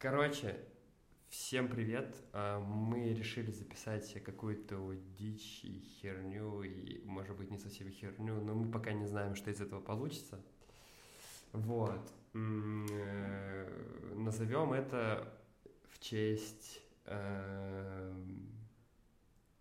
Короче, 0.00 0.56
всем 1.28 1.68
привет. 1.68 2.16
А, 2.32 2.58
Мы 2.58 3.12
решили 3.12 3.50
записать 3.50 4.10
какую-то 4.24 4.94
дичь 5.18 5.60
и 5.62 5.78
херню, 5.78 6.62
и, 6.62 7.02
может 7.04 7.36
быть, 7.36 7.50
не 7.50 7.58
совсем 7.58 7.90
херню, 7.90 8.40
но 8.40 8.54
мы 8.54 8.72
пока 8.72 8.94
не 8.94 9.04
знаем, 9.04 9.34
что 9.34 9.50
из 9.50 9.60
этого 9.60 9.82
получится. 9.82 10.42
Вот. 11.52 12.00
Э, 12.32 14.14
Назовем 14.14 14.72
это 14.72 15.38
в 15.90 15.98
честь 15.98 16.80
эм, 17.04 18.48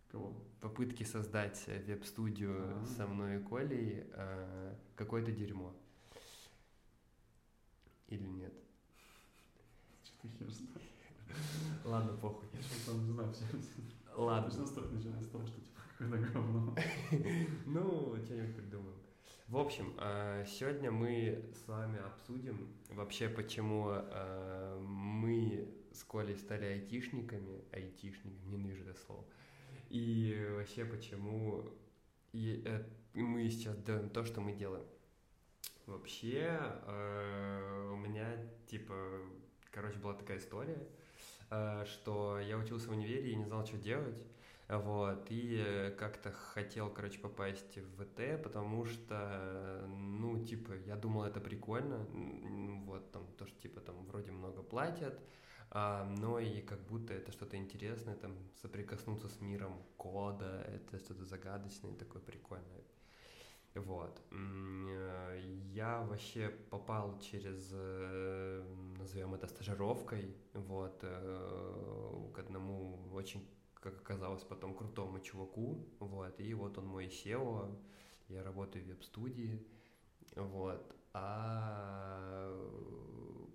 Кого? 0.08 0.42
попытки 0.62 1.04
создать 1.04 1.68
веб-студию 1.68 2.78
Ага. 2.78 2.86
со 2.86 3.08
мной 3.08 3.42
и 3.42 3.44
Колей 3.44 4.06
э, 4.14 4.76
какое-то 4.96 5.34
дерьмо. 5.34 5.76
Или 8.08 8.26
нет? 8.26 8.54
Хер? 10.28 10.48
Ладно, 11.86 12.18
похуй. 12.18 12.48
Я 12.54 12.62
что 12.62 12.92
там 12.92 13.06
не 13.06 13.14
знаю, 13.14 13.32
все. 13.34 13.46
Ладно. 14.16 14.50
Точно 14.50 14.66
стоит 14.66 14.92
начинать 14.92 15.24
с 15.24 15.30
того, 15.30 15.46
что 15.46 15.62
типа 15.62 15.80
какое-то 15.98 16.32
говно. 16.32 16.76
Ну, 17.66 18.18
что-нибудь 18.26 18.56
придумаем. 18.56 19.00
В 19.50 19.57
общем, 19.57 19.96
э, 19.98 20.46
сегодня 20.48 20.92
мы 20.92 21.43
с 21.56 21.68
вами 21.68 22.00
обсудим 22.00 22.68
вообще, 22.90 23.29
почему 23.29 23.90
э, 23.90 24.79
мы 24.79 25.74
с 25.92 26.04
Колей 26.04 26.36
стали 26.36 26.65
айтишниками, 26.65 27.64
айтишниками, 27.71 28.46
ненавижу 28.46 28.84
это 28.84 29.00
слово, 29.00 29.26
и 29.90 30.48
вообще, 30.56 30.86
почему 30.86 31.64
э, 32.31 32.84
мы 33.16 33.50
сейчас 33.50 33.76
делаем 33.80 34.12
то, 34.12 34.23
что 34.23 34.40
мы 34.40 34.54
делаем. 34.54 34.86
Вообще, 35.88 36.62
у 37.92 37.95
меня, 37.95 38.38
типа, 38.67 38.94
короче, 39.72 39.97
была 40.00 40.14
такая 40.14 40.38
история, 40.38 40.88
э, 41.50 41.86
что 41.86 42.39
я 42.39 42.58
учился 42.58 42.88
в 42.89 42.91
универе 42.91 43.31
и 43.31 43.36
не 43.36 43.45
знал, 43.45 43.66
что 43.66 43.78
делать. 43.78 44.17
Вот, 44.70 45.26
и 45.31 45.64
э, 45.66 45.92
как-то 45.92 46.31
хотел, 46.31 46.92
короче, 46.92 47.17
попасть 47.17 47.76
в 47.76 48.03
ВТ, 48.03 48.44
потому 48.44 48.86
что, 48.86 49.84
ну, 49.88 50.45
типа, 50.45 50.73
я 50.86 50.95
думал, 50.95 51.23
это 51.23 51.39
прикольно, 51.39 52.06
вот, 52.86 53.11
там, 53.11 53.26
то, 53.36 53.48
что, 53.48 53.59
типа, 53.59 53.81
там, 53.81 54.06
вроде 54.06 54.31
много 54.31 54.61
платят, 54.61 55.20
а, 55.72 56.06
но 56.20 56.39
и 56.39 56.61
как 56.61 56.80
будто 56.88 57.16
это 57.16 57.31
что-то 57.31 57.58
интересное, 57.58 58.16
там, 58.16 58.36
соприкоснуться 58.61 59.28
с 59.28 59.42
миром 59.42 59.73
кода, 59.98 60.61
это 60.67 61.00
что-то 61.00 61.26
загадочное, 61.26 61.95
такое 61.95 62.22
прикольное. 62.22 62.83
Вот. 63.75 64.22
Э, 64.31 65.39
Я 65.73 66.02
вообще 66.02 66.50
попал 66.70 67.20
через, 67.20 67.70
э, 67.73 68.64
назовем 68.98 69.34
это 69.36 69.48
стажировкой, 69.48 70.36
вот, 70.53 71.00
э, 71.03 72.30
к 72.34 72.39
одному 72.39 73.09
очень, 73.14 73.48
как 73.76 73.95
оказалось, 74.02 74.44
потом 74.44 74.73
крутому 74.76 75.20
чуваку, 75.20 75.88
вот, 76.00 76.39
и 76.39 76.53
вот 76.53 76.78
он 76.78 76.88
мой 76.88 77.08
SEO, 77.08 77.80
я 78.28 78.44
работаю 78.44 78.84
в 78.84 78.88
веб-студии, 78.88 79.66
вот, 80.36 80.95
а 81.14 82.52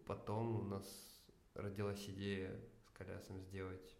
потом 0.07 0.61
у 0.61 0.63
нас 0.63 0.87
родилась 1.55 2.09
идея 2.09 2.59
с 2.87 2.91
Колясом 2.91 3.41
сделать 3.41 3.97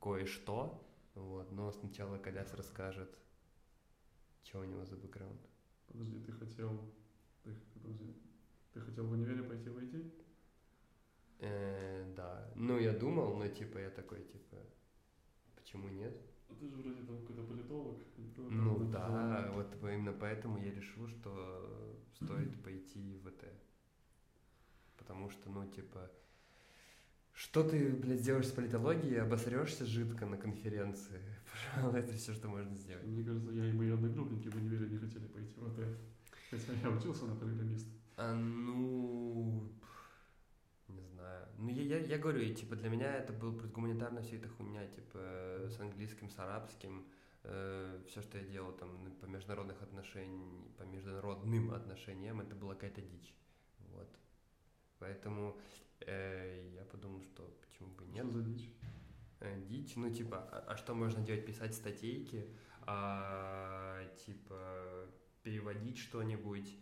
кое-что, 0.00 0.84
вот, 1.14 1.50
но 1.52 1.72
сначала 1.72 2.18
Коляс 2.18 2.52
расскажет, 2.54 3.18
что 4.42 4.60
у 4.60 4.64
него 4.64 4.84
за 4.84 4.96
бэкграунд. 4.96 5.51
Подожди, 5.88 6.18
ты 6.20 6.32
хотел... 6.32 6.70
Ты, 7.42 7.50
подожди. 7.74 8.14
Ты 8.72 8.80
хотел 8.80 9.06
в 9.06 9.12
универе 9.12 9.42
пойти 9.42 9.68
в 9.68 9.78
IT? 9.78 10.12
Э, 11.40 12.12
да. 12.16 12.50
Ну, 12.54 12.78
я 12.78 12.92
думал, 12.92 13.36
но 13.36 13.48
типа 13.48 13.78
я 13.78 13.90
такой, 13.90 14.22
типа, 14.24 14.56
почему 15.56 15.88
нет? 15.88 16.14
А 16.48 16.54
Ты 16.54 16.68
же 16.68 16.76
вроде 16.76 17.02
там 17.02 17.18
какой-то 17.20 17.42
политолог. 17.42 17.98
там 18.36 18.50
Ну 18.64 18.78
написал? 18.78 19.10
да, 19.10 19.50
вот 19.54 19.74
именно 19.82 20.12
поэтому 20.12 20.58
я 20.58 20.72
решил, 20.72 21.08
что 21.08 21.98
стоит 22.14 22.62
пойти 22.62 23.14
в 23.14 23.28
ВТ. 23.30 23.44
Потому 24.98 25.30
что, 25.30 25.50
ну, 25.50 25.68
типа, 25.68 26.10
что 27.42 27.64
ты, 27.64 27.88
блядь, 27.90 28.22
делаешь 28.22 28.46
с 28.46 28.52
политологией, 28.52 29.20
обосрешься 29.20 29.84
жидко 29.84 30.26
на 30.26 30.36
конференции. 30.36 31.20
Пожалуй, 31.74 31.98
это 31.98 32.12
все, 32.12 32.32
что 32.34 32.46
можно 32.46 32.72
сделать. 32.76 33.04
Мне 33.04 33.24
кажется, 33.24 33.50
я 33.50 33.68
и 33.68 33.72
мои 33.72 33.90
одногруппники 33.90 34.46
в 34.48 34.54
универе 34.54 34.88
не 34.88 34.96
хотели 34.96 35.26
пойти 35.26 35.54
в 35.56 35.66
АТ. 35.66 35.84
Хотя 36.50 36.72
я 36.72 36.90
учился 36.90 37.24
на 37.24 37.34
программиста. 37.34 37.90
А, 38.16 38.32
ну, 38.32 39.72
не 40.86 41.02
знаю. 41.02 41.48
Ну, 41.58 41.68
я, 41.70 41.82
я, 41.82 41.98
я 41.98 42.18
говорю, 42.18 42.54
типа, 42.54 42.76
для 42.76 42.88
меня 42.88 43.12
это 43.16 43.32
был 43.32 43.50
гуманитарно 43.50 44.22
все 44.22 44.36
это 44.36 44.48
хуйня, 44.48 44.86
типа, 44.86 45.18
э, 45.18 45.68
с 45.68 45.80
английским, 45.80 46.30
с 46.30 46.38
арабским, 46.38 47.04
все, 47.42 48.22
что 48.22 48.38
я 48.38 48.44
делал 48.44 48.70
там 48.70 49.02
ну, 49.02 49.10
по 49.20 49.24
международных 49.24 49.82
отношениям, 49.82 50.72
по 50.78 50.84
международным 50.84 51.72
отношениям, 51.72 52.40
это 52.40 52.54
была 52.54 52.74
какая-то 52.74 53.00
дичь, 53.00 53.34
вот. 53.90 54.08
Поэтому 55.02 55.58
э, 56.06 56.70
я 56.76 56.84
подумал, 56.84 57.20
что 57.22 57.42
почему 57.60 57.88
бы 57.88 58.06
нет. 58.06 58.24
Что 58.24 58.34
за 58.34 58.42
дичь? 58.44 58.70
Э, 59.40 59.60
дичь, 59.66 59.96
ну 59.96 60.08
типа, 60.14 60.48
а, 60.52 60.72
а 60.72 60.76
что 60.76 60.94
можно 60.94 61.20
делать? 61.24 61.44
Писать 61.44 61.74
статейки, 61.74 62.48
а, 62.82 64.06
типа 64.24 65.10
переводить 65.42 65.98
что-нибудь, 65.98 66.78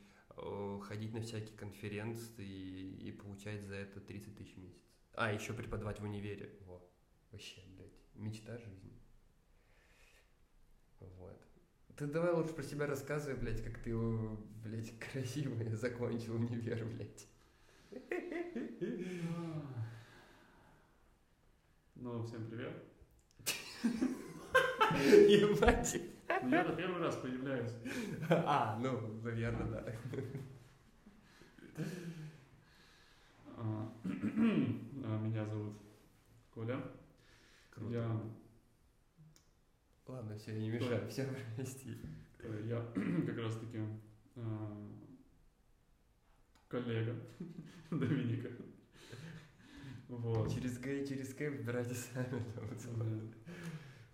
ходить 0.82 1.14
на 1.14 1.22
всякие 1.22 1.56
конференции 1.56 2.44
и, 2.44 3.08
и 3.08 3.12
получать 3.12 3.62
за 3.62 3.76
это 3.76 4.00
30 4.00 4.36
тысяч 4.36 4.54
в 4.54 4.58
месяц. 4.58 4.82
А, 5.14 5.32
еще 5.32 5.54
преподавать 5.54 5.98
в 5.98 6.04
универе. 6.04 6.58
Во. 6.66 6.86
Вообще, 7.30 7.62
блядь, 7.68 7.98
мечта 8.14 8.58
жизни. 8.58 9.00
Вот. 10.98 11.40
Ты 11.96 12.06
давай 12.06 12.34
лучше 12.34 12.52
про 12.52 12.64
себя 12.64 12.86
рассказывай, 12.86 13.40
блядь, 13.40 13.64
как 13.64 13.78
ты, 13.78 13.96
блядь, 14.62 14.92
красиво 15.12 15.56
закончил 15.74 16.34
универ, 16.34 16.84
блядь. 16.84 17.29
Ну, 21.96 22.22
всем 22.22 22.48
привет. 22.48 22.84
Ебать. 25.28 26.00
Ну, 26.42 26.48
я-то 26.50 26.72
первый 26.74 27.02
раз 27.02 27.16
появляюсь. 27.16 27.72
А, 28.28 28.78
ну, 28.80 29.20
наверное, 29.22 29.66
да. 29.66 29.84
А, 33.56 33.92
а, 34.04 35.18
Меня 35.18 35.44
зовут 35.46 35.76
Коля. 36.54 36.80
Круто. 37.70 37.92
Я, 37.92 38.20
Ладно, 40.06 40.36
все, 40.38 40.52
я 40.52 40.60
не 40.60 40.70
мешаю, 40.70 41.08
все 41.08 41.28
прости. 41.56 41.98
я 42.64 42.80
как 43.26 43.36
раз 43.38 43.56
таки 43.56 43.78
а, 44.36 44.76
коллега 46.70 47.14
Доминика. 47.90 48.48
Вот. 50.08 50.52
Через 50.52 50.78
Г 50.78 51.02
и 51.02 51.06
через 51.06 51.34
К 51.34 51.50
выбирайте 51.50 51.94
сами. 51.94 52.42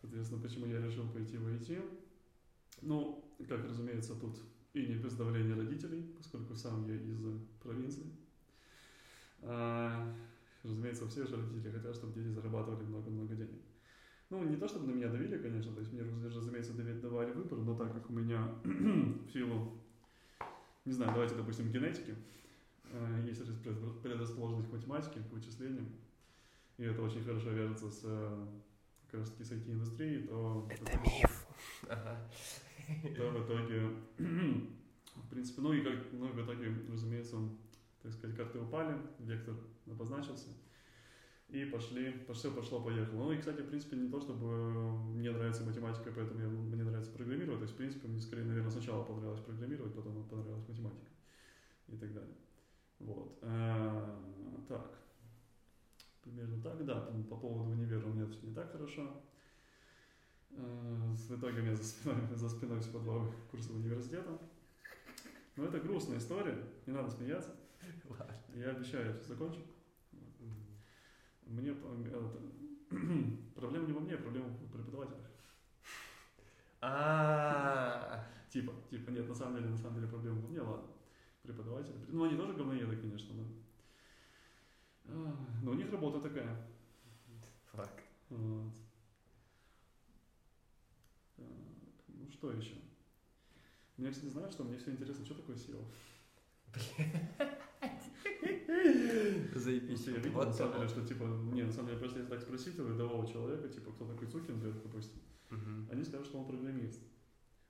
Соответственно, 0.00 0.42
почему 0.42 0.66
я 0.66 0.80
решил 0.80 1.08
пойти 1.08 1.36
в 1.36 1.46
IT? 1.46 1.82
Ну, 2.82 3.24
как 3.48 3.64
разумеется, 3.64 4.14
тут 4.14 4.38
и 4.72 4.86
не 4.86 4.94
без 4.96 5.14
давления 5.14 5.56
родителей, 5.56 6.14
поскольку 6.16 6.54
сам 6.54 6.86
я 6.86 6.96
из 6.96 7.18
провинции. 7.62 8.04
А, 9.42 10.14
разумеется, 10.62 11.08
все 11.08 11.26
же 11.26 11.36
родители 11.36 11.70
хотят, 11.70 11.94
чтобы 11.94 12.14
дети 12.14 12.28
зарабатывали 12.28 12.84
много-много 12.84 13.34
денег. 13.34 13.62
Ну, 14.28 14.44
не 14.44 14.56
то, 14.56 14.68
чтобы 14.68 14.88
на 14.88 14.96
меня 14.96 15.08
давили, 15.08 15.38
конечно, 15.38 15.72
то 15.72 15.80
есть 15.80 15.92
мне, 15.92 16.02
разумеется, 16.02 16.72
давали 16.74 17.32
выбор, 17.32 17.58
но 17.58 17.74
так 17.74 17.92
как 17.92 18.10
у 18.10 18.12
меня 18.12 18.54
в 18.64 19.30
силу, 19.32 19.80
не 20.84 20.92
знаю, 20.92 21.12
давайте, 21.12 21.36
допустим, 21.36 21.70
генетики, 21.70 22.14
есть 23.26 23.40
предрас- 23.40 24.00
предрасположенность 24.02 24.68
к 24.68 24.72
математике, 24.72 25.20
к 25.20 25.32
вычислениям, 25.32 25.88
и 26.78 26.84
это 26.84 27.02
очень 27.02 27.24
хорошо 27.24 27.50
вяжется 27.50 27.90
с 27.90 28.00
э, 28.04 28.46
как 29.10 29.20
раз 29.20 29.30
таки 29.30 29.44
с 29.44 29.52
IT-индустрией, 29.52 30.26
то, 30.26 30.68
Это 30.70 30.98
миф. 31.00 31.46
Ага. 31.88 32.30
то 33.16 33.30
в 33.30 33.44
итоге, 33.44 33.90
в 35.16 35.28
принципе, 35.30 35.62
ну 35.62 35.72
и 35.72 35.82
как, 35.82 36.12
ну 36.12 36.28
и 36.28 36.32
в 36.32 36.44
итоге, 36.44 36.74
разумеется, 36.90 37.36
так 38.02 38.12
сказать, 38.12 38.36
карты 38.36 38.58
упали, 38.60 38.96
вектор 39.20 39.54
обозначился, 39.86 40.48
и 41.48 41.64
пошли, 41.64 42.10
пошло, 42.26 42.50
пошло, 42.50 42.80
поехало. 42.82 43.24
Ну 43.24 43.32
и, 43.32 43.38
кстати, 43.38 43.60
в 43.60 43.68
принципе, 43.68 43.96
не 43.96 44.10
то, 44.10 44.20
чтобы 44.20 44.98
мне 45.14 45.30
нравится 45.30 45.64
математика, 45.64 46.12
поэтому 46.14 46.40
я- 46.40 46.48
мне 46.48 46.82
нравится 46.84 47.12
программировать, 47.12 47.58
то 47.60 47.62
есть, 47.62 47.74
в 47.74 47.76
принципе, 47.76 48.08
мне 48.08 48.20
скорее, 48.20 48.44
наверное, 48.44 48.70
сначала 48.70 49.04
понравилось 49.04 49.40
программировать, 49.40 49.94
потом 49.94 50.24
понравилась 50.28 50.68
математика 50.68 51.06
и 51.88 51.96
так 51.96 52.12
далее. 52.12 52.34
Вот. 53.00 53.38
Э, 53.42 54.16
Так. 54.68 54.90
Примерно 56.22 56.60
так, 56.62 56.84
да. 56.84 57.00
По, 57.00 57.12
по 57.22 57.36
поводу 57.36 57.70
универа 57.70 58.04
у 58.06 58.12
меня 58.12 58.26
все 58.26 58.46
не 58.46 58.54
так 58.54 58.72
хорошо. 58.72 59.22
Э, 60.50 61.14
В 61.28 61.38
итоге 61.38 61.60
у 61.60 61.64
меня 61.64 61.76
за 61.76 61.84
спиной, 61.84 62.16
за 62.34 62.48
спиной 62.48 62.80
всего 62.80 63.00
два 63.00 63.26
курса 63.50 63.72
университета. 63.72 64.38
Но 65.56 65.64
это 65.64 65.80
грустная 65.80 66.18
история, 66.18 66.58
не 66.86 66.92
надо 66.92 67.10
смеяться. 67.10 67.54
Ладно. 68.08 68.34
Я 68.54 68.70
обещаю, 68.70 69.06
я 69.06 69.12
все 69.14 69.28
закончу. 69.28 69.60
Мне 71.46 71.70
э, 71.70 72.04
это, 72.06 72.96
проблема 73.54 73.86
не 73.86 73.92
во 73.92 74.00
мне, 74.00 74.16
проблема 74.16 74.48
в 74.48 74.70
преподавателях. 74.72 75.30
А, 76.80 78.24
Типа, 78.50 78.72
типа, 78.90 79.10
нет, 79.10 79.28
на 79.28 79.34
самом 79.34 79.56
деле, 79.56 79.68
на 79.68 79.76
самом 79.76 79.96
деле 79.96 80.08
проблема 80.08 80.40
во 80.40 80.48
мне, 80.48 80.60
ладно. 80.60 80.88
Преподаватели. 81.46 81.94
Ну, 82.08 82.24
они 82.24 82.36
тоже 82.36 82.54
говноеды, 82.54 82.96
конечно, 82.96 83.32
но... 83.34 83.44
А, 85.08 85.36
Но 85.62 85.70
у 85.70 85.74
них 85.74 85.90
работа 85.92 86.20
такая. 86.20 86.66
фак. 87.72 88.02
Вот. 88.30 88.72
Так, 91.36 91.46
ну 92.08 92.30
что 92.32 92.50
еще? 92.50 92.74
Мне, 93.96 94.10
кстати, 94.10 94.30
знаешь, 94.30 94.52
что 94.52 94.64
мне 94.64 94.76
все 94.76 94.90
интересно, 94.90 95.24
что 95.24 95.34
такое 95.34 95.56
SEO? 95.56 95.84
Заебись. 99.54 100.06
Я 100.06 100.16
видел, 100.16 100.42
на 100.42 100.52
самом 100.52 100.74
деле, 100.74 100.88
что, 100.88 101.06
типа, 101.06 101.24
не, 101.24 101.62
на 101.62 101.72
самом 101.72 101.86
деле, 101.88 101.98
просто 102.00 102.18
если 102.18 102.30
так 102.30 102.42
спросить 102.42 102.78
рядового 102.78 103.26
человека, 103.26 103.68
типа, 103.68 103.92
кто 103.92 104.04
такой 104.06 104.28
Цукерберг, 104.28 104.82
допустим, 104.82 105.20
они 105.90 106.04
скажут, 106.04 106.26
что 106.26 106.38
он 106.38 106.46
программист. 106.46 107.00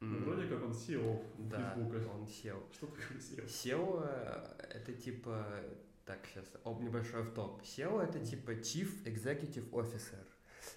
М. 0.00 0.25
вроде 0.25 0.46
как 0.46 0.62
он 0.62 0.72
SEO 0.72 1.22
Да, 1.38 1.75
Фейсбука. 1.75 1.96
он 2.10 2.25
SEO. 2.25 2.72
Что 2.72 2.87
такое 2.87 3.19
SEO? 3.19 3.46
SEO 3.46 4.04
э, 4.08 4.76
это 4.76 4.93
типа, 4.93 5.46
так 6.04 6.26
сейчас, 6.26 6.46
об 6.64 6.82
небольшой 6.82 7.22
автоп. 7.22 7.62
SEO 7.62 8.02
это 8.02 8.20
типа 8.20 8.50
Chief 8.52 9.04
Executive 9.04 9.70
Officer. 9.70 10.25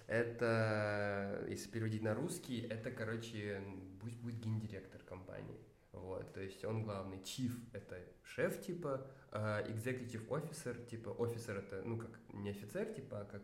Это, 0.06 1.44
если 1.48 1.68
переводить 1.70 2.02
на 2.02 2.14
русский, 2.14 2.60
это, 2.60 2.90
короче, 2.90 3.62
пусть 4.00 4.16
будет 4.20 4.40
гендиректор 4.40 5.02
компании. 5.02 5.58
Вот, 5.92 6.32
то 6.32 6.40
есть 6.40 6.64
он 6.64 6.84
главный. 6.84 7.18
Chief 7.18 7.52
это 7.72 8.00
шеф, 8.22 8.60
типа, 8.64 9.06
а 9.32 9.62
Executive 9.68 10.26
Officer, 10.28 10.86
типа, 10.86 11.14
офицер 11.18 11.58
это, 11.58 11.82
ну, 11.84 11.98
как 11.98 12.10
не 12.32 12.50
офицер, 12.50 12.86
типа, 12.92 13.20
а 13.22 13.24
как, 13.24 13.42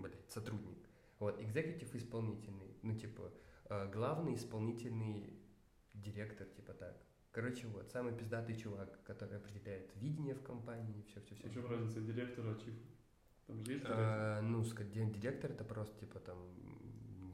блядь, 0.00 0.30
сотрудник. 0.30 0.78
Вот, 1.18 1.40
Executive 1.40 1.96
исполнительный, 1.96 2.76
ну, 2.82 2.96
типа, 2.96 3.32
главный 3.68 4.34
исполнительный 4.34 5.38
директор, 5.94 6.46
типа 6.46 6.74
так. 6.74 6.96
Короче, 7.32 7.66
вот, 7.68 7.90
самый 7.90 8.16
пиздатый 8.16 8.56
чувак, 8.56 9.02
который 9.04 9.36
определяет 9.36 9.94
видение 9.96 10.34
в 10.34 10.42
компании, 10.42 11.04
все-все-все. 11.08 11.48
В 11.48 11.52
чем 11.52 11.66
разница 11.66 12.00
директора 12.00 12.52
от 12.52 12.64
чифа? 12.64 12.80
Там 13.46 13.64
же 13.64 13.72
есть? 13.72 13.84
А, 13.88 14.40
ну, 14.40 14.62
директор 14.64 15.50
это 15.50 15.64
просто, 15.64 15.98
типа, 16.00 16.20
там, 16.20 16.38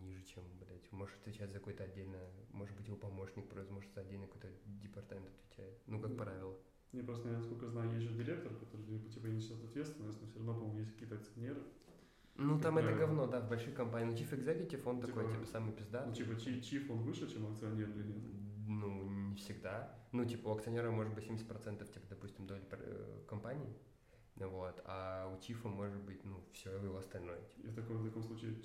ниже, 0.02 0.22
чем, 0.24 0.44
блядь, 0.58 0.90
может 0.92 1.16
отвечать 1.20 1.50
за 1.52 1.58
какой-то 1.58 1.84
отдельно, 1.84 2.18
может 2.50 2.76
быть, 2.76 2.86
его 2.86 2.96
помощник 2.96 3.48
просто, 3.48 3.72
может, 3.72 3.92
за 3.94 4.00
отдельный 4.00 4.26
какой-то 4.26 4.48
департамент 4.66 5.34
отвечает. 5.36 5.80
Ну, 5.86 6.00
как 6.00 6.10
Ну, 6.10 6.16
правило. 6.16 6.58
Не, 6.92 7.02
просто, 7.02 7.28
я, 7.28 7.38
насколько 7.38 7.68
знаю, 7.68 7.92
есть 7.92 8.06
же 8.06 8.14
директор, 8.14 8.54
который 8.54 8.86
типа, 8.86 9.10
типа 9.10 9.26
несет 9.26 9.64
ответственность, 9.64 10.20
но 10.20 10.28
все 10.28 10.38
равно, 10.38 10.54
по-моему, 10.54 10.78
есть 10.78 10.92
какие-то 10.92 11.16
акционеры. 11.16 11.62
Ну, 12.36 12.58
там 12.60 12.78
это 12.78 12.92
говно, 12.92 13.26
да, 13.26 13.40
в 13.40 13.48
больших 13.48 13.74
компаниях. 13.74 14.10
Ну, 14.10 14.16
Chief 14.16 14.30
Executive, 14.30 14.82
он 14.88 15.00
Типа, 15.00 15.06
такой, 15.06 15.32
типа, 15.32 15.46
самый 15.46 15.72
пиздатый. 15.72 16.08
Ну, 16.08 16.14
типа, 16.14 16.40
чиф, 16.62 16.90
он 16.90 16.98
выше, 17.02 17.32
чем 17.32 17.46
акционер 17.46 17.88
или 17.90 18.02
нет? 18.02 18.24
Ну, 18.66 19.08
не 19.08 19.36
всегда. 19.36 19.96
Ну, 20.12 20.24
типа, 20.24 20.48
у 20.48 20.52
акционера 20.52 20.90
может 20.90 21.14
быть 21.14 21.24
70%, 21.24 21.92
типа, 21.92 22.06
допустим, 22.10 22.46
доли 22.46 22.62
э, 22.70 23.22
компании. 23.28 23.76
Вот, 24.36 24.82
а 24.84 25.32
у 25.32 25.40
Чифа 25.40 25.68
может 25.68 26.02
быть, 26.02 26.24
ну, 26.24 26.44
все 26.52 26.76
его 26.76 26.98
остальное. 26.98 27.40
типа. 27.42 27.66
И 27.66 27.70
в 27.70 27.74
таком, 27.74 27.98
в 27.98 28.04
таком 28.04 28.22
случае... 28.24 28.56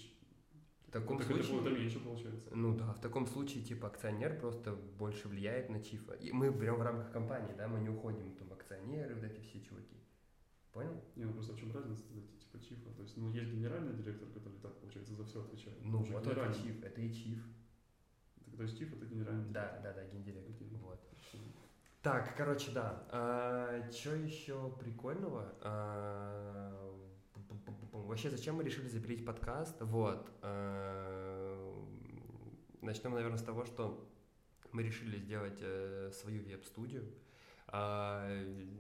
В 0.88 0.92
таком 0.92 1.20
так 1.20 1.28
случае... 1.28 1.60
это, 1.60 1.70
меньше 1.70 2.00
получается. 2.00 2.50
Ну 2.56 2.76
да, 2.76 2.94
в 2.94 3.02
таком 3.02 3.28
случае, 3.28 3.64
типа, 3.64 3.88
акционер 3.88 4.40
просто 4.40 4.74
больше 4.74 5.28
влияет 5.28 5.70
на 5.70 5.80
Чифа. 5.84 6.14
И 6.14 6.32
мы 6.32 6.50
берем 6.50 6.76
в 6.76 6.82
рамках 6.82 7.12
компании, 7.12 7.54
да, 7.56 7.68
мы 7.68 7.80
не 7.80 7.90
уходим 7.90 8.34
там 8.36 8.52
акционеры, 8.52 9.14
вот 9.14 9.24
эти 9.24 9.40
все 9.42 9.62
чуваки. 9.62 10.00
Понял? 10.72 11.04
Не, 11.16 11.26
ну 11.26 11.34
просто 11.34 11.54
в 11.54 11.60
чем 11.60 11.72
разница 11.72 12.04
тогда, 12.04 12.22
типа 12.52 12.64
чифа? 12.64 12.90
То 12.92 13.02
есть, 13.04 13.18
ну, 13.18 13.32
есть 13.32 13.52
генеральный 13.52 13.94
директор, 13.94 14.28
который 14.30 14.60
так, 14.60 14.76
получается, 14.80 15.14
за 15.14 15.26
все 15.26 15.42
отвечает. 15.42 15.78
Ну, 15.84 16.00
вот 16.00 16.28
это. 16.28 16.54
Чиф, 16.54 16.84
это 16.84 17.02
и 17.02 17.14
Чиф. 17.14 17.44
Так, 18.46 18.56
то 18.58 18.64
есть 18.64 18.78
чиф 18.78 18.94
это 18.94 19.06
генеральный 19.06 19.52
Да, 19.52 19.80
да, 19.84 19.94
да, 19.94 20.06
гендиректор. 20.06 20.54
Окей. 20.56 20.78
Вот. 20.82 21.00
Так, 22.02 22.36
короче, 22.36 22.72
да. 22.72 23.84
что 23.92 24.16
еще 24.16 24.72
прикольного? 24.80 25.54
А. 25.62 27.06
Вообще, 27.92 28.30
зачем 28.30 28.56
мы 28.56 28.64
решили 28.64 28.88
запилить 28.88 29.26
подкаст? 29.26 29.76
Вот. 29.82 30.32
Начнем, 32.82 33.12
наверное, 33.12 33.38
с 33.38 33.44
того, 33.44 33.66
что 33.66 34.10
мы 34.72 34.84
решили 34.84 35.18
сделать 35.18 35.60
э, 35.62 36.12
свою 36.14 36.44
веб-студию. 36.44 37.12
А, 37.72 38.28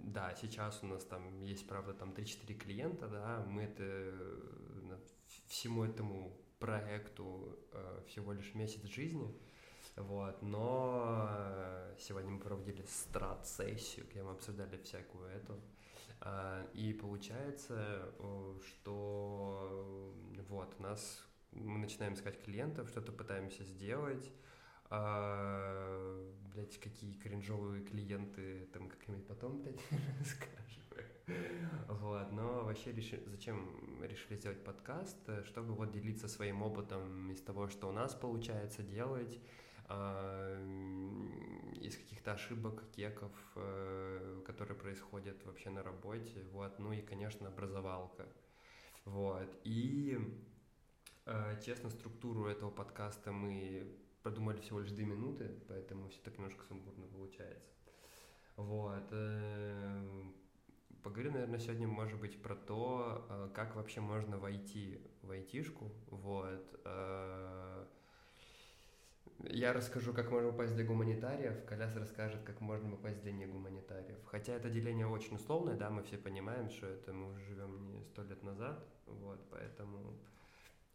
да, 0.03 0.33
сейчас 0.35 0.79
у 0.81 0.87
нас 0.87 1.05
там 1.05 1.43
есть, 1.43 1.67
правда, 1.67 1.93
там 1.93 2.09
3-4 2.09 2.53
клиента, 2.55 3.07
да, 3.07 3.45
мы 3.47 3.63
это 3.63 3.83
э, 3.83 4.97
всему 5.47 5.83
этому 5.83 6.35
проекту 6.57 7.59
э, 7.71 8.01
всего 8.07 8.33
лишь 8.33 8.55
месяц 8.55 8.83
жизни, 8.85 9.31
вот, 9.95 10.41
но 10.41 11.27
э, 11.29 11.95
сегодня 11.99 12.31
мы 12.31 12.39
проводили 12.39 12.81
страт-сессию, 12.81 14.07
где 14.09 14.23
мы 14.23 14.31
обсуждали 14.31 14.77
всякую 14.77 15.29
эту, 15.29 15.59
а, 16.21 16.65
и 16.73 16.91
получается, 16.93 18.11
э, 18.17 18.59
что 18.67 20.13
э, 20.35 20.41
вот, 20.49 20.75
у 20.79 20.81
нас 20.81 21.23
мы 21.51 21.77
начинаем 21.77 22.15
искать 22.15 22.41
клиентов, 22.43 22.89
что-то 22.89 23.11
пытаемся 23.11 23.63
сделать, 23.63 24.31
а, 24.89 26.33
блять, 26.53 26.79
какие 26.79 27.13
кринжовые 27.13 27.83
клиенты, 27.83 28.67
там 28.73 28.89
как-нибудь 28.89 29.27
потом, 29.27 29.61
блядь, 29.61 29.79
расскажем. 30.19 30.83
Вот, 31.87 32.31
но 32.31 32.63
вообще 32.63 32.91
реши- 32.91 33.23
зачем 33.29 34.03
решили 34.03 34.37
сделать 34.37 34.63
подкаст, 34.63 35.17
Э, 35.27 35.43
чтобы 35.43 35.73
вот 35.75 35.91
делиться 35.91 36.27
своим 36.27 36.63
опытом 36.63 37.31
из 37.31 37.41
того, 37.41 37.67
что 37.67 37.87
у 37.87 37.91
нас 37.91 38.15
получается 38.15 38.81
делать, 38.81 39.39
а, 39.85 40.57
из 41.81 41.95
каких-то 41.97 42.33
ошибок, 42.33 42.83
кеков, 42.91 43.31
э, 43.55 44.41
которые 44.45 44.77
происходят 44.77 45.43
вообще 45.45 45.69
на 45.69 45.83
работе, 45.83 46.43
вот, 46.51 46.79
ну 46.79 46.93
и, 46.93 47.01
конечно, 47.01 47.47
образовалка, 47.47 48.27
вот, 49.05 49.49
и, 49.63 50.17
э, 51.25 51.61
честно, 51.63 51.89
структуру 51.89 52.45
этого 52.47 52.71
подкаста 52.71 53.31
мы 53.31 53.95
продумали 54.23 54.59
всего 54.61 54.79
лишь 54.79 54.91
две 54.91 55.05
минуты, 55.05 55.49
поэтому 55.67 56.09
все 56.09 56.19
так 56.21 56.37
немножко 56.37 56.65
сумбурно 56.65 57.07
получается. 57.07 57.71
Вот. 58.55 59.07
э, 59.11 60.23
Поговорим, 61.03 61.33
наверное, 61.33 61.59
сегодня, 61.59 61.87
может 61.87 62.19
быть, 62.19 62.41
про 62.41 62.55
то, 62.55 63.25
э, 63.29 63.49
как 63.55 63.75
вообще 63.75 64.01
можно 64.01 64.37
войти 64.37 65.01
в 65.21 65.31
айтишку. 65.31 65.91
Вот. 66.07 66.79
э, 66.85 67.85
Я 69.49 69.73
расскажу, 69.73 70.13
как 70.13 70.31
можно 70.31 70.51
попасть 70.51 70.75
для 70.75 70.83
гуманитариев, 70.85 71.65
Коляс 71.65 71.95
расскажет, 71.95 72.43
как 72.43 72.59
можно 72.61 72.91
попасть 72.91 73.21
для 73.21 73.31
негуманитариев. 73.31 74.17
Хотя 74.25 74.53
это 74.53 74.69
деление 74.69 75.07
очень 75.07 75.35
условное, 75.37 75.75
да, 75.77 75.89
мы 75.89 76.03
все 76.03 76.17
понимаем, 76.17 76.69
что 76.69 76.87
это 76.87 77.13
мы 77.13 77.29
уже 77.31 77.41
живем 77.45 77.91
не 77.93 78.03
сто 78.03 78.23
лет 78.23 78.43
назад, 78.43 78.85
вот, 79.05 79.39
поэтому 79.49 80.19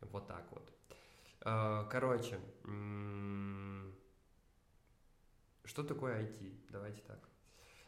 вот 0.00 0.26
так 0.26 0.46
вот. 0.52 0.70
Э, 1.44 1.84
Короче, 1.90 2.38
что 5.64 5.82
такое 5.82 6.22
IT? 6.22 6.52
Давайте 6.70 7.02
так. 7.02 7.18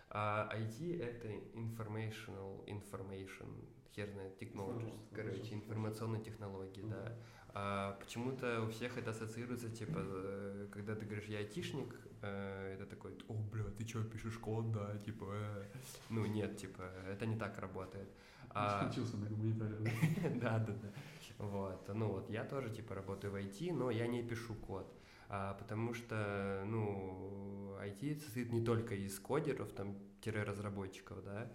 А, 0.08 0.48
IT 0.54 1.02
это 1.02 1.28
informational 1.54 2.64
information, 2.66 3.64
хер 3.94 4.08
знает, 4.10 4.40
technologies, 4.40 4.94
короче, 5.14 5.54
информационные 5.54 6.22
технологии, 6.22 6.82
да. 6.82 7.12
А, 7.48 7.98
почему-то 8.00 8.62
у 8.62 8.68
всех 8.68 8.98
это 8.98 9.10
ассоциируется, 9.10 9.68
типа, 9.70 9.98
э, 9.98 10.68
когда 10.70 10.94
ты 10.94 11.06
говоришь, 11.06 11.26
я 11.28 11.38
айтишник, 11.38 11.94
э, 12.22 12.74
это 12.74 12.86
такой, 12.86 13.18
о, 13.28 13.34
бля, 13.34 13.64
ты 13.64 13.86
что, 13.86 14.04
пишешь 14.04 14.38
код, 14.38 14.72
да, 14.72 14.96
типа, 14.98 15.24
э». 15.30 15.64
ну, 16.10 16.26
нет, 16.26 16.56
типа, 16.56 16.82
это 17.08 17.26
не 17.26 17.36
так 17.36 17.58
работает. 17.58 18.08
А- 18.50 18.86
Учился 18.90 19.16
на 19.16 19.26
гуманитарии. 19.26 20.38
да, 20.38 20.58
да, 20.58 20.72
да. 20.72 20.92
Вот. 21.38 21.88
Ну 21.94 22.08
вот 22.08 22.30
я 22.30 22.44
тоже 22.44 22.70
типа 22.70 22.94
работаю 22.94 23.32
в 23.32 23.36
IT, 23.36 23.72
но 23.72 23.90
я 23.90 24.06
не 24.06 24.22
пишу 24.22 24.54
код. 24.54 24.92
А, 25.28 25.54
потому 25.54 25.92
что, 25.92 26.62
ну, 26.66 27.76
IT 27.80 28.20
состоит 28.20 28.52
не 28.52 28.64
только 28.64 28.94
из 28.94 29.18
кодеров, 29.18 29.72
там, 29.72 29.96
тире 30.20 30.44
разработчиков, 30.44 31.22
да, 31.24 31.50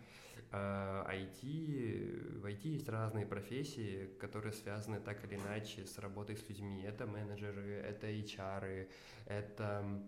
а 0.53 1.09
IT, 1.13 2.39
в 2.39 2.45
IT 2.45 2.67
есть 2.67 2.89
разные 2.89 3.25
профессии, 3.25 4.09
которые 4.19 4.51
связаны 4.51 4.99
так 4.99 5.23
или 5.23 5.35
иначе 5.35 5.85
с 5.85 5.97
работой 5.97 6.35
с 6.35 6.49
людьми. 6.49 6.81
Это 6.83 7.05
менеджеры, 7.05 7.81
это 7.87 8.07
HR, 8.07 8.89
это 9.27 10.03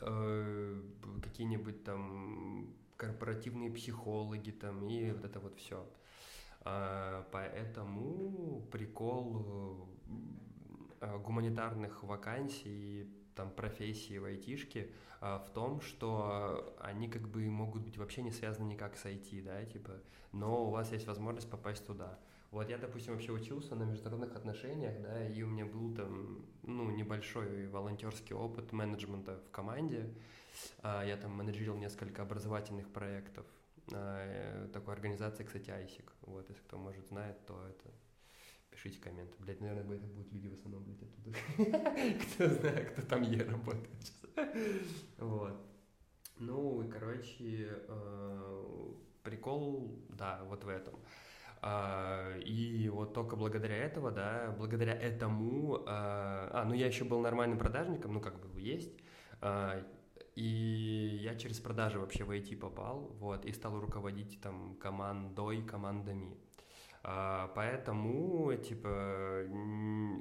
э, 0.00 0.82
какие-нибудь 1.22 1.84
там 1.84 2.74
корпоративные 2.96 3.70
психологи 3.70 4.50
там 4.50 4.88
и 4.88 5.12
вот 5.12 5.24
это 5.24 5.38
вот 5.38 5.56
все. 5.58 5.88
Поэтому 6.64 8.62
прикол 8.70 9.88
э, 11.00 11.18
гуманитарных 11.18 12.02
вакансий 12.04 13.08
там 13.34 13.50
профессии 13.50 14.18
в 14.18 14.24
айтишке 14.24 14.90
а, 15.20 15.38
в 15.38 15.50
том, 15.50 15.80
что 15.80 16.76
они 16.80 17.08
как 17.08 17.28
бы 17.28 17.48
могут 17.48 17.82
быть 17.82 17.96
вообще 17.96 18.22
не 18.22 18.30
связаны 18.30 18.66
никак 18.66 18.96
с 18.96 19.06
IT, 19.06 19.42
да, 19.42 19.64
типа, 19.64 19.92
но 20.32 20.66
у 20.66 20.70
вас 20.70 20.92
есть 20.92 21.06
возможность 21.06 21.50
попасть 21.50 21.86
туда. 21.86 22.18
Вот 22.50 22.68
я, 22.68 22.76
допустим, 22.76 23.14
вообще 23.14 23.32
учился 23.32 23.74
на 23.74 23.84
международных 23.84 24.36
отношениях, 24.36 25.00
да, 25.00 25.26
и 25.26 25.42
у 25.42 25.46
меня 25.46 25.64
был 25.64 25.94
там, 25.94 26.44
ну, 26.62 26.90
небольшой 26.90 27.66
волонтерский 27.68 28.34
опыт 28.34 28.72
менеджмента 28.72 29.40
в 29.48 29.50
команде. 29.50 30.12
Я 30.82 31.16
там 31.16 31.32
менеджерил 31.32 31.76
несколько 31.76 32.20
образовательных 32.20 32.90
проектов 32.92 33.46
такой 33.86 34.94
организации, 34.94 35.44
кстати, 35.44 35.70
ISIC. 35.70 36.08
Вот, 36.22 36.48
если 36.48 36.62
кто 36.62 36.78
может 36.78 37.06
знает, 37.06 37.44
то 37.46 37.66
это 37.68 37.90
пишите 38.70 39.00
комменты. 39.00 39.34
Блять, 39.38 39.60
наверное, 39.60 39.96
это 39.96 40.06
будут 40.06 40.32
люди 40.32 40.48
в 40.48 40.54
основном, 40.54 40.84
блядь, 40.84 41.02
оттуда. 41.02 41.38
Кто 42.34 42.48
знает, 42.48 42.90
кто 42.90 43.02
там 43.02 43.22
е 43.22 43.44
работает. 43.44 44.12
Вот. 45.18 45.66
Ну, 46.38 46.82
и, 46.82 46.88
короче, 46.88 47.68
э, 47.88 48.92
прикол, 49.22 50.04
да, 50.08 50.42
вот 50.44 50.64
в 50.64 50.68
этом. 50.68 50.98
А, 51.60 52.36
и 52.38 52.88
вот 52.88 53.14
только 53.14 53.36
благодаря 53.36 53.76
этого, 53.76 54.10
да, 54.10 54.52
благодаря 54.58 54.94
этому, 54.94 55.84
а, 55.86 56.50
а 56.52 56.64
ну 56.64 56.74
я 56.74 56.86
еще 56.88 57.04
был 57.04 57.20
нормальным 57.20 57.56
продажником, 57.56 58.14
ну 58.14 58.20
как 58.20 58.40
бы 58.40 58.60
есть, 58.60 58.98
а, 59.40 59.80
и 60.34 61.18
я 61.22 61.34
через 61.34 61.60
продажи 61.60 61.98
вообще 61.98 62.24
в 62.24 62.30
IT 62.30 62.56
попал, 62.56 63.14
вот, 63.18 63.44
и 63.44 63.52
стал 63.52 63.80
руководить 63.80 64.40
там 64.40 64.76
командой, 64.76 65.62
командами. 65.62 66.36
А, 67.04 67.50
поэтому, 67.56 68.54
типа, 68.54 69.44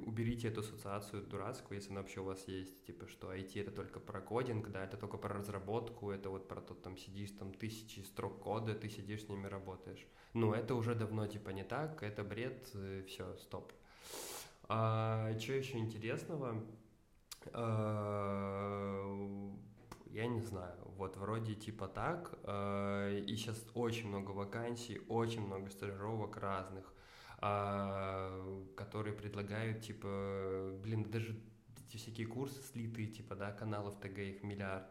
уберите 0.06 0.48
эту 0.48 0.62
ассоциацию 0.62 1.24
дурацкую, 1.24 1.78
если 1.78 1.92
она 1.92 2.02
вообще 2.02 2.22
у 2.22 2.24
вас 2.24 2.48
есть, 2.48 2.86
типа, 2.86 3.08
что 3.08 3.32
IT 3.32 3.62
это 3.62 3.72
только 3.72 4.00
про 4.00 4.20
кодинг, 4.20 4.70
да, 4.70 4.84
это 4.84 4.98
только 4.98 5.18
про 5.18 5.36
разработку, 5.36 6.10
это 6.10 6.32
вот 6.32 6.48
про 6.48 6.60
то, 6.60 6.74
там 6.74 6.98
сидишь, 6.98 7.32
там 7.32 7.54
тысячи 7.54 8.00
строк 8.00 8.40
кода, 8.40 8.74
ты 8.74 8.90
сидишь 8.90 9.26
с 9.26 9.30
ними 9.30 9.46
работаешь. 9.46 10.08
Ну, 10.34 10.54
это 10.54 10.74
уже 10.74 10.96
давно, 10.96 11.28
типа, 11.28 11.52
не 11.52 11.64
так, 11.64 12.02
это 12.02 12.24
бред, 12.24 12.70
э, 12.74 13.04
все, 13.08 13.38
стоп. 13.38 13.72
А, 14.68 15.38
что 15.40 15.54
еще 15.54 15.78
интересного? 15.78 16.64
А, 17.54 19.52
я 20.12 20.28
не 20.28 20.42
знаю, 20.42 20.78
вот 20.98 21.18
вроде 21.18 21.56
типа 21.56 21.88
так, 21.88 22.38
э, 22.44 23.20
и 23.26 23.36
сейчас 23.36 23.66
очень 23.74 24.10
много 24.10 24.32
вакансий, 24.32 25.00
очень 25.08 25.46
много 25.46 25.70
стажировок 25.70 26.38
разных, 26.38 26.94
э, 27.42 28.64
которые 28.76 29.14
предлагают, 29.16 29.82
типа, 29.82 30.78
блин, 30.84 31.10
даже 31.10 31.40
эти 31.88 31.98
всякие 31.98 32.28
курсы 32.28 32.62
слитые, 32.62 33.08
типа, 33.08 33.36
да, 33.36 33.52
каналов 33.52 34.00
ТГ 34.00 34.20
их 34.20 34.44
миллиард, 34.44 34.86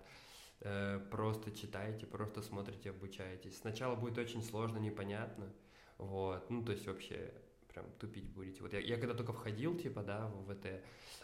э, 0.60 0.98
просто 1.10 1.50
читайте, 1.52 2.06
просто 2.06 2.42
смотрите, 2.42 2.90
обучаетесь. 2.90 3.58
Сначала 3.58 3.96
будет 3.96 4.18
очень 4.18 4.42
сложно, 4.42 4.78
непонятно, 4.78 5.52
вот, 5.98 6.48
ну, 6.50 6.64
то 6.64 6.72
есть 6.72 6.86
вообще 6.86 7.32
прям 7.72 7.86
тупить 7.98 8.28
будете. 8.28 8.62
Вот 8.62 8.72
я, 8.72 8.80
я 8.80 8.96
когда 8.96 9.14
только 9.14 9.32
входил, 9.32 9.76
типа, 9.78 10.02
да, 10.02 10.26
в 10.28 10.54
ВТ, 10.54 10.82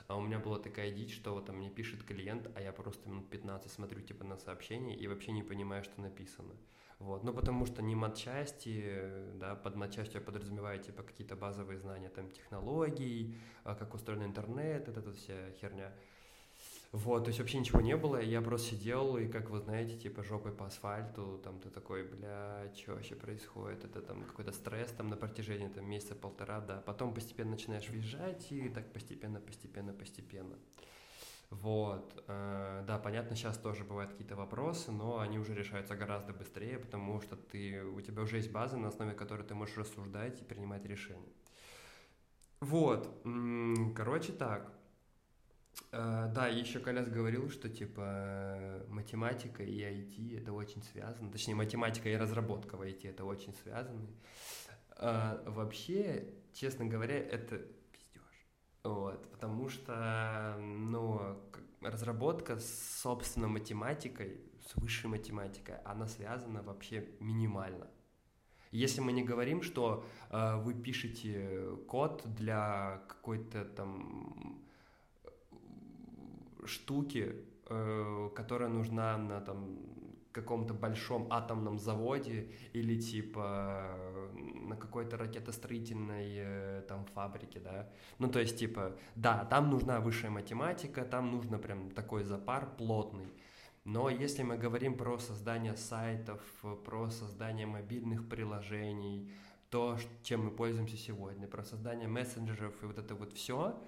а 0.09 0.17
у 0.17 0.21
меня 0.21 0.39
была 0.39 0.59
такая 0.59 0.91
дичь, 0.93 1.15
что 1.15 1.35
вот 1.35 1.47
там 1.47 1.57
мне 1.57 1.71
пишет 1.71 2.03
клиент, 2.03 2.51
а 2.55 2.61
я 2.61 2.73
просто 2.73 3.09
минут 3.09 3.29
15 3.31 3.71
смотрю, 3.71 4.01
типа, 4.01 4.25
на 4.25 4.37
сообщение 4.37 4.97
и 4.97 5.07
вообще 5.07 5.33
не 5.33 5.43
понимаю, 5.43 5.85
что 5.85 6.01
написано. 6.01 6.55
Вот, 6.99 7.25
ну 7.25 7.35
потому 7.35 7.67
что 7.67 7.83
не 7.83 7.95
матчасти, 7.95 9.33
да, 9.35 9.55
под 9.55 9.77
матчастью 9.77 10.21
я 10.21 10.25
подразумеваю, 10.25 10.83
типа, 10.83 11.03
какие-то 11.03 11.37
базовые 11.37 11.79
знания, 11.79 12.09
там, 12.09 12.31
технологий, 12.31 13.37
а 13.65 13.75
как 13.75 13.95
устроен 13.95 14.25
интернет, 14.25 14.89
это, 14.89 15.01
это 15.01 15.13
вся 15.13 15.51
херня. 15.61 15.93
Вот, 16.93 17.25
то 17.25 17.29
есть 17.29 17.41
вообще 17.41 17.59
ничего 17.59 17.81
не 17.81 17.97
было, 17.97 18.21
я 18.21 18.41
просто 18.41 18.71
сидел 18.71 19.17
и, 19.17 19.27
как 19.27 19.51
вы 19.51 19.59
знаете, 19.59 19.99
типа 19.99 20.23
жопой 20.23 20.53
по 20.53 20.67
асфальту, 20.67 21.41
там 21.43 21.59
ты 21.59 21.69
такой, 21.69 22.05
бля, 22.05 22.71
что 22.75 22.95
вообще 22.95 23.15
происходит, 23.17 23.85
это 23.85 24.01
там 24.01 24.23
какой-то 24.25 24.53
стресс 24.53 24.93
там 24.93 25.09
на 25.09 25.17
протяжении 25.17 25.69
там 25.69 25.85
месяца 25.85 26.15
полтора, 26.15 26.61
да, 26.61 26.81
потом 26.87 27.13
постепенно 27.13 27.51
начинаешь 27.51 27.89
въезжать 27.89 28.51
и 28.53 28.69
так 28.69 28.93
постепенно, 28.93 29.41
постепенно, 29.41 29.93
постепенно. 29.93 30.57
Вот, 31.51 32.25
э, 32.27 32.85
да, 32.87 32.99
понятно, 32.99 33.37
сейчас 33.37 33.57
тоже 33.57 33.85
бывают 33.85 34.11
какие-то 34.13 34.35
вопросы, 34.35 34.91
но 34.91 35.21
они 35.21 35.39
уже 35.39 35.55
решаются 35.55 35.95
гораздо 35.95 36.33
быстрее, 36.33 36.79
потому 36.79 37.21
что 37.21 37.37
ты, 37.37 37.85
у 37.85 38.01
тебя 38.01 38.23
уже 38.23 38.37
есть 38.37 38.51
база, 38.51 38.77
на 38.77 38.89
основе 38.89 39.13
которой 39.13 39.43
ты 39.43 39.55
можешь 39.55 39.77
рассуждать 39.77 40.41
и 40.41 40.45
принимать 40.45 40.85
решения. 40.87 41.33
Вот, 42.61 43.23
короче 43.95 44.33
так, 44.33 44.73
Uh, 45.93 46.33
да, 46.33 46.49
еще 46.49 46.81
Коляс 46.81 47.09
говорил, 47.09 47.49
что 47.51 47.69
типа 47.69 48.83
математика 48.89 49.63
и 49.63 49.81
IT 49.81 50.43
это 50.43 50.53
очень 50.53 50.83
связано. 50.83 51.31
Точнее, 51.31 51.55
математика 51.55 52.09
и 52.09 52.17
разработка 52.17 52.77
в 52.77 52.83
IT 52.83 53.09
это 53.09 53.25
очень 53.25 53.55
связаны. 53.63 54.07
Uh, 54.99 55.51
вообще, 55.51 56.35
честно 56.53 56.87
говоря, 56.87 57.17
это 57.17 57.59
пиздеж. 57.93 58.49
Вот, 58.83 59.31
потому 59.31 59.69
что, 59.69 60.57
ну, 60.59 61.39
разработка 61.81 62.59
с 62.59 63.01
собственной 63.03 63.49
математикой, 63.49 64.41
с 64.67 64.75
высшей 64.77 65.09
математикой, 65.11 65.77
она 65.85 66.09
связана 66.09 66.63
вообще 66.63 67.09
минимально. 67.21 67.87
Если 68.73 69.01
мы 69.01 69.13
не 69.13 69.23
говорим, 69.23 69.63
что 69.63 70.05
э, 70.31 70.57
вы 70.57 70.75
пишете 70.75 71.77
код 71.87 72.23
для 72.25 73.03
какой-то 73.09 73.65
там 73.65 74.66
штуки, 76.67 77.35
э, 77.69 78.31
которая 78.35 78.69
нужна 78.69 79.17
на 79.17 79.41
там 79.41 79.79
каком-то 80.37 80.75
большом 80.75 81.29
атомном 81.31 81.79
заводе 81.79 82.51
или 82.75 83.01
типа 83.01 83.97
на 84.69 84.77
какой-то 84.77 85.17
ракетостроительной 85.17 86.35
э, 86.37 86.83
там 86.89 87.07
фабрике, 87.15 87.59
да. 87.59 87.89
Ну, 88.19 88.29
то 88.29 88.41
есть, 88.41 88.59
типа, 88.59 88.97
да, 89.15 89.47
там 89.47 89.71
нужна 89.71 90.01
высшая 90.01 90.31
математика, 90.31 91.05
там 91.05 91.31
нужно 91.31 91.59
прям 91.59 91.91
такой 91.91 92.25
запар 92.25 92.69
плотный. 92.77 93.29
Но 93.85 94.11
если 94.11 94.43
мы 94.43 94.59
говорим 94.59 94.99
про 94.99 95.19
создание 95.19 95.77
сайтов, 95.77 96.43
про 96.85 97.09
создание 97.09 97.67
мобильных 97.67 98.29
приложений, 98.29 99.31
то, 99.71 99.97
чем 100.23 100.45
мы 100.45 100.51
пользуемся 100.51 100.97
сегодня, 100.97 101.47
про 101.47 101.65
создание 101.65 102.09
мессенджеров 102.09 102.75
и 102.83 102.87
вот 102.87 102.99
это 102.99 103.15
вот 103.15 103.33
все, 103.33 103.81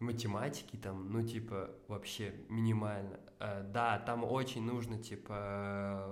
математики 0.00 0.76
там, 0.76 1.12
ну, 1.12 1.22
типа, 1.22 1.70
вообще 1.86 2.34
минимально. 2.48 3.20
Э, 3.38 3.62
да, 3.62 3.98
там 3.98 4.24
очень 4.24 4.64
нужно, 4.64 4.98
типа, 4.98 6.08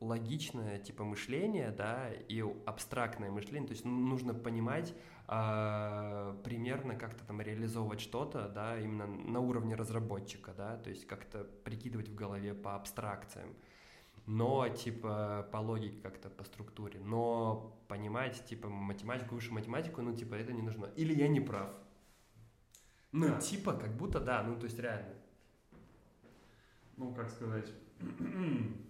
логичное, 0.00 0.78
типа, 0.78 1.04
мышление, 1.04 1.70
да, 1.70 2.08
и 2.28 2.40
абстрактное 2.66 3.30
мышление, 3.30 3.68
то 3.68 3.72
есть 3.72 3.84
нужно 3.84 4.32
понимать 4.32 4.94
э, 5.28 6.36
примерно 6.44 6.94
как-то 6.94 7.24
там 7.24 7.40
реализовывать 7.40 8.00
что-то, 8.00 8.48
да, 8.48 8.78
именно 8.78 9.06
на 9.06 9.40
уровне 9.40 9.74
разработчика, 9.74 10.54
да, 10.56 10.76
то 10.76 10.90
есть 10.90 11.06
как-то 11.06 11.44
прикидывать 11.64 12.08
в 12.08 12.14
голове 12.14 12.54
по 12.54 12.76
абстракциям 12.76 13.54
но 14.26 14.68
типа 14.68 15.48
по 15.52 15.58
логике 15.58 16.00
как-то, 16.00 16.30
по 16.30 16.44
структуре, 16.44 16.98
но 17.00 17.76
понимать 17.88 18.42
типа 18.46 18.68
математику, 18.68 19.34
выше 19.34 19.52
математику, 19.52 20.00
ну 20.02 20.14
типа 20.14 20.34
это 20.34 20.52
не 20.52 20.62
нужно. 20.62 20.86
Или 20.96 21.14
я 21.14 21.28
не 21.28 21.40
прав, 21.40 21.70
ну, 23.14 23.28
да. 23.28 23.38
типа, 23.38 23.74
как 23.74 23.96
будто 23.96 24.18
да, 24.18 24.42
ну, 24.42 24.58
то 24.58 24.64
есть 24.64 24.76
реально. 24.80 25.14
Ну, 26.96 27.14
как 27.14 27.30
сказать. 27.30 27.70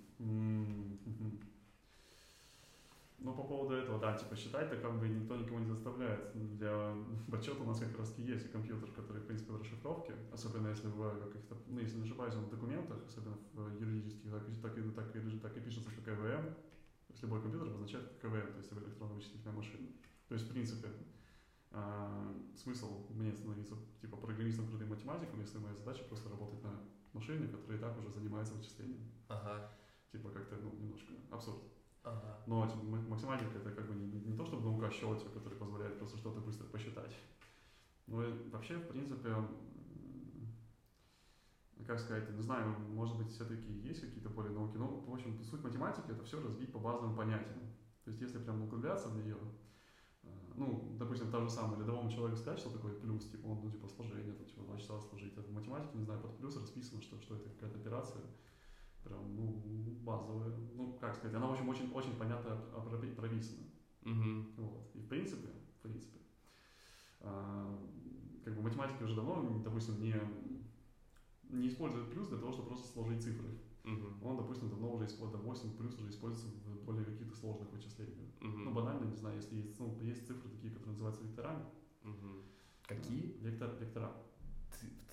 Ну, 3.19 3.33
по 3.33 3.43
поводу 3.43 3.75
этого, 3.75 3.99
да, 3.99 4.15
типа, 4.15 4.37
считать-то 4.37 4.77
как 4.77 5.01
бы 5.01 5.09
никто 5.09 5.35
никого 5.35 5.59
не 5.59 5.67
заставляет. 5.67 6.31
Для 6.59 6.95
подсчета 7.31 7.63
у 7.63 7.67
нас 7.67 7.81
как 7.81 7.99
раз 7.99 8.19
есть 8.19 8.53
компьютер, 8.53 8.91
который, 8.93 9.23
в 9.23 9.27
принципе, 9.27 9.53
в 9.53 9.61
расшифровке, 9.61 10.13
особенно 10.31 10.69
если 10.69 10.89
в 10.89 11.21
каких-то, 11.21 11.57
ну, 11.67 11.81
если 11.81 11.97
не 11.97 12.05
ошибаюсь, 12.05 12.35
в 12.35 12.51
документах, 12.51 12.99
особенно 13.07 13.39
в 13.55 13.81
юридических, 13.81 14.31
так, 14.31 14.43
так, 14.63 14.77
и, 14.77 14.83
так, 14.91 15.17
и, 15.17 15.39
так 15.39 15.57
и 15.57 15.61
пишется, 15.61 15.91
что 15.91 16.03
КВМ, 16.03 16.45
то 16.45 17.13
есть 17.13 17.23
любой 17.23 17.41
компьютер 17.41 17.69
обозначает 17.69 18.13
КВМ, 18.21 18.53
то 18.53 18.59
есть 18.59 18.73
электронно-вычислительная 18.73 19.57
машина. 19.57 19.89
То 20.29 20.35
есть, 20.35 20.47
в 20.47 20.53
принципе, 20.53 20.89
а, 21.77 22.33
смысл 22.57 23.07
мне 23.11 23.35
становиться 23.35 23.75
типа 24.01 24.17
программистом, 24.17 24.69
крутым 24.69 24.91
математиком, 24.91 25.41
если 25.41 25.59
моя 25.59 25.75
задача 25.75 26.05
просто 26.05 26.29
работать 26.31 26.63
на 26.63 26.71
машине, 27.13 27.49
которая 27.49 27.79
и 27.79 27.81
так 27.81 27.99
уже 27.99 28.11
занимается 28.11 28.55
вычислением. 28.55 29.11
Ага. 29.29 29.73
Типа 30.13 30.31
как-то 30.31 30.57
ну, 30.57 30.73
немножко 30.79 31.13
абсурд. 31.31 31.59
Ага. 32.05 32.39
Но 32.47 32.67
типа, 32.67 32.85
математика 32.85 33.59
это 33.59 33.73
как 33.73 33.89
бы 33.89 33.95
не, 33.95 34.21
не 34.21 34.37
то, 34.37 34.45
чтобы 34.47 34.63
наука 34.63 34.89
счета, 34.91 35.29
которая 35.35 35.59
позволяет 35.59 35.99
просто 35.99 36.19
что-то 36.19 36.41
быстро 36.41 36.67
посчитать. 36.67 37.13
Ну 38.07 38.23
и 38.23 38.49
вообще, 38.51 38.77
в 38.77 38.87
принципе, 38.89 39.35
как 41.87 41.99
сказать, 41.99 42.31
не 42.31 42.43
знаю, 42.43 42.79
может 42.91 43.17
быть, 43.17 43.33
все-таки 43.33 43.71
есть 43.73 44.01
какие-то 44.01 44.29
более 44.29 44.53
науки, 44.53 44.77
но, 44.77 45.01
в 45.01 45.13
общем, 45.13 45.43
суть 45.43 45.65
математики 45.65 46.11
это 46.11 46.23
все 46.25 46.41
разбить 46.41 46.73
по 46.73 46.79
базовым 46.79 47.17
понятиям. 47.17 47.59
То 48.05 48.11
есть, 48.11 48.21
если 48.21 48.39
прям 48.39 48.63
углубляться 48.63 49.09
в 49.09 49.17
нее, 49.17 49.37
ну, 50.57 50.97
допустим, 50.99 51.31
тому 51.31 51.47
же 51.47 51.53
самому 51.53 51.81
рядовому 51.81 52.11
человеку 52.11 52.37
сказать, 52.37 52.61
что 52.61 52.71
такое 52.71 52.95
плюс, 52.95 53.31
типа, 53.31 53.47
он, 53.47 53.61
ну, 53.63 53.71
типа, 53.71 53.89
сложение, 53.89 54.33
там, 54.33 54.47
типа, 54.47 54.63
два 54.63 54.77
часа 54.77 55.01
сложить. 55.01 55.33
Это 55.33 55.49
в 55.49 55.53
математике, 55.53 55.99
не 55.99 56.05
знаю, 56.05 56.21
под 56.21 56.37
плюс 56.39 56.57
расписано, 56.57 57.03
что, 57.03 57.21
что 57.21 57.37
это 57.37 57.49
какая-то 57.51 57.79
операция, 57.79 58.23
прям, 59.03 59.37
ну, 59.37 59.63
базовая, 60.03 60.53
ну, 60.75 60.97
как 61.01 61.17
сказать, 61.17 61.37
она 61.37 61.51
очень, 61.51 61.69
очень, 61.69 61.93
очень 61.93 62.15
понятно 62.17 62.57
прописана. 63.15 63.65
Угу. 64.03 64.45
Вот. 64.59 64.91
И 64.95 65.01
в 65.01 65.09
принципе, 65.09 65.49
в 65.79 65.83
принципе, 65.83 66.19
а, 67.21 67.79
как 68.45 68.55
бы 68.55 68.63
математики 68.63 69.03
уже 69.03 69.15
давно, 69.15 69.61
допустим, 69.65 70.01
не, 70.03 70.15
не 71.49 71.69
используют 71.69 72.11
плюс 72.11 72.29
для 72.29 72.39
того, 72.39 72.53
чтобы 72.53 72.69
просто 72.69 72.93
сложить 72.93 73.23
цифры. 73.23 73.49
Угу. 73.85 74.27
Он, 74.29 74.37
допустим, 74.37 74.71
давно 74.71 74.95
уже 74.95 75.07
использует, 75.07 75.45
8 75.45 75.77
плюс 75.77 75.95
уже 75.99 76.09
используется 76.09 76.49
в 76.67 76.85
более 76.85 77.05
каких-то 77.05 77.37
сложных 77.37 77.71
вычислениях. 77.71 78.31
Угу. 78.41 78.59
Ну, 78.59 78.73
банально, 78.73 79.05
не 79.05 79.17
знаю, 79.17 79.37
если 79.37 79.57
есть, 79.57 79.79
ну, 79.79 79.99
есть 80.01 80.27
цифры 80.27 80.49
такие, 80.51 80.73
которые 80.73 80.93
называются 80.93 81.23
векторами. 81.23 81.65
Угу. 82.03 82.43
Какие? 82.87 83.37
Вектор, 83.41 83.75
вектора. 83.79 84.13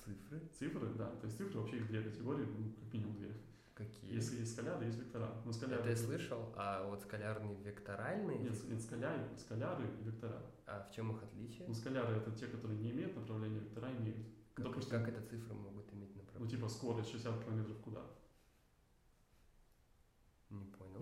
цифры? 0.04 0.40
Цифры, 0.58 0.94
да. 0.94 1.10
То 1.16 1.26
есть 1.26 1.36
цифры 1.36 1.60
вообще 1.60 1.76
их 1.76 1.86
две 1.88 2.02
категории, 2.02 2.44
ну, 2.46 2.72
как 2.80 2.92
минимум 2.92 3.16
две. 3.16 3.32
Какие? 3.74 4.14
Если 4.14 4.40
есть 4.40 4.52
скаляры, 4.52 4.84
есть 4.84 4.98
вектора. 4.98 5.42
Но 5.44 5.52
скаляры... 5.52 5.80
Это 5.80 5.90
я 5.90 5.96
слышал, 5.96 6.52
а 6.56 6.86
вот 6.88 7.02
скалярные 7.02 7.56
векторальные? 7.62 8.38
Нет, 8.38 8.64
нет 8.68 8.80
скаляры, 8.82 9.26
скаляры 9.38 9.84
и 10.00 10.04
вектора. 10.04 10.42
А 10.66 10.82
в 10.82 10.94
чем 10.94 11.12
их 11.16 11.22
отличие? 11.22 11.66
Ну, 11.66 11.74
скаляры 11.74 12.16
это 12.16 12.30
те, 12.32 12.46
которые 12.46 12.78
не 12.78 12.90
имеют 12.90 13.16
направления, 13.16 13.60
вектора 13.60 13.90
имеют. 13.96 14.26
Как, 14.54 14.66
Допустим, 14.66 14.90
как 14.90 15.08
это 15.08 15.22
цифры 15.22 15.54
могут 15.54 15.90
иметь 15.94 16.14
Ну, 16.14 16.20
направление? 16.22 16.50
типа 16.56 16.68
скорость 16.68 17.10
60 17.10 17.44
километров 17.44 17.78
куда? 17.78 18.02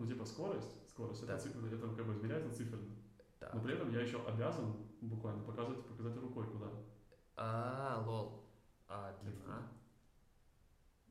Ну, 0.01 0.07
типа 0.07 0.25
скорость, 0.25 0.89
скорость, 0.89 1.27
Да. 1.27 1.35
это, 1.35 1.43
цифра, 1.43 1.67
это 1.67 1.77
как 1.95 2.07
бы 2.07 2.15
измеряется 2.15 2.57
цифрами. 2.57 2.89
Так. 3.39 3.53
Но 3.55 3.61
при 3.61 3.75
этом 3.75 3.91
я 3.93 4.01
еще 4.01 4.19
обязан 4.27 4.75
буквально 5.03 5.43
показать, 5.45 5.85
показать 5.85 6.17
рукой 6.17 6.47
куда. 6.47 6.69
А, 7.37 8.03
лол. 8.07 8.43
А 8.89 9.15
длина? 9.23 9.69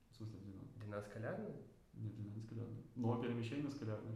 В 0.10 0.16
смысле 0.16 0.40
длина? 0.40 0.62
Длина 0.78 1.02
скалярная? 1.04 1.56
Нет, 1.94 2.16
длина 2.16 2.34
не 2.34 2.42
скалярная. 2.42 2.82
Но 2.96 3.22
перемещение 3.22 3.70
скалярное. 3.70 4.16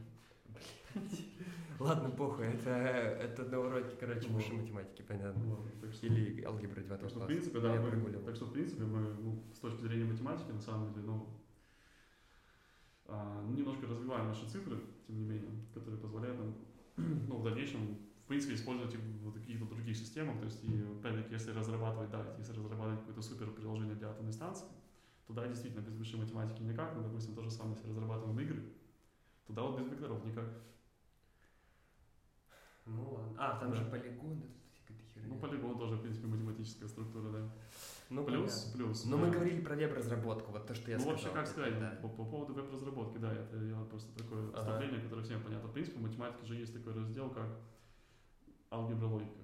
Ладно, 1.79 2.09
похуй, 2.09 2.45
это, 2.47 2.69
это 2.71 3.43
на 3.45 3.59
уроке, 3.59 3.95
короче, 3.99 4.27
Вот. 4.29 4.35
высшей 4.37 4.57
математики, 4.57 5.01
понятно. 5.03 5.39
Ну, 5.43 5.51
ладно, 5.51 5.71
так 5.81 5.93
что- 5.93 6.05
Или 6.07 6.43
алгебра 6.43 6.81
9 6.81 6.89
Так 6.89 6.99
класса. 7.11 7.19
в 7.19 7.25
принципе, 7.27 7.59
да, 7.59 7.79
мы, 7.79 8.11
так 8.25 8.35
что, 8.35 8.45
в 8.45 8.53
принципе, 8.53 8.83
мы, 8.83 8.99
ну, 9.21 9.43
с 9.55 9.59
точки 9.59 9.81
зрения 9.81 10.05
математики, 10.05 10.51
на 10.51 10.59
самом 10.61 10.93
деле, 10.93 11.05
ну, 11.07 11.13
ну, 11.15 11.27
немножко 13.47 13.87
развиваем 13.87 14.27
наши 14.27 14.47
цифры, 14.47 14.77
тем 15.07 15.17
не 15.17 15.25
менее, 15.25 15.51
которые 15.73 15.99
позволяют 15.99 16.37
нам, 16.39 16.55
ну, 17.27 17.37
в 17.37 17.43
дальнейшем, 17.43 17.97
в 18.23 18.27
принципе, 18.27 18.53
использовать 18.55 18.93
их 18.93 18.99
в 18.99 19.31
каких-то 19.33 19.65
других 19.65 19.95
системах, 19.97 20.37
то 20.39 20.45
есть, 20.45 20.63
и, 20.63 20.81
опять-таки, 20.99 21.33
если 21.33 21.51
разрабатывать, 21.51 22.09
да, 22.11 22.35
если 22.37 22.53
разрабатывать 22.53 22.99
какое-то 22.99 23.21
супер 23.21 23.51
приложение 23.51 23.95
для 23.95 24.09
атомной 24.09 24.33
станции, 24.33 24.67
то 25.27 25.33
да, 25.33 25.47
действительно, 25.47 25.81
без 25.81 25.95
высшей 25.95 26.19
математики 26.19 26.61
никак, 26.61 26.95
но, 26.95 27.03
допустим, 27.03 27.35
то 27.35 27.41
же 27.43 27.51
самое, 27.51 27.75
если 27.75 27.89
разрабатываем 27.89 28.39
игры, 28.39 28.63
то 29.47 29.53
да, 29.53 29.61
вот 29.63 29.79
без 29.79 29.87
векторов 29.87 30.23
никак. 30.25 30.45
Ну 32.85 33.13
ладно. 33.13 33.35
А, 33.37 33.59
там 33.59 33.71
Да. 33.71 33.77
же 33.77 33.85
полигон, 33.85 34.43
это 34.43 34.51
какая-то 34.87 35.03
херня. 35.13 35.29
Ну, 35.29 35.39
полигон 35.39 35.77
тоже, 35.77 35.95
в 35.95 36.01
принципе, 36.01 36.27
математическая 36.27 36.89
структура, 36.89 37.29
да. 37.31 37.49
Ну, 38.13 38.23
плюс, 38.23 38.53
понятно. 38.53 38.77
плюс. 38.77 39.05
Но 39.05 39.17
да. 39.17 39.25
мы 39.25 39.31
говорили 39.31 39.61
про 39.61 39.75
веб-разработку, 39.75 40.51
вот 40.51 40.67
то, 40.67 40.75
что 40.75 40.91
я 40.91 40.97
ну, 40.97 41.01
сказал. 41.01 41.17
вообще, 41.17 41.33
как 41.33 41.47
сказать, 41.47 41.79
да. 41.79 41.97
по, 41.99 42.07
по 42.07 42.23
поводу 42.25 42.53
веб-разработки, 42.53 43.17
да, 43.17 43.33
это 43.33 43.57
я 43.57 43.83
просто 43.85 44.15
такое 44.15 44.49
Ага. 44.49 44.57
вступление, 44.59 45.01
которое 45.01 45.23
всем 45.23 45.41
понятно. 45.41 45.67
В 45.67 45.73
принципе, 45.73 45.97
в 45.97 46.03
математике 46.03 46.45
же 46.45 46.55
есть 46.55 46.73
такой 46.73 46.93
раздел, 46.93 47.31
как 47.31 47.59
алгебра 48.71 49.07
логика, 49.07 49.41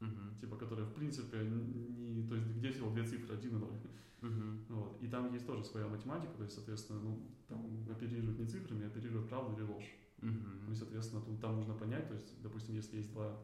Мгм. 0.00 0.36
типа, 0.40 0.56
которая, 0.56 0.84
в 0.84 0.92
принципе, 0.92 1.38
не, 1.38 2.28
то 2.28 2.34
есть, 2.34 2.48
где 2.48 2.70
всего 2.70 2.90
две 2.90 3.04
цифры, 3.04 3.34
один 3.34 3.56
и 3.56 3.60
ноль. 3.60 3.80
Мгм. 4.20 4.66
Вот. 4.68 5.02
И 5.02 5.08
там 5.08 5.32
есть 5.32 5.46
тоже 5.46 5.64
своя 5.64 5.88
математика, 5.88 6.34
то 6.34 6.42
есть, 6.42 6.54
соответственно, 6.54 7.00
ну, 7.00 7.30
там 7.48 7.64
оперируют 7.90 8.38
не 8.38 8.46
цифрами, 8.46 8.86
оперируют 8.86 9.30
правду 9.30 9.56
или 9.56 9.66
ложь. 9.66 9.90
Мгм. 10.18 10.66
Ну 10.66 10.72
и, 10.72 10.74
соответственно, 10.74 11.22
тут, 11.22 11.40
там 11.40 11.56
нужно 11.56 11.74
понять, 11.74 12.06
то 12.08 12.14
есть, 12.14 12.42
допустим, 12.42 12.74
если 12.74 12.98
есть 12.98 13.10
два 13.12 13.38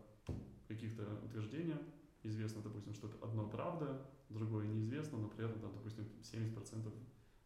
каких-то 0.68 1.02
утверждения, 1.24 1.78
известно, 2.22 2.62
допустим, 2.62 2.94
что 2.94 3.10
одно 3.22 3.48
правда, 3.48 4.06
другое 4.28 4.66
неизвестно, 4.66 5.18
но 5.18 5.28
при 5.28 5.44
этом, 5.44 5.60
там, 5.60 5.72
допустим, 5.74 6.04
70% 6.22 6.92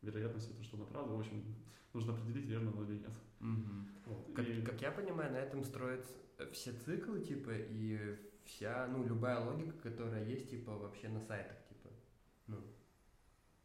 вероятности, 0.02 0.52
то, 0.52 0.62
что 0.62 0.76
оно 0.76 0.86
правда, 0.86 1.14
в 1.14 1.18
общем, 1.20 1.42
нужно 1.92 2.14
определить, 2.14 2.46
верно 2.46 2.70
оно 2.72 2.84
или 2.84 2.98
нет. 2.98 3.12
Мгм. 3.40 3.88
Вот. 4.06 4.32
Как, 4.34 4.48
И- 4.48 4.62
как 4.62 4.80
я 4.82 4.90
понимаю, 4.90 5.32
на 5.32 5.36
этом 5.36 5.64
строятся 5.64 6.12
э, 6.38 6.50
все 6.52 6.72
циклы, 6.72 7.20
типа, 7.20 7.50
и 7.54 8.16
вся, 8.44 8.88
ну, 8.88 9.04
любая 9.04 9.38
логика, 9.44 9.72
которая 9.82 10.24
есть, 10.24 10.50
типа, 10.50 10.72
вообще 10.76 11.08
на 11.08 11.20
сайтах, 11.20 11.56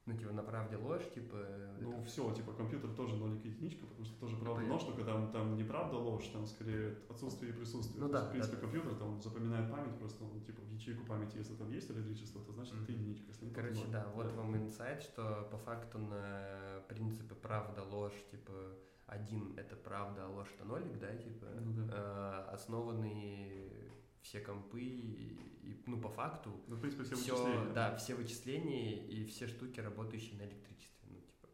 ну, 0.08 0.18
типа, 0.18 0.32
на 0.32 0.42
правде 0.42 0.78
ложь, 0.78 1.04
типа, 1.14 1.36
Ну, 1.80 1.92
это- 1.92 2.04
все, 2.06 2.34
типа, 2.34 2.54
компьютер 2.54 2.90
тоже 2.96 3.16
нолик 3.18 3.44
и 3.46 3.50
единичка, 3.50 3.86
потому 3.86 4.06
что 4.06 4.20
тоже 4.20 4.38
правда 4.38 4.62
Понятно. 4.62 4.74
ложь, 4.76 4.84
только 4.86 5.04
там, 5.04 5.32
там 5.32 5.56
не 5.58 5.64
правда 5.66 5.98
ложь, 5.98 6.28
там 6.30 6.48
скорее 6.48 6.96
отсутствие 7.10 7.52
и 7.52 7.56
присутствие. 7.56 8.02
Ну 8.02 8.10
да, 8.10 8.20
есть, 8.20 8.28
в 8.30 8.32
принципе, 8.32 8.56
да, 8.56 8.62
да. 8.62 8.68
компьютер 8.68 8.96
там 8.96 9.22
запоминает 9.22 9.70
память, 9.70 10.00
просто 10.00 10.24
он, 10.24 10.40
типа, 10.42 10.62
в 10.62 10.72
ячейку 10.72 11.06
памяти, 11.06 11.38
если 11.38 11.56
там 11.56 11.70
есть 11.72 11.92
электричество, 11.92 12.42
то 12.42 12.54
значит 12.54 12.74
это 12.74 12.84
Мгм. 12.92 13.02
единичка, 13.02 13.28
если 13.28 13.46
нет, 13.46 13.56
Короче, 13.56 13.82
ноль. 13.82 13.92
да, 13.92 14.08
вот 14.16 14.34
вам 14.34 14.56
инсайт, 14.56 15.04
что 15.04 15.48
по 15.52 15.58
факту 15.58 16.00
на 16.00 16.82
принципе 16.88 17.36
правда, 17.36 17.84
ложь, 17.84 18.18
типа, 18.32 18.54
один 19.08 19.54
это 19.58 19.76
правда, 19.76 20.26
а 20.26 20.30
ложь 20.30 20.52
это 20.56 20.66
нолик, 20.66 20.98
да, 21.00 21.16
типа, 21.16 21.46
Ну 21.60 21.86
да. 21.86 22.46
э, 22.50 22.54
основаны 22.54 23.92
все 24.28 24.42
компы 24.42 24.82
и, 24.82 25.40
и, 25.64 25.84
ну, 25.86 26.02
по 26.02 26.10
факту, 26.10 26.52
Ну, 26.68 26.76
в 26.76 26.82
принципе, 26.82 27.04
все 27.06 27.16
все, 27.16 27.32
вычисления. 27.34 27.74
да, 27.74 27.96
все 27.96 28.14
вычисления 28.16 29.08
и 29.08 29.26
все 29.26 29.48
штуки, 29.48 29.80
работающие 29.80 30.38
на 30.38 30.44
электричестве, 30.44 31.08
ну, 31.10 31.16
типа, 31.22 31.48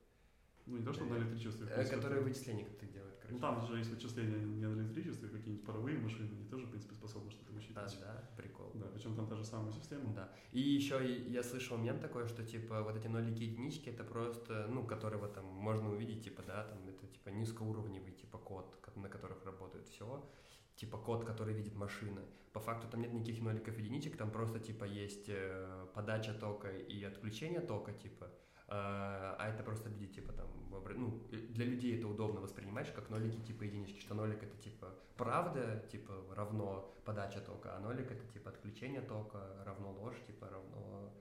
Ну, 0.65 0.77
не 0.77 0.83
то, 0.85 0.91
что 0.93 1.05
на 1.05 1.17
электричестве. 1.19 1.65
в 1.67 1.69
э, 1.69 1.73
принципе, 1.75 1.95
которые 1.97 2.21
это- 2.21 2.29
вычисления 2.29 2.65
как-то 2.65 2.85
делают, 2.87 3.15
короче. 3.17 3.33
Ну, 3.35 3.39
там 3.39 3.61
же 3.67 3.77
есть 3.77 3.91
вычисления 3.91 4.39
не 4.39 4.65
на 4.65 4.81
электричестве, 4.81 5.29
какие-нибудь 5.29 5.65
паровые 5.67 5.99
машины, 5.99 6.29
они 6.31 6.47
тоже, 6.49 6.65
в 6.65 6.69
принципе, 6.71 6.95
способны 6.95 7.29
что-то 7.29 7.51
А, 7.51 7.53
высчитать. 7.53 7.97
да, 8.01 8.29
прикол. 8.37 8.71
Да, 8.73 8.87
причем 8.87 9.15
там 9.15 9.27
та 9.27 9.35
же 9.35 9.45
самая 9.45 9.71
система. 9.71 10.11
Да. 10.15 10.33
И 10.51 10.59
еще 10.59 10.95
я 11.29 11.43
слышал 11.43 11.77
мем 11.77 11.99
такой, 11.99 12.27
что 12.27 12.43
типа 12.43 12.81
вот 12.81 12.95
эти 12.95 13.05
нолики 13.07 13.43
и 13.43 13.45
единички 13.51 13.89
это 13.89 14.03
просто, 14.03 14.65
ну, 14.67 14.83
которого 14.87 15.27
там 15.27 15.45
можно 15.45 15.91
увидеть, 15.91 16.23
типа, 16.23 16.41
да, 16.47 16.63
там 16.63 16.79
это 16.87 17.05
типа 17.05 17.29
низкоуровневый 17.29 18.13
типа 18.13 18.39
код, 18.39 18.75
ко- 18.81 18.99
на 18.99 19.09
которых 19.09 19.45
работает 19.45 19.87
все. 19.89 20.27
Типа 20.75 20.97
код, 20.97 21.25
который 21.25 21.53
видит 21.53 21.75
машина. 21.75 22.21
По 22.51 22.59
факту 22.59 22.87
там 22.87 23.01
нет 23.01 23.13
никаких 23.13 23.41
ноликов 23.41 23.77
единичек, 23.77 24.17
там 24.17 24.31
просто 24.31 24.59
типа 24.59 24.85
есть 24.85 25.25
э, 25.27 25.87
подача 25.93 26.33
тока 26.33 26.69
и 26.69 27.03
отключение 27.03 27.61
тока, 27.61 27.93
типа. 27.93 28.25
Э, 28.67 29.35
а 29.39 29.49
это 29.49 29.63
просто 29.63 29.89
люди, 29.89 30.07
типа, 30.07 30.33
там, 30.33 30.47
ну, 30.95 31.21
э, 31.31 31.37
для 31.37 31.65
людей 31.65 31.97
это 31.97 32.07
удобно 32.07 32.41
воспринимать, 32.41 32.93
как 32.93 33.09
нолики, 33.09 33.39
типа, 33.41 33.63
единички, 33.63 33.99
что 33.99 34.13
нолик 34.15 34.41
это, 34.43 34.55
типа, 34.57 34.95
правда, 35.17 35.83
типа, 35.91 36.13
равно 36.31 36.93
подача 37.05 37.41
тока, 37.41 37.75
а 37.75 37.79
нолик 37.79 38.11
это, 38.11 38.25
типа, 38.33 38.49
отключение 38.51 39.01
тока, 39.01 39.63
равно 39.65 39.91
ложь, 39.91 40.19
типа, 40.27 40.49
равно, 40.49 41.11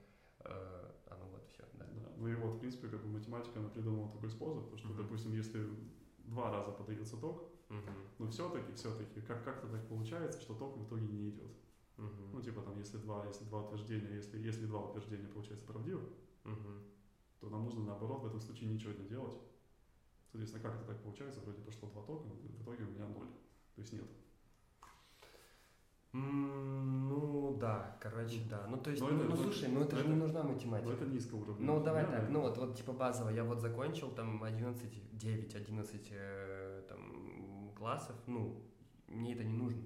а 0.45 1.17
ну 1.19 1.27
вот, 1.31 1.47
все, 1.49 1.63
да. 1.73 1.85
Да. 1.85 2.09
Ну 2.17 2.27
и 2.27 2.35
вот, 2.35 2.55
в 2.55 2.59
принципе, 2.59 2.87
как 2.87 3.01
бы 3.01 3.07
математика, 3.09 3.59
она 3.59 3.69
придумала 3.69 4.11
такой 4.11 4.29
способ, 4.29 4.69
то, 4.69 4.77
что, 4.77 4.87
Мгм. 4.89 4.97
допустим, 4.97 5.33
если 5.33 5.67
два 6.25 6.51
раза 6.51 6.71
подается 6.71 7.17
ток, 7.17 7.49
Мгм. 7.73 7.93
но 8.19 8.27
все-таки, 8.27 8.73
все-таки, 8.73 9.21
как- 9.21 9.43
как-то 9.43 9.67
так 9.67 9.87
получается, 9.87 10.39
что 10.41 10.53
ток 10.53 10.77
в 10.77 10.85
итоге 10.87 11.07
не 11.07 11.29
идет. 11.29 11.51
Мгм. 11.97 12.31
Ну, 12.33 12.41
типа 12.41 12.61
там, 12.61 12.77
если 12.79 12.97
два, 12.97 13.25
если 13.25 13.45
два 13.45 13.61
утверждения, 13.63 14.15
если, 14.15 14.37
если 14.39 14.65
два 14.65 14.81
утверждения 14.89 15.27
получается 15.27 15.65
правдиво, 15.65 16.01
Мгм. 16.43 16.83
то 17.39 17.49
нам 17.49 17.63
нужно 17.65 17.83
наоборот 17.83 18.21
в 18.21 18.25
этом 18.27 18.39
случае 18.41 18.69
ничего 18.69 18.93
не 18.93 19.07
делать. 19.07 19.37
Соответственно, 20.31 20.63
как 20.63 20.75
это 20.75 20.85
так 20.85 21.01
получается? 21.03 21.41
Вроде 21.41 21.61
пошло 21.61 21.89
два 21.89 22.01
тока, 22.03 22.25
но 22.27 22.33
в 22.35 22.61
итоге 22.63 22.83
у 22.85 22.89
меня 22.91 23.07
ноль. 23.07 23.27
То 23.75 23.81
есть 23.81 23.93
нет. 23.93 24.05
М, 26.13 27.09
Ну, 27.09 27.57
да, 27.59 27.97
короче, 28.01 28.41
да. 28.49 28.65
Ну, 28.67 28.77
то 28.77 28.89
есть, 28.91 29.01
Но 29.01 29.09
ну, 29.09 29.15
это- 29.15 29.23
ну, 29.25 29.29
но- 29.31 29.35
слушай, 29.35 29.67
ну, 29.69 29.81
это 29.81 29.91
но 29.95 29.97
же 29.97 30.03
это- 30.05 30.13
не 30.13 30.19
нужна 30.19 30.43
Но 30.43 30.49
математика. 30.53 30.93
это 30.93 31.05
низкоуровневое. 31.05 31.65
Ну, 31.79 31.83
давай 31.83 32.05
так, 32.05 32.29
ну 32.29 32.41
вот, 32.41 32.57
вот 32.57 32.75
типа 32.75 32.93
базово, 32.93 33.29
я 33.29 33.43
вот 33.43 33.59
закончил 33.61 34.09
там 34.11 34.43
11, 34.43 34.91
9, 35.17 35.55
11 35.55 36.07
э, 36.11 36.62
там 36.62 36.62
классов, 37.83 38.15
ну, 38.27 38.63
мне 39.07 39.33
это 39.33 39.43
не 39.43 39.51
нужно. 39.53 39.83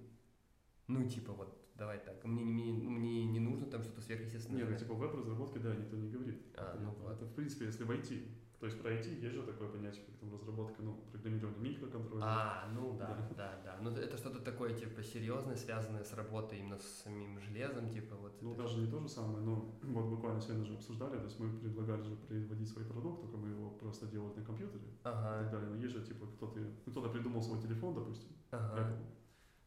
Ну, 0.86 1.10
типа 1.10 1.34
вот, 1.34 1.60
давай 1.74 1.98
так, 1.98 2.24
мне, 2.26 2.44
не- 2.44 2.72
мне, 2.72 2.90
мне 2.90 3.26
не 3.26 3.40
нужно 3.40 3.66
там 3.66 3.82
что-то 3.82 4.02
сверхъестественное. 4.02 4.62
Нет, 4.62 4.70
ну, 4.70 4.78
типа 4.78 4.94
в 4.94 5.00
веб-разработке, 5.00 5.58
да, 5.58 5.76
никто 5.76 5.98
не 5.98 6.08
говорит. 6.08 6.40
А, 6.56 6.76
это, 6.76 6.84
ну 6.84 6.92
это, 6.92 7.02
вот. 7.02 7.12
это, 7.14 7.26
в 7.26 7.34
принципе, 7.34 7.66
если 7.66 7.84
в 7.86 7.90
IT. 7.90 8.24
То 8.60 8.66
есть 8.66 8.82
про 8.82 8.92
IT 8.92 9.06
есть 9.22 9.36
же 9.36 9.44
такое 9.44 9.70
понятие, 9.70 10.04
как 10.06 10.16
там 10.18 10.34
разработка, 10.34 10.82
ну, 10.82 10.96
программирование 11.12 11.60
микроконтроллера. 11.60 12.26
А, 12.28 12.70
ну 12.74 12.98
да, 12.98 13.08
Да. 13.08 13.30
да, 13.38 13.62
да. 13.64 13.78
Ну, 13.84 13.92
это 13.92 14.18
что-то 14.18 14.40
такое, 14.40 14.74
типа, 14.74 15.04
серьезное, 15.04 15.56
связанное 15.56 16.04
с 16.04 16.12
работой 16.14 16.58
именно 16.60 16.80
с 16.80 17.04
самим 17.04 17.40
железом, 17.40 17.88
типа, 17.92 18.16
вот. 18.16 18.42
Ну, 18.42 18.54
это 18.54 18.64
даже 18.64 18.80
не 18.80 18.90
то 18.90 19.00
же 19.00 19.08
самое, 19.08 19.46
но 19.46 19.78
вот 19.84 20.06
буквально 20.06 20.42
сегодня 20.42 20.66
же 20.66 20.74
обсуждали, 20.74 21.18
то 21.18 21.26
есть 21.26 21.40
мы 21.40 21.56
предлагали 21.60 22.02
же 22.02 22.16
производить 22.16 22.68
свой 22.70 22.86
продукт, 22.86 23.22
только 23.22 23.38
мы 23.38 23.50
его 23.50 23.70
просто 23.70 24.08
делать 24.08 24.36
на 24.36 24.44
компьютере 24.44 24.86
и 24.86 25.04
так 25.04 25.14
Ага, 25.14 25.52
далее. 25.52 25.70
Но 25.70 25.76
есть 25.76 25.94
же, 25.94 26.04
типа, 26.04 26.26
кто-то, 26.26 26.60
ну, 26.60 26.92
кто-то 26.92 27.10
придумал 27.10 27.44
свой 27.44 27.62
телефон, 27.62 27.94
допустим, 27.94 28.30
ага. 28.50 28.82
Apple. 28.82 29.06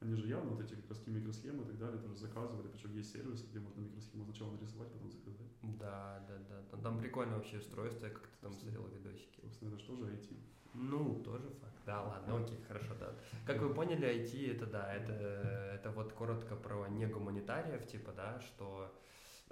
они 0.00 0.14
же 0.16 0.26
явно 0.26 0.50
вот 0.50 0.60
эти 0.62 0.74
как 0.74 0.88
раз 0.88 1.06
микросхемы 1.06 1.62
и 1.62 1.66
так 1.66 1.78
далее 1.78 2.00
тоже 2.00 2.16
заказывали, 2.16 2.66
причем 2.66 2.92
есть 2.94 3.12
сервисы, 3.12 3.46
где 3.50 3.60
можно 3.60 3.82
микросхему 3.82 4.24
сначала 4.24 4.50
нарисовать, 4.50 4.90
потом 4.92 5.10
заказать. 5.12 5.46
Да, 5.78 6.24
да. 6.26 6.49
Там, 6.82 6.92
там 6.92 6.98
прикольно 6.98 7.36
вообще 7.36 7.58
устройство, 7.58 8.06
я 8.06 8.12
как-то 8.12 8.36
там 8.40 8.52
смотрел 8.52 8.86
видосики. 8.88 9.40
Собственно, 9.42 9.74
это 9.74 9.78
же 9.78 9.92
IT. 9.92 10.36
Ну, 10.74 11.22
тоже 11.24 11.48
факт. 11.60 11.74
Да, 11.86 12.02
ладно, 12.02 12.44
окей, 12.44 12.58
хорошо, 12.68 12.94
да. 12.98 13.12
Как 13.46 13.60
вы 13.60 13.74
поняли, 13.74 14.06
IT 14.08 14.56
это 14.56 14.66
да, 14.66 14.94
это, 14.94 15.12
это 15.12 15.90
вот 15.90 16.12
коротко 16.12 16.54
про 16.56 16.86
негуманитариев, 16.88 17.86
типа, 17.86 18.12
да, 18.12 18.40
что 18.40 18.92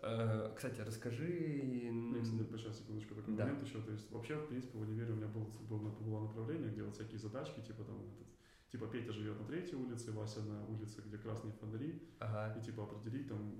Э, 0.00 0.52
кстати, 0.54 0.80
расскажи... 0.80 1.90
Ну, 1.92 2.22
кстати, 2.22 2.56
сейчас, 2.56 2.78
секундочку, 2.78 3.14
такой 3.16 3.34
да. 3.34 3.44
момент 3.44 3.66
еще. 3.66 3.80
То 3.80 3.90
есть, 3.90 4.10
вообще, 4.12 4.36
в 4.36 4.46
принципе, 4.46 4.78
в 4.78 4.82
универе 4.82 5.12
у 5.12 5.16
меня 5.16 5.26
был, 5.26 5.50
был, 5.68 5.78
было 5.78 6.20
направление, 6.20 6.70
делать 6.70 6.94
всякие 6.94 7.18
задачки, 7.18 7.60
типа 7.60 7.82
там 7.82 7.96
этот, 7.96 8.28
типа 8.70 8.86
Петя 8.86 9.12
живет 9.12 9.38
на 9.40 9.46
третьей 9.46 9.76
улице, 9.76 10.12
Вася 10.12 10.40
на 10.42 10.64
улице, 10.66 11.02
где 11.04 11.18
красные 11.18 11.52
фонари, 11.54 12.00
ага. 12.20 12.56
и 12.58 12.64
типа 12.64 12.84
определить 12.84 13.28
там, 13.28 13.52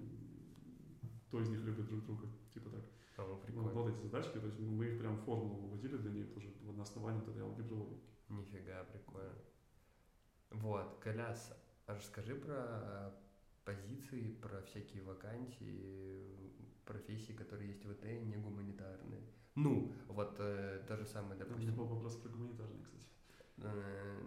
кто 1.27 1.41
из 1.41 1.49
них 1.49 1.61
любит 1.63 1.87
друг 1.87 2.05
друга, 2.05 2.29
типа 2.55 2.71
так. 2.71 2.85
О, 3.19 3.37
прикольно. 3.45 3.71
Вот, 3.71 3.75
вот 3.75 3.95
эти 3.95 4.03
задачки, 4.03 4.39
то 4.39 4.47
есть 4.47 4.59
мы 4.61 4.87
их 4.87 4.99
прям 4.99 5.19
формулу 5.19 5.67
выводили 5.67 5.97
для 5.97 6.11
них 6.11 6.33
тоже 6.33 6.49
на 6.63 6.83
основании 6.83 7.21
этой 7.21 7.43
алгебры 7.43 7.75
логики. 7.75 8.09
Нифига, 8.29 8.85
прикольно. 8.85 9.35
Вот, 10.51 10.99
Коляс, 11.01 11.53
расскажи 11.87 12.35
про 12.37 13.13
позиции, 13.65 14.35
про 14.41 14.63
всякие 14.63 15.03
вакансии, 15.03 16.39
профессии, 16.85 17.33
которые 17.33 17.71
есть 17.71 17.85
в 17.85 17.93
ИТ, 17.93 18.05
не 18.23 18.37
гуманитарные. 18.37 19.23
Ну, 19.57 19.93
вот 20.07 20.37
э, 20.39 20.85
то 20.87 20.97
же 20.97 21.05
самое, 21.05 21.39
допустим. 21.39 21.63
У 21.63 21.67
меня 21.67 21.77
был 21.77 21.87
вопрос 21.87 22.17
про 22.17 22.29
гуманитарные, 22.29 22.83
кстати. 22.85 23.09
Э, 23.59 24.21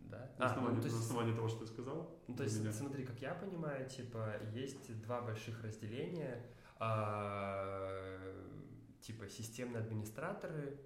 да? 0.00 0.30
На, 0.38 0.46
а, 0.46 0.50
основании, 0.50 0.76
ну, 0.76 0.82
то 0.82 0.88
есть, 0.88 0.98
на 0.98 1.04
основании 1.04 1.34
того, 1.34 1.48
что 1.48 1.60
ты 1.60 1.66
сказал? 1.66 2.18
Ну, 2.26 2.34
то 2.34 2.42
есть, 2.42 2.60
меня. 2.60 2.72
смотри, 2.72 3.04
как 3.04 3.20
я 3.20 3.34
понимаю, 3.34 3.88
типа, 3.88 4.40
есть 4.54 5.00
два 5.02 5.20
больших 5.20 5.62
разделения. 5.62 6.42
А, 6.80 8.18
типа, 9.02 9.28
системные 9.28 9.82
администраторы, 9.82 10.80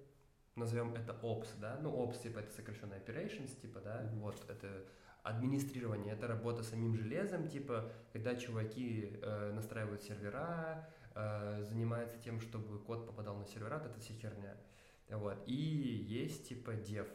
назовем 0.55 0.93
это 0.93 1.13
Ops, 1.23 1.47
да? 1.59 1.79
Ну, 1.81 1.89
Ops, 2.05 2.21
типа, 2.21 2.39
это 2.39 2.51
сокращенный 2.51 2.97
Operations, 2.97 3.59
типа, 3.61 3.79
да? 3.79 4.01
Mm-hmm. 4.01 4.19
Вот, 4.19 4.49
это 4.49 4.85
администрирование, 5.23 6.13
это 6.13 6.27
работа 6.27 6.63
самим 6.63 6.95
железом, 6.95 7.47
типа, 7.47 7.91
когда 8.11 8.35
чуваки 8.35 9.17
э, 9.21 9.53
настраивают 9.53 10.03
сервера, 10.03 10.87
э, 11.15 11.63
занимаются 11.63 12.19
тем, 12.19 12.41
чтобы 12.41 12.77
код 12.79 13.07
попадал 13.07 13.37
на 13.37 13.45
сервера, 13.45 13.81
это 13.83 13.97
вся 13.99 14.13
херня. 14.13 14.55
Вот. 15.09 15.41
И 15.47 15.53
есть 15.53 16.49
типа 16.49 16.71
dev, 16.71 17.07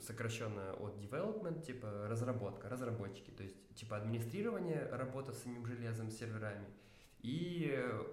сокращенно 0.00 0.74
от 0.74 0.96
development, 0.96 1.62
типа 1.62 2.06
разработка, 2.08 2.68
разработчики, 2.68 3.30
то 3.30 3.44
есть 3.44 3.56
типа 3.74 3.96
администрирование, 3.96 4.88
работа 4.90 5.32
с 5.32 5.42
самим 5.42 5.66
железом, 5.66 6.10
с 6.10 6.18
серверами 6.18 6.66
и 7.22 7.70
э, 7.72 8.04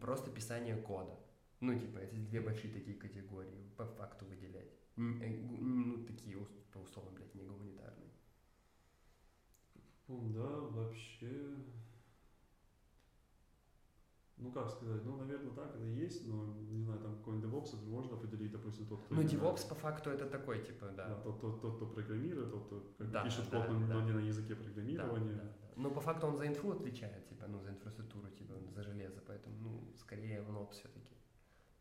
просто 0.00 0.30
писание 0.30 0.76
кода. 0.76 1.18
Ну, 1.60 1.78
типа, 1.78 1.98
эти 1.98 2.16
две 2.16 2.40
большие 2.40 2.72
такие 2.72 2.96
категории 2.96 3.70
по 3.76 3.86
факту 3.86 4.24
выделять. 4.26 4.70
Э, 4.96 5.00
ну, 5.00 6.04
такие, 6.04 6.36
по 6.72 6.78
условно, 6.78 7.12
блядь, 7.12 7.34
не 7.34 7.44
гуманитарные. 7.44 8.10
Да, 10.08 10.60
вообще... 10.60 11.56
Ну, 14.36 14.50
как 14.50 14.68
сказать, 14.68 15.04
ну, 15.04 15.16
наверное, 15.16 15.52
так 15.52 15.76
это 15.76 15.84
и 15.84 15.94
есть, 15.94 16.26
но, 16.26 16.44
не 16.70 16.82
знаю, 16.82 17.00
там 17.00 17.16
какой-нибудь 17.18 17.50
DevOps 17.50 17.88
можно 17.88 18.16
определить, 18.16 18.50
допустим, 18.50 18.86
тот, 18.86 19.00
кто... 19.04 19.14
Ну, 19.14 19.22
DevOps 19.22 19.68
по 19.68 19.74
факту 19.76 20.10
это 20.10 20.26
такой, 20.26 20.60
типа, 20.64 20.88
да. 20.96 21.08
Да, 21.08 21.20
тот, 21.20 21.40
тот, 21.40 21.60
тот 21.60 21.76
кто 21.76 21.86
программирует, 21.86 22.50
тот, 22.50 22.66
кто 22.66 22.80
как 22.98 23.10
да, 23.10 23.24
пишет 23.24 23.48
да, 23.50 23.60
код, 23.60 23.68
да, 23.68 23.94
но 23.94 24.00
да. 24.00 24.04
не 24.04 24.12
на 24.12 24.18
языке 24.18 24.56
программирования. 24.56 25.34
Да, 25.34 25.42
да, 25.42 25.48
да. 25.48 25.72
Но 25.76 25.90
по 25.90 26.00
факту 26.00 26.26
он 26.26 26.36
за 26.36 26.48
инфу 26.48 26.72
отвечает, 26.72 27.28
типа, 27.28 27.46
ну, 27.46 27.60
за 27.60 27.70
инфраструктуру, 27.70 28.28
типа, 28.30 28.54
за 28.74 28.82
железо, 28.82 29.22
поэтому, 29.24 29.56
ну, 29.60 29.92
скорее 29.96 30.42
он 30.42 30.56
Ops 30.56 30.72
все-таки. 30.72 31.14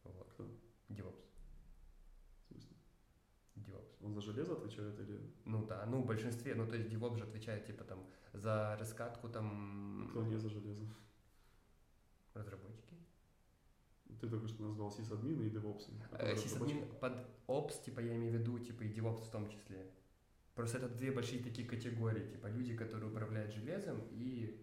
Вот. 0.03 0.29
Кто? 0.33 0.43
DevOps. 0.89 1.23
В 2.43 2.47
смысле? 2.47 2.77
DevOps. 3.55 3.95
Он 4.01 4.13
за 4.13 4.21
железо 4.21 4.53
отвечает 4.53 4.99
или... 4.99 5.19
Ну 5.45 5.65
да, 5.65 5.85
ну 5.87 6.01
в 6.01 6.05
большинстве, 6.05 6.53
ну 6.53 6.67
то 6.67 6.75
есть 6.75 6.89
DevOps 6.89 7.17
же 7.17 7.23
отвечает 7.23 7.65
типа 7.65 7.83
там 7.83 8.05
за 8.33 8.75
раскатку 8.79 9.27
там... 9.27 10.07
Кто 10.11 10.23
не 10.23 10.37
за 10.37 10.49
железо? 10.49 10.85
Разработчики. 12.33 12.95
Ты 14.19 14.29
только 14.29 14.47
что 14.47 14.63
назвал 14.63 14.91
сисадмин 14.91 15.41
и 15.41 15.49
DevOps. 15.49 15.89
Э, 16.11 16.35
сисадмин 16.35 16.87
под 16.99 17.13
Ops, 17.47 17.83
типа 17.83 17.99
я 17.99 18.15
имею 18.15 18.31
в 18.31 18.35
виду, 18.39 18.59
типа 18.59 18.83
и 18.83 18.93
DevOps 18.93 19.25
в 19.25 19.31
том 19.31 19.49
числе. 19.49 19.91
Просто 20.55 20.77
это 20.77 20.89
две 20.89 21.11
большие 21.11 21.43
такие 21.43 21.67
категории, 21.67 22.27
типа 22.27 22.47
люди, 22.47 22.75
которые 22.75 23.09
управляют 23.09 23.53
железом 23.53 24.01
и... 24.11 24.59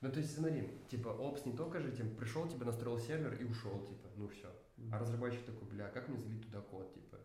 Ну 0.00 0.12
то 0.12 0.20
есть 0.20 0.34
смотри, 0.34 0.80
типа 0.88 1.08
Ops 1.08 1.48
не 1.48 1.56
только 1.56 1.80
же 1.80 1.90
тем 1.92 2.14
пришел, 2.14 2.46
типа 2.48 2.64
настроил 2.64 2.98
сервер 2.98 3.34
и 3.40 3.44
ушел, 3.44 3.86
типа, 3.86 4.08
ну 4.16 4.28
все. 4.28 4.52
А 4.92 4.98
разработчик 4.98 5.44
такой, 5.44 5.68
бля, 5.68 5.88
как 5.88 6.08
мне 6.08 6.18
залить 6.18 6.42
туда 6.42 6.60
код, 6.60 6.92
типа? 6.92 7.18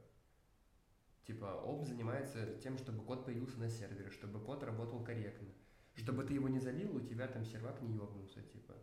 Типа, 1.29 1.61
ОП 1.63 1.85
занимается 1.85 2.55
тем, 2.55 2.75
чтобы 2.79 3.03
код 3.03 3.23
появился 3.23 3.59
на 3.59 3.69
сервере, 3.69 4.09
чтобы 4.09 4.39
код 4.39 4.63
работал 4.63 5.03
корректно. 5.03 5.47
Чтобы 5.93 6.23
ты 6.23 6.33
его 6.33 6.49
не 6.49 6.59
залил, 6.59 6.95
у 6.95 7.01
тебя 7.01 7.27
там 7.27 7.45
сервак 7.45 7.83
не 7.83 7.93
ёбнулся, 7.93 8.41
типа. 8.41 8.73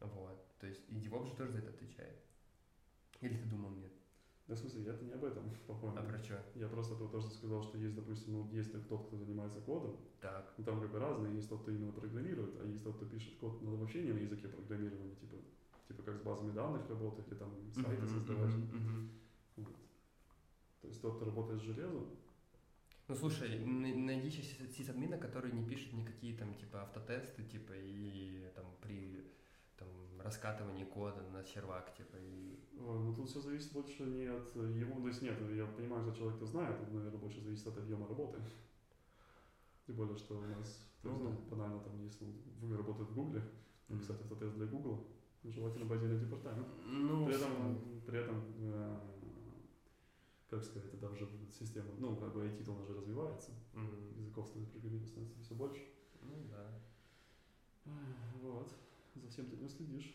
Вот. 0.00 0.44
То 0.60 0.66
есть 0.66 0.82
и 0.88 0.96
DevOps 0.96 1.26
же 1.28 1.36
тоже 1.36 1.52
за 1.52 1.58
это 1.58 1.70
отвечает. 1.70 2.18
Или 3.20 3.36
ты 3.36 3.48
думал 3.48 3.70
нет? 3.70 3.92
Да, 4.46 4.54
в 4.54 4.58
смысле, 4.58 4.82
я-то 4.84 5.04
не 5.04 5.12
об 5.12 5.24
этом, 5.24 5.44
по-моему. 5.66 5.98
А 5.98 6.02
про 6.02 6.18
что? 6.18 6.42
Я 6.54 6.68
просто 6.68 6.96
тут 6.96 7.12
тоже 7.12 7.28
сказал, 7.28 7.62
что 7.62 7.76
есть, 7.76 7.94
допустим, 7.94 8.32
ну, 8.32 8.50
есть 8.50 8.72
тот, 8.88 9.06
кто 9.06 9.16
занимается 9.16 9.60
кодом. 9.60 9.96
Так. 10.20 10.54
Ну, 10.56 10.64
там 10.64 10.80
как 10.80 10.90
бы 10.90 10.98
разные. 10.98 11.34
Есть 11.34 11.50
тот, 11.50 11.62
кто 11.62 11.70
именно 11.70 11.92
программирует, 11.92 12.58
а 12.60 12.64
есть 12.64 12.82
тот, 12.82 12.96
кто 12.96 13.06
пишет 13.06 13.36
код, 13.38 13.60
но 13.62 13.76
вообще 13.76 14.02
не 14.02 14.12
на 14.12 14.18
языке 14.18 14.48
программирования, 14.48 15.14
типа, 15.16 15.36
типа 15.86 16.02
как 16.02 16.16
с 16.16 16.20
базами 16.20 16.52
данных 16.52 16.88
работать, 16.88 17.28
или 17.28 17.34
там 17.34 17.50
сайты 17.74 18.02
uh-huh, 18.02 18.08
создавать. 18.08 18.54
Uh-huh, 18.54 18.72
uh-huh. 18.72 19.08
Вот. 19.56 19.76
То 20.80 20.88
есть 20.88 21.02
тот, 21.02 21.16
кто 21.16 21.26
работает 21.26 21.60
с 21.60 21.64
железом. 21.64 22.06
Ну 23.08 23.14
слушай, 23.14 23.58
найди 23.64 24.30
сисадмина, 24.30 25.18
который 25.18 25.50
не 25.52 25.66
пишет 25.66 25.92
никакие 25.94 26.36
там 26.36 26.54
типа 26.54 26.82
автотесты, 26.82 27.42
типа 27.42 27.72
и 27.74 28.50
там 28.54 28.66
при 28.82 29.26
раскатывании 30.22 30.84
кода 30.84 31.22
на 31.32 31.44
сервак, 31.44 31.94
типа 31.94 32.16
и. 32.16 32.58
Ой, 32.78 32.98
ну 32.98 33.14
тут 33.14 33.28
все 33.28 33.40
зависит 33.40 33.72
больше 33.72 34.04
не 34.04 34.26
от 34.26 34.54
его, 34.54 35.00
то 35.00 35.08
есть 35.08 35.22
нет, 35.22 35.38
я 35.54 35.66
понимаю, 35.66 36.02
что 36.04 36.14
человек-то 36.14 36.46
знает, 36.46 36.78
тут, 36.78 36.92
наверное, 36.92 37.20
больше 37.20 37.40
зависит 37.40 37.66
от 37.66 37.78
объема 37.78 38.06
работы. 38.08 38.38
Тем 39.86 39.96
более, 39.96 40.16
что 40.16 40.38
у 40.38 40.40
нас, 40.42 40.50
то 41.02 41.08
есть, 41.08 41.20
ну, 41.20 41.24
там, 41.24 41.36
банально 41.50 41.80
там, 41.80 42.02
если 42.02 42.26
вы 42.60 42.76
работает 42.76 43.08
в 43.08 43.14
Гугле, 43.14 43.42
написать 43.88 44.20
автотест 44.20 44.54
для 44.56 44.66
Гугла, 44.66 45.02
желательно 45.44 45.86
в 45.86 45.92
отдельный 45.92 46.20
департамент. 46.20 46.68
Ну, 46.84 47.26
при 47.26 47.34
этом, 47.34 48.02
при 48.06 48.18
этом 48.18 48.44
э, 48.58 48.98
как 50.50 50.64
сказать, 50.64 50.92
это 50.94 51.10
уже 51.10 51.28
система, 51.52 51.90
ну, 51.98 52.16
как 52.16 52.32
бы 52.32 52.44
IT-то 52.44 52.72
уже 52.72 52.94
развивается, 52.94 53.50
mm-hmm. 53.74 54.18
языков 54.18 54.50
программирования 54.50 55.06
становится 55.06 55.40
все 55.40 55.54
больше. 55.54 55.82
Ну, 56.22 56.34
да. 56.50 56.70
Вот, 58.42 58.70
за 59.18 59.28
всем 59.28 59.46
ты 59.50 59.56
не 59.56 59.68
следишь. 59.68 60.14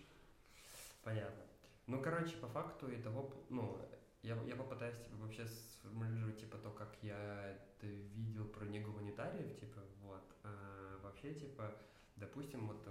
Понятно. 1.04 1.44
Ну, 1.88 2.02
короче, 2.02 2.38
по 2.38 2.48
факту 2.48 2.90
и 2.90 3.02
того, 3.02 3.32
ну, 3.50 3.78
я, 4.22 4.36
я 4.44 4.56
попытаюсь 4.56 4.98
типа, 4.98 5.18
вообще 5.18 5.46
сформулировать, 5.46 6.40
типа, 6.40 6.58
то, 6.58 6.72
как 6.72 6.96
я 7.02 7.52
это 7.52 7.88
видел 7.88 8.46
про 8.46 8.66
негуманитариев, 8.66 9.60
типа, 9.60 9.82
вот. 10.02 10.24
А, 10.44 11.00
вообще, 11.04 11.34
типа, 11.34 11.76
допустим, 12.16 12.68
вот 12.68 12.88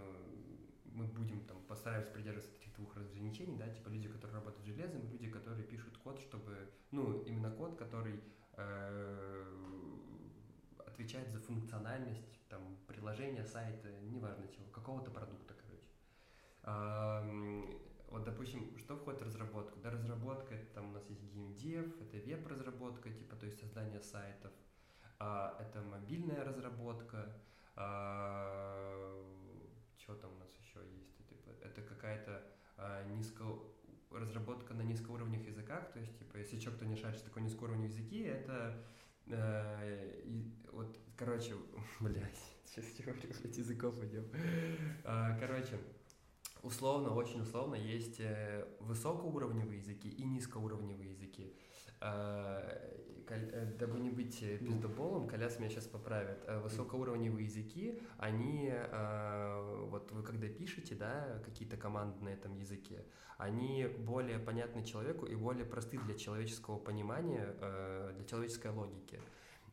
мы 0.94 1.06
будем 1.06 1.44
там 1.46 1.62
постараемся 1.62 2.10
придерживаться 2.10 2.54
этих 2.56 2.74
двух 2.74 2.94
разграничений, 2.96 3.56
да, 3.56 3.68
типа 3.68 3.88
люди, 3.88 4.08
которые 4.08 4.36
работают 4.36 4.66
железом, 4.66 5.08
люди, 5.08 5.28
которые 5.30 5.64
пишут 5.64 5.96
код, 5.98 6.20
чтобы, 6.20 6.70
ну, 6.90 7.22
именно 7.22 7.50
код, 7.50 7.76
который 7.76 8.20
э, 8.56 9.56
отвечает 10.86 11.30
за 11.30 11.40
функциональность 11.40 12.46
там 12.48 12.76
приложения, 12.86 13.44
сайта, 13.44 13.90
неважно 14.02 14.46
чего, 14.48 14.66
какого-то 14.70 15.10
продукта, 15.10 15.54
вот, 16.64 18.24
допустим, 18.24 18.76
что 18.78 18.96
входит 18.96 19.22
в 19.22 19.24
разработку? 19.24 19.80
Да, 19.80 19.90
разработка, 19.90 20.54
это 20.54 20.66
там 20.74 20.90
у 20.90 20.92
нас 20.92 21.08
есть 21.08 21.22
геймдев, 21.24 22.00
это 22.00 22.18
веб-разработка, 22.18 23.10
типа, 23.10 23.36
то 23.36 23.46
есть 23.46 23.58
создание 23.58 24.02
сайтов, 24.02 24.52
а, 25.18 25.56
это 25.60 25.80
мобильная 25.82 26.44
разработка, 26.44 27.32
а, 27.74 29.24
что 29.96 30.14
там 30.16 30.30
у 30.34 30.38
нас 30.38 30.50
еще 30.60 30.80
есть? 30.94 31.16
Типа, 31.28 31.50
это 31.62 31.80
какая-то 31.80 32.42
а, 32.76 33.04
низко 33.04 33.44
разработка 34.10 34.74
на 34.74 34.82
низкоуровневых 34.82 35.46
языках, 35.46 35.90
то 35.92 35.98
есть, 35.98 36.18
типа, 36.18 36.36
если 36.36 36.60
что, 36.60 36.72
кто 36.72 36.84
не 36.84 36.96
шарит, 36.96 37.16
что 37.16 37.26
такое 37.28 37.44
низкоуровневые 37.44 37.88
языки, 37.88 38.22
это 38.24 38.84
и, 39.26 40.52
вот, 40.72 40.98
короче, 41.16 41.54
блядь, 42.00 42.42
сейчас 42.66 42.84
теорию, 42.92 43.32
блядь, 43.40 43.56
языков 43.56 43.94
идем. 44.02 44.26
Короче, 45.04 45.78
условно, 46.62 47.14
очень 47.14 47.42
условно, 47.42 47.74
есть 47.74 48.20
э, 48.20 48.66
высокоуровневые 48.80 49.78
языки 49.78 50.08
и 50.08 50.24
низкоуровневые 50.24 51.10
языки. 51.10 51.54
Коль- 53.26 53.50
э, 53.52 53.66
дабы 53.78 54.00
не 54.00 54.10
быть 54.10 54.42
э, 54.42 54.58
пиздоболом, 54.58 55.28
Коляс 55.28 55.58
меня 55.58 55.68
сейчас 55.68 55.86
поправит. 55.86 56.38
Э, 56.46 56.58
Высокоуровневые 56.60 57.44
языки, 57.46 58.02
они, 58.18 58.70
э, 58.72 59.86
вот 59.90 60.10
вы 60.12 60.22
когда 60.22 60.48
пишете, 60.48 60.94
да, 60.94 61.40
какие-то 61.44 61.76
команды 61.76 62.24
на 62.24 62.30
этом 62.30 62.54
языке, 62.56 63.04
они 63.38 63.86
более 63.86 64.38
понятны 64.38 64.84
человеку 64.84 65.26
и 65.26 65.34
более 65.36 65.64
просты 65.64 65.98
для 65.98 66.14
человеческого 66.14 66.78
понимания, 66.78 67.56
э, 67.60 68.12
для 68.16 68.24
человеческой 68.24 68.72
логики. 68.72 69.20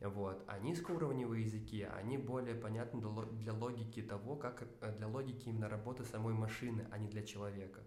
Вот. 0.00 0.42
А 0.46 0.58
низкоуровневые 0.58 1.44
языки, 1.44 1.82
они 1.82 2.16
более 2.18 2.54
понятны 2.54 3.00
для 3.00 3.10
ло- 3.10 3.26
для 3.32 3.52
логики 3.52 4.02
того, 4.02 4.36
как 4.36 4.62
э, 4.80 4.96
для 4.96 5.06
логики 5.08 5.48
именно 5.48 5.68
работы 5.68 6.04
самой 6.04 6.32
машины, 6.32 6.86
а 6.90 6.98
не 6.98 7.08
для 7.08 7.22
человека. 7.22 7.80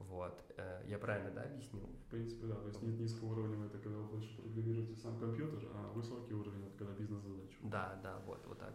Вот. 0.00 0.42
Э, 0.56 0.82
Я 0.86 0.98
правильно, 0.98 1.30
да, 1.30 1.42
объяснил? 1.42 1.86
В 2.06 2.10
принципе, 2.10 2.46
да. 2.46 2.54
То 2.56 2.68
есть 2.68 2.82
нет 2.82 2.98
низкого 2.98 3.32
уровня, 3.32 3.66
это 3.66 3.78
когда 3.78 3.98
вы 3.98 4.04
больше 4.04 4.36
программируете 4.42 4.96
сам 4.96 5.18
компьютер, 5.18 5.68
а 5.74 5.92
высокий 5.94 6.34
уровень 6.34 6.66
это 6.66 6.78
когда 6.78 6.92
бизнес-задачу. 6.94 7.58
Да, 7.62 8.00
да, 8.02 8.18
вот, 8.26 8.44
вот 8.46 8.58
так. 8.58 8.74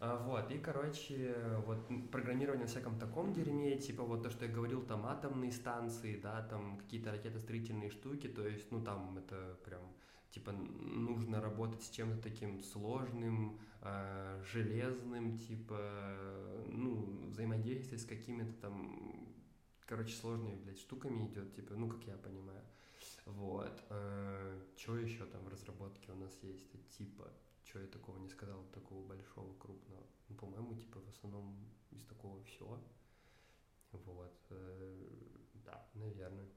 А, 0.00 0.24
Вот, 0.24 0.50
и, 0.50 0.58
короче, 0.58 1.34
вот 1.66 1.78
программирование 2.10 2.64
на 2.64 2.70
всяком 2.70 2.98
таком 2.98 3.32
дерьме, 3.32 3.76
типа 3.78 4.02
вот 4.04 4.22
то, 4.22 4.30
что 4.30 4.44
я 4.44 4.52
говорил, 4.52 4.82
там 4.82 5.04
атомные 5.06 5.50
станции, 5.52 6.20
да, 6.20 6.42
там 6.42 6.78
какие-то 6.78 7.10
ракетостроительные 7.10 7.90
штуки, 7.90 8.28
то 8.28 8.46
есть, 8.46 8.70
ну, 8.70 8.82
там 8.82 9.18
это 9.18 9.58
прям, 9.64 9.82
типа, 10.30 10.52
нужно 10.52 11.40
работать 11.40 11.82
с 11.82 11.90
чем-то 11.90 12.22
таким 12.22 12.60
сложным, 12.62 13.58
а, 13.82 14.42
железным, 14.44 15.38
типа, 15.38 16.16
ну, 16.68 17.28
взаимодействие 17.28 17.98
с 17.98 18.04
какими-то 18.04 18.52
там, 18.60 19.28
короче, 19.86 20.14
сложными, 20.14 20.56
блядь, 20.56 20.78
штуками 20.78 21.26
идет, 21.26 21.54
типа, 21.54 21.74
ну, 21.74 21.88
как 21.88 22.02
я 22.06 22.16
понимаю. 22.16 22.62
Вот. 23.26 23.82
Что 24.76 24.96
еще 24.96 25.24
там 25.26 25.44
в 25.44 25.48
разработке 25.48 26.12
у 26.12 26.16
нас 26.16 26.36
есть? 26.42 26.66
Типа, 26.96 27.30
что 27.64 27.80
я 27.80 27.86
такого 27.86 28.18
не 28.18 28.28
сказал, 28.28 28.64
такого 28.72 29.06
большого, 29.06 29.54
крупного? 29.58 30.02
Ну, 30.28 30.36
по-моему, 30.36 30.74
типа, 30.74 31.00
в 31.00 31.08
основном 31.08 31.54
из 31.90 32.04
такого 32.04 32.42
все. 32.44 32.80
Вот. 33.92 34.34
э, 34.50 35.06
Да, 35.64 35.86
наверное. 35.94 36.48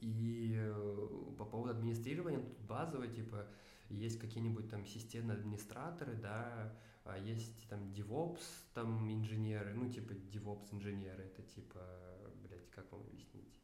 И 0.00 0.54
э, 0.56 1.34
по 1.38 1.44
поводу 1.44 1.70
администрирования, 1.70 2.40
тут 2.40 2.58
базово, 2.60 3.06
типа, 3.06 3.46
есть 3.88 4.18
какие-нибудь 4.18 4.68
там 4.68 4.84
системные 4.86 5.38
администраторы, 5.38 6.14
да, 6.14 6.72
а 7.04 7.18
есть 7.18 7.68
там 7.68 7.92
DevOps, 7.92 8.42
там 8.74 9.12
инженеры, 9.12 9.74
ну, 9.74 9.90
типа, 9.90 10.12
DevOps 10.12 10.72
инженеры, 10.72 11.24
это 11.24 11.42
типа, 11.42 11.80
блядь, 12.42 12.68
как 12.70 12.90
вам 12.92 13.02
объяснить? 13.02 13.54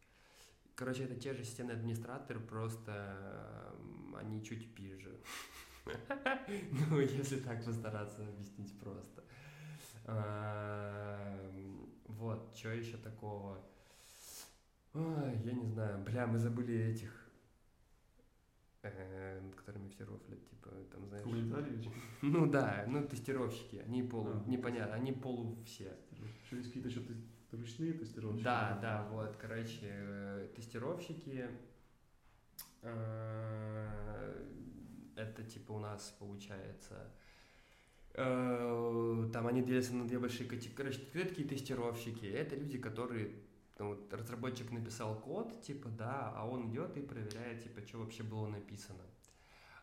Короче, 0.74 1.04
это 1.04 1.16
те 1.16 1.34
же 1.34 1.44
системные 1.44 1.76
администраторы, 1.76 2.40
просто 2.40 3.74
они 4.16 4.42
чуть 4.44 4.74
пизже. 4.74 5.20
Ну, 6.90 7.00
если 7.00 7.40
так 7.40 7.64
постараться 7.64 8.22
объяснить 8.22 8.78
просто. 8.78 9.24
Ам, 10.06 11.90
Вот, 12.06 12.54
что 12.56 12.70
еще 12.70 12.96
такого? 12.96 13.60
Ой, 14.94 15.38
я 15.44 15.52
не 15.52 15.66
знаю. 15.66 16.04
Бля, 16.04 16.26
мы 16.26 16.38
забыли 16.38 16.74
этих, 16.90 17.10
э, 18.82 19.40
над 19.40 19.54
которыми 19.54 19.88
все 19.88 20.04
рофлят, 20.04 20.44
типа, 20.50 20.70
там, 20.92 21.06
знаешь... 21.06 21.24
Гуманитарии? 21.24 21.90
Ну 22.20 22.46
да, 22.46 22.84
ну 22.86 23.06
тестировщики, 23.06 23.76
они 23.76 24.02
полу, 24.02 24.30
А. 24.30 24.50
непонятно, 24.50 24.94
они 24.94 25.12
полу 25.12 25.56
все. 25.64 25.96
Еще 26.44 26.56
есть 26.56 26.68
какие-то 26.68 26.88
еще 26.90 27.02
ручные 27.52 27.94
тестировщики? 27.94 28.44
Да, 28.44 28.78
да, 28.82 29.08
вот, 29.10 29.36
короче, 29.36 29.78
э, 29.82 30.48
тестировщики, 30.54 31.48
э, 32.82 34.46
это 35.16 35.42
типа 35.44 35.72
у 35.72 35.78
нас 35.78 36.14
получается, 36.18 37.10
э, 38.14 39.30
там 39.32 39.46
они 39.46 39.62
делятся 39.62 39.94
на 39.94 40.06
две 40.06 40.18
большие 40.18 40.48
категории. 40.48 40.74
Короче, 40.76 41.00
кто 41.00 41.20
такие 41.20 41.48
тестировщики? 41.48 42.26
Это 42.26 42.56
люди, 42.56 42.78
которые, 42.78 43.32
там, 43.76 43.88
вот, 43.88 44.12
разработчик 44.12 44.70
написал 44.70 45.14
код, 45.20 45.62
типа, 45.62 45.88
да, 45.88 46.32
а 46.36 46.46
он 46.48 46.70
идет 46.70 46.96
и 46.96 47.00
проверяет, 47.02 47.62
типа, 47.62 47.86
что 47.86 47.98
вообще 47.98 48.22
было 48.22 48.46
написано. 48.46 49.02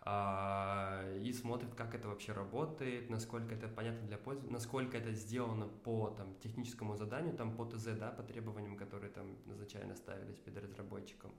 А, 0.02 1.04
и 1.21 1.34
смотрит, 1.34 1.75
как 1.75 1.93
это 1.93 2.08
вообще 2.08 2.32
работает, 2.32 3.10
насколько 3.10 3.54
это 3.54 3.67
понятно 3.67 4.08
для 4.08 4.17
пользователя, 4.17 4.54
насколько 4.54 4.97
это 4.97 5.12
сделано 5.13 5.67
по 5.67 6.10
там, 6.12 6.36
техническому 6.39 6.95
заданию, 6.95 7.36
там 7.36 7.56
по 7.56 7.65
ТЗ, 7.65 7.97
да, 7.99 8.12
по 8.12 8.23
требованиям, 8.23 8.78
которые 8.78 9.12
там 9.12 9.38
изначально 9.47 9.95
ставились 9.95 10.38
перед 10.39 10.63
разработчиком. 10.63 11.32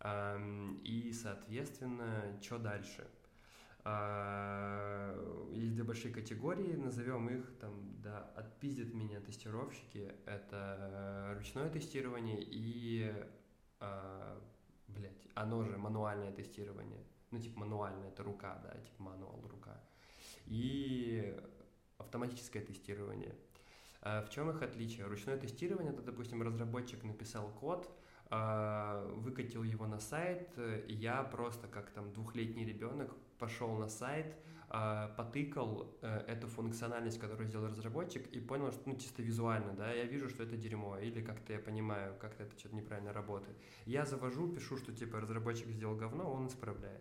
Ам, 0.00 0.76
И, 0.84 1.12
соответственно, 1.12 2.38
что 2.42 2.58
дальше? 2.58 3.06
А, 3.90 5.14
Есть 5.50 5.72
две 5.72 5.82
большие 5.82 6.12
категории, 6.12 6.74
назовем 6.76 7.30
их, 7.30 7.58
там, 7.58 7.72
да, 8.02 8.30
отпиздят 8.36 8.92
меня 8.92 9.18
тестировщики, 9.20 10.12
это 10.26 11.32
ручное 11.34 11.70
тестирование 11.70 12.38
и, 12.38 13.10
а, 13.80 14.38
блядь, 14.88 15.26
оно 15.34 15.64
же 15.64 15.78
мануальное 15.78 16.32
тестирование. 16.32 17.02
Ну, 17.30 17.38
типа 17.38 17.60
мануальное, 17.60 18.08
это 18.08 18.22
рука, 18.22 18.60
да, 18.62 18.78
типа 18.78 19.02
мануал, 19.02 19.40
рука. 19.48 19.80
И 20.44 21.34
автоматическое 21.96 22.62
тестирование. 22.62 23.34
А 24.02 24.22
В 24.22 24.28
чем 24.28 24.50
их 24.50 24.60
отличие? 24.60 25.06
Ручное 25.06 25.38
тестирование, 25.38 25.94
это, 25.94 26.02
допустим, 26.02 26.42
разработчик 26.42 27.02
написал 27.04 27.48
код, 27.52 27.90
а, 28.26 29.06
выкатил 29.14 29.62
его 29.62 29.86
на 29.86 29.98
сайт, 29.98 30.50
и 30.58 30.92
я 30.92 31.22
просто 31.22 31.68
как 31.68 31.90
там 31.90 32.12
двухлетний 32.12 32.66
ребенок 32.66 33.16
пошел 33.38 33.70
на 33.76 33.88
сайт, 33.88 34.36
а, 34.70 35.08
потыкал 35.16 35.96
э, 36.02 36.24
эту 36.28 36.46
функциональность, 36.46 37.18
которую 37.18 37.48
сделал 37.48 37.68
разработчик, 37.68 38.26
и 38.26 38.38
понял, 38.38 38.70
что 38.70 38.82
ну 38.84 38.96
чисто 38.96 39.22
визуально, 39.22 39.72
да, 39.72 39.90
я 39.92 40.04
вижу, 40.04 40.28
что 40.28 40.42
это 40.42 40.56
дерьмо, 40.58 40.98
или 40.98 41.22
как-то 41.22 41.54
я 41.54 41.58
понимаю, 41.58 42.14
как-то 42.20 42.42
это 42.42 42.58
что-то 42.58 42.76
неправильно 42.76 43.14
работает. 43.14 43.56
Я 43.86 44.04
завожу, 44.04 44.46
пишу, 44.48 44.76
что 44.76 44.92
типа 44.92 45.20
разработчик 45.20 45.68
сделал 45.68 45.96
говно, 45.96 46.30
он 46.30 46.48
исправляет. 46.48 47.00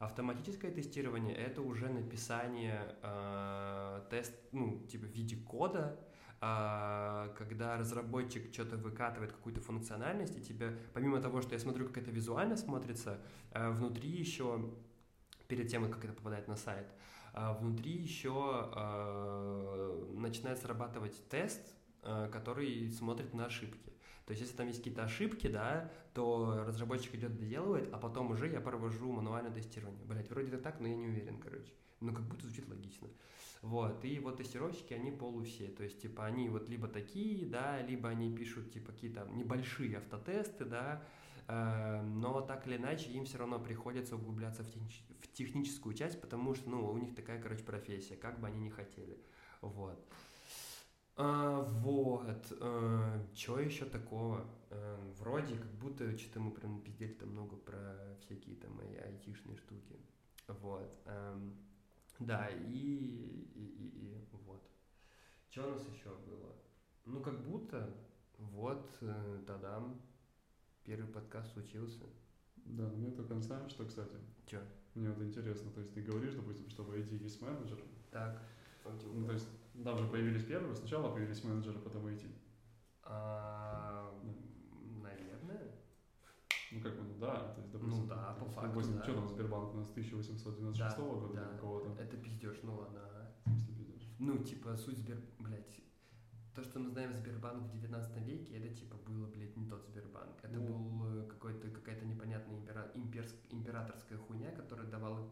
Автоматическое 0.00 0.72
тестирование 0.72 1.34
это 1.36 1.62
уже 1.62 1.88
написание 1.88 2.96
э, 3.02 4.02
тест, 4.10 4.34
ну, 4.50 4.84
типа 4.88 5.06
в 5.06 5.10
виде 5.10 5.36
кода, 5.36 5.96
а, 6.38 7.28
когда 7.38 7.78
разработчик 7.78 8.52
что-то 8.52 8.76
выкатывает, 8.76 9.32
какую-то 9.32 9.60
функциональность, 9.60 10.36
и 10.36 10.40
тебе, 10.42 10.76
помимо 10.92 11.20
того, 11.20 11.40
что 11.40 11.54
я 11.54 11.58
смотрю, 11.58 11.86
как 11.86 11.98
это 11.98 12.10
визуально 12.10 12.56
смотрится, 12.56 13.20
а, 13.52 13.70
внутри 13.70 14.10
еще, 14.10 14.70
перед 15.48 15.68
тем, 15.68 15.90
как 15.90 16.04
это 16.04 16.12
попадает 16.12 16.48
на 16.48 16.56
сайт, 16.56 16.86
а, 17.32 17.52
внутри 17.54 17.92
еще 17.92 18.32
а, 18.34 20.10
начинает 20.14 20.58
срабатывать 20.58 21.28
тест, 21.28 21.74
а, 22.02 22.28
который 22.28 22.90
смотрит 22.90 23.34
на 23.34 23.46
ошибки. 23.46 23.92
То 24.26 24.32
есть, 24.32 24.42
если 24.42 24.56
там 24.56 24.66
есть 24.66 24.80
какие-то 24.80 25.04
ошибки, 25.04 25.46
да, 25.46 25.90
то 26.12 26.64
разработчик 26.66 27.14
идет 27.14 27.38
доделывает, 27.38 27.92
а 27.92 27.98
потом 27.98 28.30
уже 28.32 28.48
я 28.48 28.60
провожу 28.60 29.12
мануальное 29.12 29.52
тестирование. 29.52 30.04
Блять, 30.04 30.30
вроде 30.30 30.48
это 30.48 30.58
так, 30.58 30.80
но 30.80 30.88
я 30.88 30.96
не 30.96 31.06
уверен, 31.06 31.38
короче. 31.38 31.72
Ну, 32.00 32.12
как 32.12 32.24
будто 32.24 32.46
звучит 32.46 32.68
логично. 32.68 33.08
Вот, 33.62 34.04
и 34.04 34.18
вот 34.18 34.36
тестировщики, 34.36 34.94
они 34.94 35.10
полу 35.10 35.44
то 35.44 35.82
есть, 35.82 36.00
типа, 36.00 36.26
они 36.26 36.48
вот 36.48 36.68
либо 36.68 36.88
такие, 36.88 37.46
да, 37.46 37.80
либо 37.82 38.08
они 38.08 38.34
пишут, 38.34 38.72
типа, 38.72 38.92
какие-то 38.92 39.28
небольшие 39.32 39.98
автотесты, 39.98 40.64
да, 40.64 41.02
но 41.48 42.40
так 42.40 42.66
или 42.66 42.76
иначе 42.76 43.10
им 43.10 43.24
все 43.24 43.38
равно 43.38 43.58
приходится 43.60 44.16
углубляться 44.16 44.62
в, 44.64 44.70
техни- 44.70 45.18
в 45.20 45.32
техническую 45.32 45.94
часть, 45.94 46.20
потому 46.20 46.54
что, 46.54 46.68
ну, 46.70 46.90
у 46.90 46.98
них 46.98 47.14
такая, 47.14 47.40
короче, 47.40 47.62
профессия, 47.64 48.16
как 48.16 48.40
бы 48.40 48.48
они 48.48 48.60
ни 48.60 48.68
хотели, 48.68 49.22
вот. 49.60 50.04
А, 51.18 51.62
вот, 51.62 52.46
что 53.34 53.60
еще 53.60 53.86
такого? 53.86 54.44
Э, 54.70 54.96
вроде 55.18 55.56
как 55.56 55.72
будто 55.78 56.16
что-то 56.18 56.40
мы 56.40 56.50
прям 56.50 56.80
пиздели 56.82 57.14
там 57.14 57.30
много 57.30 57.56
про 57.56 58.16
всякие 58.20 58.56
там 58.56 58.76
мои 58.76 58.96
айтишные 58.96 59.56
штуки, 59.56 59.98
вот. 60.48 60.92
эм, 61.06 61.56
да, 62.18 62.48
и, 62.48 63.48
и, 63.54 63.64
и, 63.64 63.88
и 64.04 64.26
вот. 64.32 64.62
Что 65.50 65.68
у 65.68 65.70
нас 65.70 65.88
еще 65.88 66.10
было? 66.26 66.54
Ну, 67.04 67.20
как 67.20 67.42
будто, 67.44 67.94
вот, 68.38 68.90
э, 69.00 69.42
тадам, 69.46 70.02
первый 70.86 71.08
подкаст 71.12 71.52
случился. 71.52 72.04
Да, 72.56 72.84
но 72.84 72.96
мне 72.96 73.10
только 73.10 73.38
знаешь, 73.40 73.70
что, 73.70 73.84
кстати, 73.84 74.16
Че? 74.46 74.60
мне 74.94 75.10
вот 75.10 75.22
интересно, 75.22 75.70
то 75.72 75.80
есть 75.80 75.92
ты 75.92 76.02
говоришь, 76.02 76.34
допустим, 76.34 76.68
что 76.70 76.82
в 76.84 76.90
IT 76.92 77.16
есть 77.16 77.40
менеджер, 77.42 77.78
Так. 78.10 78.40
ну, 78.84 79.26
то 79.26 79.32
есть 79.32 79.48
там 79.84 79.98
же 79.98 80.06
появились 80.08 80.44
первые, 80.44 80.74
сначала 80.74 81.12
появились 81.12 81.44
менеджеры, 81.44 81.78
потом 81.78 82.06
IT. 82.06 82.26
А, 83.04 84.12
наверное. 85.02 85.72
Ну, 86.72 86.80
как 86.80 86.96
бы, 86.96 87.02
ну 87.04 87.18
да, 87.20 87.52
то 87.54 87.60
есть, 87.60 87.72
допустим, 87.72 88.02
Ну 88.02 88.06
да, 88.08 88.36
по 88.40 88.44
факту, 88.46 88.68
допустим, 88.70 88.96
да. 88.96 89.02
что 89.04 89.14
там 89.14 89.28
Сбербанк 89.28 89.74
у 89.74 89.76
нас 89.76 89.90
1896 89.90 90.98
года, 90.98 91.34
да. 91.34 91.44
какого-то, 91.52 92.02
Это 92.02 92.16
пиздеж, 92.16 92.58
ну 92.64 92.74
ладно. 92.76 93.00
в 93.44 93.48
смысле, 93.50 93.74
пиздец. 93.76 94.02
Ну, 94.18 94.38
типа, 94.38 94.76
суть 94.76 94.98
Сбер... 94.98 95.20
Блять. 95.38 95.80
То, 96.56 96.62
что 96.64 96.80
мы 96.80 96.88
знаем 96.90 97.12
Сбербанк 97.14 97.64
в 97.64 97.70
19 97.70 98.16
веке, 98.26 98.56
это 98.56 98.74
типа 98.74 98.96
было, 99.06 99.26
блядь, 99.26 99.56
не 99.56 99.66
тот 99.68 99.84
Сбербанк. 99.86 100.38
Это 100.42 100.56
Ну. 100.58 100.66
был 100.66 101.06
э, 101.20 101.26
какой-то, 101.28 101.68
какая-то 101.70 102.06
непонятная 102.06 102.56
импера- 102.58 102.90
имперск- 102.94 103.36
императорская 103.50 104.18
хуйня, 104.18 104.50
которая 104.52 104.86
давала, 104.86 105.28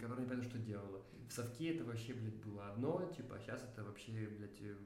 которая 0.00 0.24
непонятно 0.26 0.44
что 0.50 0.58
делала. 0.58 1.02
В 1.28 1.32
совке 1.32 1.74
это 1.74 1.84
вообще, 1.84 2.12
блядь, 2.14 2.36
было 2.44 2.68
одно, 2.70 3.10
типа, 3.16 3.36
а 3.36 3.40
сейчас 3.40 3.62
это 3.64 3.82
вообще, 3.82 4.26
блядь, 4.28 4.60
э, 4.60 4.76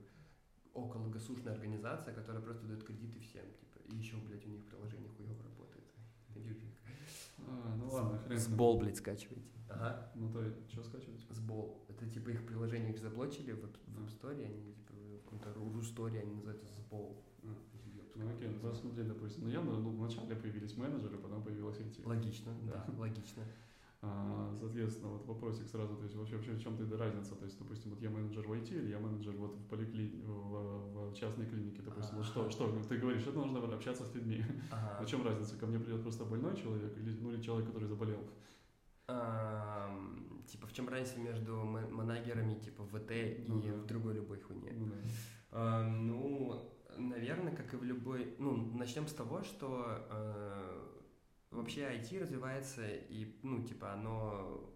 около 0.72 1.08
государственная 1.10 1.54
организация, 1.56 2.14
которая 2.14 2.42
просто 2.42 2.64
дает 2.66 2.84
кредиты 2.84 3.18
всем, 3.20 3.44
типа, 3.60 3.78
и 3.92 3.96
еще, 3.96 4.16
блядь, 4.18 4.46
у 4.46 4.50
них 4.50 4.64
приложение 4.66 5.08
хуево 5.10 5.42
работает. 5.42 5.84
А, 7.38 7.74
ну 7.76 7.88
ладно, 7.90 8.18
хрен. 8.18 8.38
С 8.38 8.44
с 8.44 8.48
ним. 8.48 8.56
бол, 8.56 8.78
блядь, 8.78 8.96
скачивайте. 8.96 9.50
Ага. 9.68 10.12
Ну 10.14 10.30
то, 10.32 10.44
что 10.68 10.82
скачивать? 10.84 11.26
С 11.30 11.40
бол. 11.40 11.84
Это 11.88 12.08
типа 12.08 12.30
их 12.30 12.46
приложение 12.46 12.92
их 12.92 12.98
заблочили 12.98 13.52
в, 13.52 13.62
в 13.64 13.98
App 14.00 14.08
Store, 14.20 14.44
они 14.44 14.72
типа 14.74 14.91
в 15.38 15.40
каком-то 15.40 15.76
Русторе 15.78 16.20
они 16.20 16.34
называются 16.34 16.66
сбол. 16.66 17.22
Ну 18.14 18.28
окей, 18.28 18.48
ну 18.48 18.68
посмотри, 18.68 19.04
допустим. 19.04 19.44
Ну 19.44 19.50
явно 19.50 19.78
ну, 19.78 19.90
вначале 19.90 20.36
появились 20.36 20.76
менеджеры, 20.76 21.16
потом 21.16 21.42
появилась 21.42 21.78
IT. 21.78 22.06
Логично, 22.06 22.52
Да. 22.66 22.84
да, 22.86 22.98
логично. 23.00 23.42
А, 24.04 24.52
соответственно, 24.58 25.12
вот 25.12 25.24
вопросик 25.26 25.68
сразу, 25.68 25.96
то 25.96 26.02
есть 26.02 26.16
вообще, 26.16 26.34
вообще 26.34 26.52
в 26.52 26.60
чем 26.60 26.76
ты 26.76 26.96
разница? 26.96 27.36
То 27.36 27.44
есть, 27.44 27.56
допустим, 27.56 27.92
вот 27.92 28.02
я 28.02 28.10
менеджер 28.10 28.46
в 28.46 28.52
IT 28.52 28.74
или 28.76 28.90
я 28.90 28.98
менеджер 28.98 29.32
вот 29.36 29.54
в, 29.54 29.64
поликли... 29.68 30.20
в, 30.24 31.10
в 31.10 31.14
частной 31.14 31.46
клинике, 31.46 31.82
допустим. 31.82 32.16
Вот 32.16 32.26
что, 32.26 32.40
Ага. 32.40 32.50
что 32.50 32.82
ты 32.88 32.98
говоришь, 32.98 33.22
это 33.22 33.38
нужно 33.38 33.60
общаться 33.60 34.04
с 34.04 34.12
людьми. 34.12 34.44
Ага. 34.72 35.04
В 35.04 35.08
чем 35.08 35.24
разница? 35.24 35.56
Ко 35.56 35.66
мне 35.66 35.78
придет 35.78 36.02
просто 36.02 36.24
больной 36.24 36.56
человек 36.56 36.98
или, 36.98 37.16
ну, 37.20 37.30
или 37.32 37.40
человек, 37.40 37.68
который 37.68 37.86
заболел? 37.86 38.18
В 40.72 40.74
чем 40.74 40.88
разница 40.88 41.20
между 41.20 41.54
ма- 41.64 41.86
манагерами 41.90 42.58
типа 42.58 42.82
ВТ 42.86 43.10
и 43.10 43.44
да. 43.46 43.74
в 43.74 43.84
другой 43.84 44.14
любой 44.14 44.40
хуйне? 44.40 44.72
Ну, 44.72 44.86
да. 44.86 44.94
А, 45.50 45.86
ну, 45.86 46.72
наверное, 46.96 47.54
как 47.54 47.74
и 47.74 47.76
в 47.76 47.84
любой... 47.84 48.34
Ну, 48.38 48.56
начнем 48.74 49.06
с 49.06 49.12
того, 49.12 49.42
что 49.42 50.06
э, 50.08 50.88
вообще 51.50 51.82
IT 51.82 52.18
развивается, 52.22 52.86
и, 52.88 53.38
ну, 53.42 53.62
типа, 53.62 53.92
оно 53.92 54.66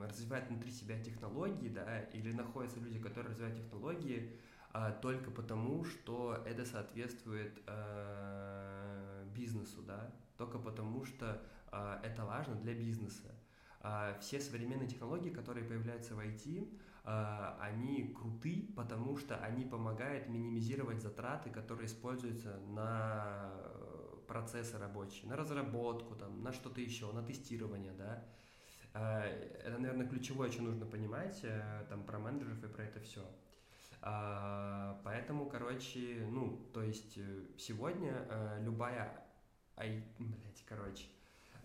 развивает 0.00 0.46
внутри 0.50 0.70
себя 0.70 1.02
технологии, 1.02 1.68
да, 1.68 2.02
или 2.12 2.32
находятся 2.32 2.78
люди, 2.78 3.00
которые 3.00 3.32
развивают 3.32 3.56
технологии 3.56 4.38
а, 4.72 4.92
только 4.92 5.32
потому, 5.32 5.82
что 5.82 6.44
это 6.46 6.64
соответствует 6.64 7.60
э, 7.66 9.26
бизнесу, 9.34 9.82
да, 9.82 10.14
только 10.36 10.60
потому, 10.60 11.04
что 11.04 11.42
а, 11.72 12.00
это 12.04 12.24
важно 12.24 12.54
для 12.54 12.74
бизнеса. 12.74 13.34
А, 13.90 14.18
все 14.20 14.38
современные 14.38 14.86
технологии, 14.86 15.30
которые 15.30 15.64
появляются 15.64 16.14
в 16.14 16.20
IT, 16.20 16.70
а, 17.04 17.56
они 17.58 18.14
круты, 18.14 18.68
потому 18.76 19.16
что 19.16 19.36
они 19.38 19.64
помогают 19.64 20.28
минимизировать 20.28 21.00
затраты, 21.00 21.48
которые 21.48 21.86
используются 21.86 22.58
на 22.68 23.50
э, 23.50 24.16
процессы 24.26 24.76
рабочие, 24.76 25.30
на 25.30 25.36
разработку, 25.36 26.16
там, 26.16 26.42
на 26.42 26.52
что-то 26.52 26.82
еще, 26.82 27.10
на 27.12 27.22
тестирование, 27.22 27.92
да. 27.92 28.26
А, 28.92 29.22
Это, 29.24 29.78
наверное, 29.78 30.06
ключевое, 30.06 30.50
что 30.50 30.64
нужно 30.64 30.84
понимать 30.84 31.40
э, 31.42 31.86
там, 31.88 32.04
про 32.04 32.18
менеджеров 32.18 32.62
и 32.62 32.68
про 32.68 32.84
это 32.84 33.00
все. 33.00 33.24
Поэтому, 35.02 35.46
короче, 35.46 36.26
ну, 36.30 36.70
то 36.74 36.82
есть 36.82 37.16
э, 37.16 37.46
сегодня 37.56 38.58
любая 38.60 39.26
ай, 39.76 40.04
блять, 40.18 40.62
короче, 40.68 41.06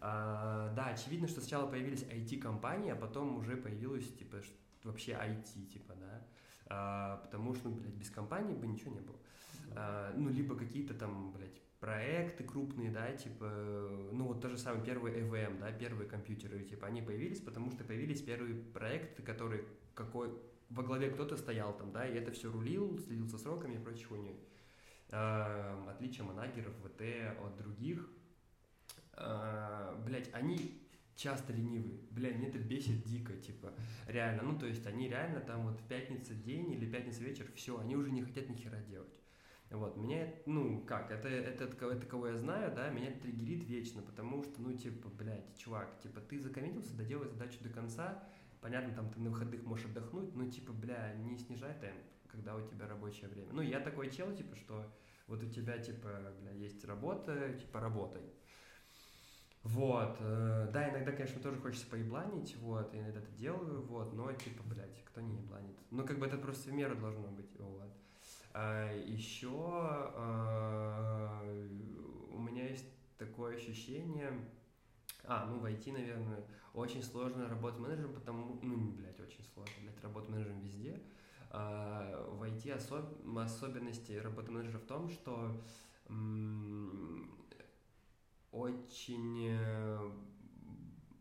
да, 0.03 0.87
очевидно, 0.93 1.29
что 1.29 1.39
сначала 1.39 1.65
появились 1.65 2.03
IT-компании, 2.03 2.91
а 2.91 2.95
потом 2.95 3.37
уже 3.37 3.55
появилось, 3.55 4.13
типа, 4.13 4.41
вообще 4.83 5.13
IT, 5.13 5.67
типа, 5.67 5.93
да, 5.95 6.27
А, 6.65 7.17
потому 7.23 7.55
что, 7.55 7.69
ну, 7.69 7.75
блядь, 7.75 7.93
без 7.93 8.09
компании 8.09 8.53
бы 8.53 8.67
ничего 8.67 8.91
не 8.91 8.99
было. 8.99 9.17
А, 9.75 10.13
ну, 10.15 10.29
либо 10.29 10.55
какие-то 10.55 10.93
там, 10.93 11.31
блядь, 11.31 11.61
проекты 11.79 12.43
крупные, 12.43 12.91
да, 12.91 13.11
типа, 13.13 13.45
ну, 14.11 14.27
вот 14.27 14.41
то 14.41 14.49
же 14.49 14.57
самое, 14.57 14.83
первые 14.83 15.21
EVM, 15.21 15.59
да, 15.59 15.71
первые 15.71 16.09
компьютеры, 16.09 16.63
типа, 16.63 16.87
они 16.87 17.01
появились, 17.01 17.39
потому 17.39 17.71
что 17.71 17.83
появились 17.83 18.21
первые 18.21 18.55
проекты, 18.55 19.21
которые 19.21 19.65
какой, 19.93 20.33
во 20.69 20.83
главе 20.83 21.11
кто-то 21.11 21.37
стоял 21.37 21.77
там, 21.77 21.91
да, 21.91 22.05
и 22.05 22.15
это 22.15 22.31
все 22.31 22.51
рулил, 22.51 22.99
следил 22.99 23.27
за 23.27 23.37
сроками 23.37 23.75
и 23.75 23.79
прочей 23.79 24.05
хуйней. 24.05 24.39
А, 25.09 25.89
отличие 25.89 26.25
манагеров 26.25 26.73
ВТ 26.83 27.01
от 27.41 27.55
других, 27.57 28.09
а, 29.13 30.01
блядь, 30.05 30.29
они 30.33 30.83
часто 31.15 31.53
ленивые. 31.53 31.99
Бля, 32.11 32.31
мне 32.31 32.47
это 32.47 32.59
бесит 32.59 33.03
дико, 33.03 33.33
типа, 33.33 33.73
реально. 34.07 34.43
Ну, 34.43 34.57
то 34.57 34.65
есть 34.65 34.85
они 34.85 35.07
реально 35.09 35.39
там 35.41 35.67
вот 35.67 35.79
в 35.79 35.87
пятница 35.87 36.33
день 36.33 36.71
или 36.71 36.89
пятница 36.89 37.23
вечер, 37.23 37.47
все, 37.55 37.79
они 37.79 37.95
уже 37.95 38.11
не 38.11 38.23
хотят 38.23 38.49
ни 38.49 38.55
хера 38.55 38.79
делать. 38.79 39.19
Вот, 39.69 39.97
меня, 39.97 40.31
ну, 40.45 40.81
как, 40.85 41.09
это, 41.09 41.27
это, 41.27 41.63
это, 41.63 41.85
это 41.87 42.05
кого 42.05 42.27
я 42.27 42.37
знаю, 42.37 42.71
да, 42.75 42.89
меня 42.89 43.09
триггерит 43.09 43.63
вечно, 43.63 44.03
потому 44.03 44.43
что, 44.43 44.61
ну, 44.61 44.77
типа, 44.77 45.09
блядь, 45.09 45.57
чувак, 45.57 45.99
типа, 45.99 46.21
ты 46.21 46.39
закоммитился, 46.39 46.95
доделай 46.95 47.27
задачу 47.27 47.57
до 47.63 47.69
конца, 47.69 48.23
понятно, 48.61 48.93
там, 48.93 49.09
ты 49.09 49.19
на 49.19 49.31
выходных 49.31 49.63
можешь 49.63 49.87
отдохнуть, 49.87 50.35
но, 50.35 50.47
типа, 50.47 50.73
бля, 50.73 51.15
не 51.15 51.37
снижай 51.39 51.73
темп, 51.79 52.03
когда 52.27 52.55
у 52.55 52.67
тебя 52.67 52.87
рабочее 52.87 53.29
время. 53.29 53.51
Ну, 53.51 53.63
я 53.63 53.79
такой 53.79 54.11
чел, 54.11 54.35
типа, 54.35 54.55
что 54.55 54.85
вот 55.25 55.41
у 55.41 55.49
тебя, 55.49 55.79
типа, 55.79 56.35
бля, 56.39 56.51
есть 56.51 56.85
работа, 56.85 57.53
типа, 57.53 57.79
работай. 57.79 58.21
Вот, 59.63 60.17
э, 60.19 60.69
да, 60.73 60.89
иногда, 60.89 61.13
конечно, 61.13 61.41
тоже 61.41 61.57
хочется 61.59 61.87
поебланить, 61.87 62.57
вот, 62.57 62.93
иногда 62.93 63.19
это 63.19 63.31
делаю, 63.31 63.81
вот, 63.83 64.13
но, 64.13 64.31
типа, 64.33 64.61
блядь, 64.63 65.01
кто 65.05 65.21
не 65.21 65.37
ебланит? 65.37 65.77
Ну, 65.89 66.05
как 66.05 66.19
бы 66.19 66.25
это 66.25 66.37
просто 66.37 66.69
в 66.69 66.73
меру 66.73 66.97
должно 66.97 67.29
быть, 67.29 67.49
вот. 67.57 67.89
А, 68.51 68.93
еще 68.93 69.49
а, 69.53 71.41
у 72.29 72.39
меня 72.39 72.67
есть 72.67 72.85
такое 73.17 73.55
ощущение, 73.55 74.33
а, 75.23 75.45
ну, 75.45 75.59
в 75.59 75.65
IT, 75.65 75.93
наверное, 75.93 76.43
очень 76.73 77.01
сложно 77.01 77.47
работать 77.47 77.79
менеджером, 77.79 78.13
потому, 78.13 78.59
ну, 78.61 78.75
не, 78.75 78.91
блядь, 78.91 79.19
очень 79.21 79.45
сложно, 79.53 79.73
блядь, 79.81 80.03
работать 80.03 80.29
менеджером 80.29 80.59
везде. 80.59 81.01
А, 81.51 82.27
в 82.31 82.43
особ- 82.43 83.39
особенности 83.39 84.11
работы 84.13 84.51
менеджера 84.51 84.79
в 84.79 84.85
том, 84.85 85.09
что 85.09 85.55
очень, 88.53 89.47
э, 89.49 90.11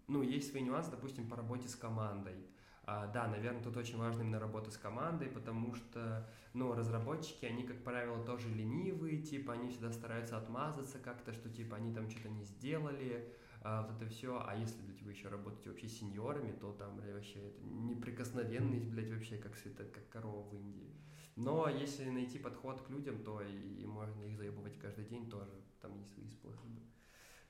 ну, 0.07 0.23
есть 0.23 0.51
свои 0.51 0.63
нюансы, 0.63 0.91
допустим, 0.91 1.29
по 1.29 1.37
работе 1.37 1.67
с 1.67 1.75
командой. 1.75 2.37
А, 2.85 3.07
да, 3.07 3.27
наверное, 3.27 3.63
тут 3.63 3.77
очень 3.77 3.97
важна 3.97 4.23
именно 4.23 4.39
работа 4.39 4.71
с 4.71 4.77
командой, 4.77 5.29
потому 5.29 5.75
что, 5.75 6.29
ну, 6.53 6.75
разработчики, 6.75 7.47
они, 7.47 7.63
как 7.63 7.83
правило, 7.85 8.23
тоже 8.25 8.49
ленивые, 8.49 9.23
типа, 9.23 9.55
они 9.55 9.69
всегда 9.71 9.93
стараются 9.93 10.37
отмазаться 10.37 10.99
как-то, 10.99 11.33
что, 11.33 11.49
типа, 11.49 11.77
они 11.77 11.95
там 11.95 12.11
что-то 12.11 12.29
не 12.29 12.45
сделали, 12.45 13.33
а, 13.63 13.87
вот 13.87 13.97
это 13.97 14.11
все. 14.11 14.43
А 14.47 14.55
если, 14.55 14.83
блядь, 14.83 15.03
вы 15.03 15.13
еще 15.13 15.29
работаете 15.29 15.71
вообще 15.71 15.89
с 15.89 16.01
сеньорами, 16.01 16.53
то 16.53 16.73
там, 16.73 16.97
блядь, 16.97 17.15
вообще 17.15 17.39
это 17.39 17.63
неприкосновенность, 17.63 18.89
блядь, 18.91 19.11
вообще 19.11 19.39
как, 19.39 19.57
свято, 19.57 19.85
как 19.85 20.09
корова 20.09 20.43
в 20.49 20.55
Индии. 20.55 20.97
Но 21.37 21.69
если 21.69 22.11
найти 22.11 22.39
подход 22.39 22.83
к 22.83 22.91
людям, 22.91 23.23
то 23.23 23.41
и, 23.41 23.81
и 23.81 23.87
можно 23.87 24.23
их 24.25 24.37
заебывать 24.37 24.79
каждый 24.79 25.07
день 25.07 25.31
тоже. 25.31 25.53
Там 25.81 25.97
есть 25.97 26.13
свои 26.13 26.29
способы. 26.29 26.81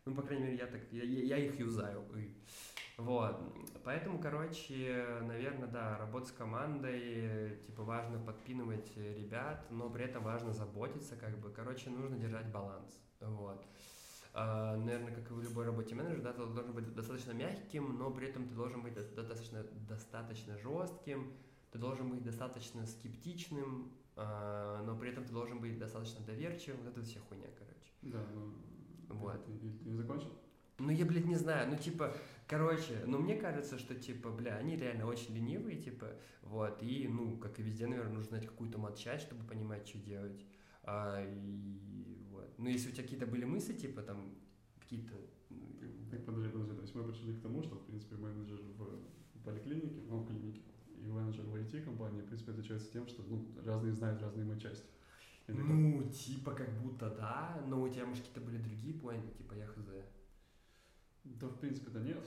Ну, 0.05 0.15
по 0.15 0.23
крайней 0.23 0.45
мере, 0.45 0.57
я 0.57 0.67
так, 0.67 0.81
я, 0.91 1.05
я- 1.05 1.37
их 1.39 1.59
юзаю. 1.61 2.05
Вот. 2.97 3.37
Поэтому, 3.85 4.19
короче, 4.19 5.19
наверное, 5.23 5.69
да, 5.69 5.97
работа 5.99 6.27
с 6.27 6.33
командой, 6.33 7.57
типа, 7.67 7.85
важно 7.85 8.19
подпинывать 8.19 8.97
ребят, 8.97 9.65
но 9.71 9.89
при 9.91 10.05
этом 10.05 10.25
важно 10.25 10.53
заботиться, 10.53 11.17
как 11.17 11.39
бы, 11.39 11.51
короче, 11.51 11.91
нужно 11.91 12.17
держать 12.17 12.51
баланс. 12.51 13.01
Вот. 13.21 13.65
А, 14.35 14.77
наверное, 14.77 15.15
как 15.15 15.31
и 15.31 15.35
в 15.35 15.43
любой 15.43 15.67
работе 15.67 15.95
менеджера, 15.95 16.23
да, 16.23 16.33
ты 16.33 16.45
должен 16.47 16.73
быть 16.73 16.93
достаточно 16.95 17.33
мягким, 17.33 17.97
но 17.99 18.11
при 18.11 18.29
этом 18.29 18.49
ты 18.49 18.55
должен 18.55 18.83
быть 18.83 18.95
до- 18.95 19.05
достаточно, 19.15 19.63
достаточно 19.89 20.57
жестким, 20.59 21.33
ты 21.71 21.79
должен 21.79 22.11
быть 22.11 22.23
достаточно 22.23 22.87
скептичным, 22.87 23.93
а, 24.17 24.83
но 24.85 24.97
при 24.97 25.11
этом 25.11 25.25
ты 25.25 25.33
должен 25.33 25.61
быть 25.61 25.79
достаточно 25.79 26.25
доверчивым. 26.25 26.81
Вот 26.83 26.89
это 26.97 27.03
вся 27.03 27.21
хуйня, 27.29 27.49
короче. 27.59 27.93
Да, 28.03 28.27
ну... 28.35 28.53
Вот. 29.13 29.45
Ты, 29.47 29.53
ты- 29.59 29.71
ты 29.85 29.93
закончил? 29.95 30.31
Ну, 30.79 30.91
я, 30.91 31.05
блядь, 31.05 31.27
не 31.27 31.37
знаю, 31.37 31.71
ну, 31.71 31.77
типа, 31.77 32.17
короче, 32.49 33.03
ну, 33.07 33.19
мне 33.19 33.37
кажется, 33.37 33.79
что, 33.79 33.95
типа, 33.95 34.31
бля, 34.31 34.57
они 34.57 34.77
реально 34.77 35.07
очень 35.07 35.35
ленивые, 35.35 35.77
типа, 35.81 36.07
вот, 36.43 36.83
и, 36.83 37.07
ну, 37.09 37.37
как 37.37 37.61
и 37.61 37.63
везде, 37.63 37.87
наверное, 37.87 38.15
нужно 38.15 38.31
знать 38.31 38.47
какую-то 38.47 38.79
матчасть, 38.79 39.27
чтобы 39.27 39.45
понимать, 39.47 39.87
что 39.87 39.99
делать, 39.99 40.45
а, 40.83 41.23
и, 41.25 42.25
вот, 42.31 42.53
ну, 42.59 42.69
если 42.69 42.89
у 42.91 42.93
тебя 42.93 43.03
какие-то 43.05 43.27
были 43.27 43.45
мысли, 43.45 43.75
типа, 43.75 44.03
там, 44.03 44.35
какие-то, 44.81 45.15
ну, 45.51 45.59
Так, 46.11 46.25
подожди, 46.25 46.49
подожди. 46.51 46.75
То 46.75 46.83
есть 46.83 46.95
мы 46.95 47.05
пришли 47.05 47.35
к 47.35 47.41
тому, 47.43 47.63
что, 47.63 47.77
в 47.77 47.85
принципе, 47.87 48.17
менеджер 48.17 48.61
в 48.77 49.43
поликлинике, 49.45 50.01
ну, 50.09 50.19
в 50.19 50.27
клинике, 50.27 50.63
и 50.99 51.07
менеджер 51.07 51.45
в 51.47 51.55
IT-компании, 51.55 52.23
в 52.23 52.27
принципе, 52.27 52.53
отличается 52.53 52.91
тем, 52.93 53.07
что, 53.07 53.23
ну, 53.23 53.47
разные 53.65 53.93
знают 53.93 54.21
разные 54.21 54.45
матчасти. 54.47 54.87
Или 55.49 55.57
как? 55.57 55.67
ну, 55.67 56.11
типа, 56.11 56.53
как 56.53 56.71
будто 56.81 57.11
да, 57.11 57.63
но 57.67 57.83
у 57.83 57.89
тебя, 57.89 58.07
может, 58.07 58.25
какие-то 58.25 58.41
были 58.41 58.59
другие 58.59 58.95
поинты, 58.95 59.29
типа, 59.37 59.55
я 59.55 59.67
хз. 59.67 59.89
Да, 61.25 61.47
в 61.49 61.59
принципе-то 61.59 62.01
нет. 62.01 62.19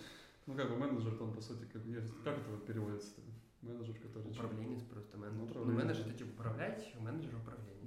Ну, 0.45 0.55
как 0.55 0.69
бы 0.69 0.77
менеджер, 0.77 1.21
он, 1.21 1.33
по 1.33 1.41
сути, 1.41 1.65
как, 1.65 1.83
есть- 1.85 2.13
как 2.23 2.37
это 2.37 2.49
вот 2.51 2.65
переводится-то? 2.65 3.21
Менеджер, 3.61 3.97
который... 3.97 4.31
чё? 4.31 4.43
Управленец 4.43 4.83
просто, 4.83 5.17
менеджер. 5.17 5.39
Ну, 5.39 5.45
управленец. 5.45 5.83
менеджер, 5.83 6.07
это, 6.07 6.17
типа, 6.17 6.29
управлять, 6.33 6.95
менеджер 6.99 7.35
управлять. 7.35 7.83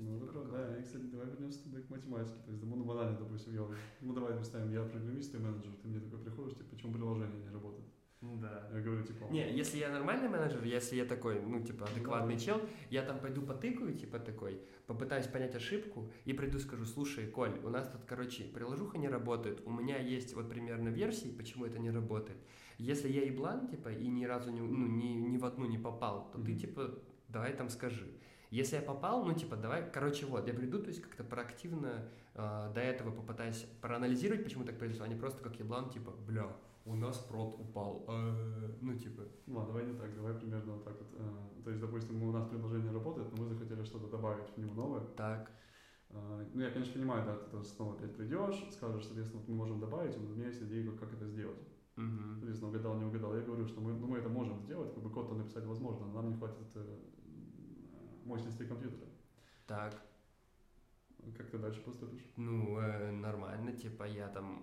вернемся 1.24 1.62
тогда 1.62 1.80
к 1.80 1.90
математике. 1.90 2.40
То 2.44 2.50
есть, 2.50 2.64
ну, 2.64 2.84
банально, 2.84 3.18
допустим, 3.18 3.54
я, 3.54 3.66
ну, 4.00 4.12
давай 4.12 4.34
представим, 4.34 4.72
я 4.72 4.82
программист 4.82 5.34
и 5.34 5.38
менеджер, 5.38 5.72
ты 5.82 5.88
мне 5.88 6.00
такой 6.00 6.18
приходишь, 6.18 6.56
типа, 6.56 6.70
почему 6.70 6.92
приложение 6.94 7.40
не 7.42 7.50
работает? 7.50 7.86
Да. 8.20 8.68
Я 8.72 8.80
говорю, 8.80 9.04
типа... 9.04 9.26
Не, 9.30 9.52
если 9.52 9.78
я 9.78 9.90
нормальный 9.90 10.28
менеджер, 10.28 10.64
если 10.64 10.96
я 10.96 11.04
такой, 11.04 11.40
ну, 11.40 11.62
типа, 11.62 11.86
адекватный 11.86 12.34
Да. 12.34 12.40
чел, 12.40 12.60
я 12.90 13.02
там 13.02 13.20
пойду 13.20 13.42
потыкаю, 13.42 13.94
типа, 13.94 14.18
такой, 14.18 14.60
попытаюсь 14.86 15.26
понять 15.28 15.54
ошибку 15.54 16.10
и 16.24 16.32
приду 16.32 16.58
скажу, 16.58 16.84
слушай, 16.84 17.28
Коль, 17.28 17.56
у 17.62 17.68
нас 17.68 17.88
тут, 17.88 18.04
короче, 18.06 18.42
приложуха 18.44 18.98
не 18.98 19.08
работает, 19.08 19.62
у 19.64 19.70
меня 19.70 19.98
есть 19.98 20.34
вот 20.34 20.48
примерно 20.48 20.88
версии, 20.88 21.28
почему 21.28 21.64
это 21.64 21.78
не 21.78 21.90
работает. 21.92 22.38
Если 22.78 23.08
я 23.08 23.22
еблан, 23.22 23.68
типа, 23.68 23.88
и 23.90 24.08
ни 24.08 24.24
разу 24.24 24.50
не, 24.50 24.60
ну, 24.62 24.86
ни, 24.88 25.14
ни 25.14 25.36
в 25.36 25.44
одну 25.44 25.66
не 25.66 25.78
попал, 25.78 26.28
то 26.32 26.38
ты, 26.38 26.50
Мгм. 26.52 26.58
типа, 26.58 26.94
давай 27.28 27.52
там 27.52 27.68
скажи. 27.68 28.10
Если 28.50 28.76
я 28.76 28.82
попал, 28.82 29.24
ну, 29.24 29.34
типа, 29.34 29.56
давай, 29.56 29.88
короче, 29.92 30.26
вот, 30.26 30.46
я 30.48 30.54
приду, 30.54 30.78
то 30.80 30.88
есть 30.88 31.02
как-то 31.02 31.22
проактивно 31.22 32.08
э, 32.34 32.70
до 32.74 32.80
этого 32.80 33.10
попытаюсь 33.12 33.66
проанализировать, 33.80 34.42
почему 34.42 34.64
так 34.64 34.78
произошло, 34.78 35.04
а 35.04 35.08
не 35.08 35.16
просто 35.16 35.42
как 35.42 35.56
еблан, 35.58 35.90
типа, 35.90 36.12
бля, 36.26 36.56
у 36.88 36.94
нас 36.96 37.18
прод 37.18 37.54
упал, 37.60 38.04
э, 38.08 38.76
ну, 38.80 38.94
типа, 38.98 39.22
Ладно, 39.46 39.66
давай 39.72 39.86
не 39.86 39.98
так, 39.98 40.14
давай 40.14 40.34
примерно 40.34 40.74
вот 40.74 40.84
так 40.84 40.96
вот. 40.98 41.08
э, 41.12 41.62
То 41.64 41.70
есть, 41.70 41.80
допустим, 41.82 42.22
у 42.22 42.32
нас 42.32 42.46
приложение 42.48 42.92
работает, 42.92 43.30
но 43.36 43.44
мы 43.44 43.48
захотели 43.48 43.82
что-то 43.84 44.08
добавить 44.08 44.48
в 44.50 44.58
него 44.58 44.74
новое. 44.74 45.00
так, 45.16 45.50
А, 46.10 46.46
Ну, 46.54 46.60
я, 46.62 46.70
конечно, 46.70 46.94
понимаю, 46.94 47.24
да, 47.26 47.36
ты 47.36 47.62
снова 47.64 47.94
опять 47.94 48.16
придешь, 48.16 48.66
скажешь, 48.72 49.04
соответственно, 49.04 49.40
вот 49.40 49.48
мы 49.48 49.54
можем 49.56 49.80
добавить, 49.80 50.16
но 50.16 50.24
у 50.24 50.34
меня 50.34 50.46
есть 50.46 50.62
идея, 50.62 50.90
как 50.92 51.12
это 51.12 51.26
сделать. 51.26 51.58
мгм. 51.96 52.34
Соответственно, 52.36 52.70
угадал, 52.70 52.96
не 52.98 53.04
угадал. 53.04 53.34
Я 53.36 53.42
говорю, 53.42 53.66
что 53.66 53.80
мы, 53.80 53.92
ну, 53.92 54.06
мы 54.06 54.18
это 54.18 54.28
можем 54.30 54.58
сделать, 54.60 54.94
как 54.94 55.02
бы 55.02 55.10
код-то 55.10 55.34
написать 55.34 55.64
возможно, 55.66 56.06
но 56.06 56.14
нам 56.14 56.30
не 56.30 56.36
хватит 56.36 56.66
э, 56.76 56.98
мощности 58.24 58.64
компьютера. 58.64 59.08
так, 59.66 59.94
Как 61.36 61.50
ты 61.50 61.58
дальше 61.58 61.82
поступишь? 61.82 62.24
Ну, 62.36 62.78
э, 62.78 63.10
нормально, 63.10 63.72
типа, 63.72 64.04
я 64.04 64.28
там, 64.28 64.62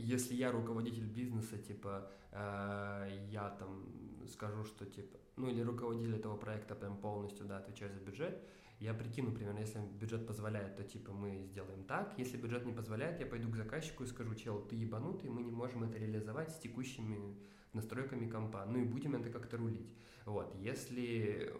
если 0.00 0.34
я 0.34 0.52
руководитель 0.52 1.06
бизнеса, 1.06 1.58
типа, 1.58 2.10
э, 2.32 3.26
я 3.30 3.50
там 3.50 3.84
скажу, 4.28 4.64
что, 4.64 4.86
типа, 4.86 5.18
ну, 5.36 5.48
или 5.48 5.60
руководитель 5.62 6.16
этого 6.16 6.36
проекта 6.36 6.74
прям 6.74 6.96
полностью, 6.98 7.46
да, 7.46 7.58
отвечаю 7.58 7.92
за 7.92 8.00
бюджет, 8.00 8.42
я 8.80 8.94
прикину 8.94 9.32
примерно, 9.32 9.58
если 9.58 9.80
бюджет 9.80 10.26
позволяет, 10.26 10.76
то, 10.76 10.84
типа, 10.84 11.12
мы 11.12 11.42
сделаем 11.42 11.84
так, 11.84 12.14
если 12.16 12.36
бюджет 12.36 12.64
не 12.64 12.72
позволяет, 12.72 13.18
я 13.18 13.26
пойду 13.26 13.50
к 13.50 13.56
заказчику 13.56 14.04
и 14.04 14.06
скажу, 14.06 14.34
чел, 14.34 14.60
ты 14.60 14.76
ебанутый, 14.76 15.30
мы 15.30 15.42
не 15.42 15.50
можем 15.50 15.82
это 15.82 15.98
реализовать 15.98 16.52
с 16.52 16.58
текущими 16.58 17.36
настройками 17.72 18.28
компа, 18.28 18.64
ну 18.66 18.78
и 18.78 18.84
будем 18.84 19.16
это 19.16 19.30
как-то 19.30 19.56
рулить. 19.56 19.92
Вот, 20.24 20.54
если 20.54 21.52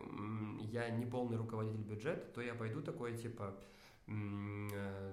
я 0.60 0.90
не 0.90 1.06
полный 1.06 1.36
руководитель 1.36 1.82
бюджета, 1.82 2.26
то 2.34 2.40
я 2.40 2.54
пойду 2.54 2.82
такой, 2.82 3.16
типа, 3.16 3.58
э, 4.06 5.12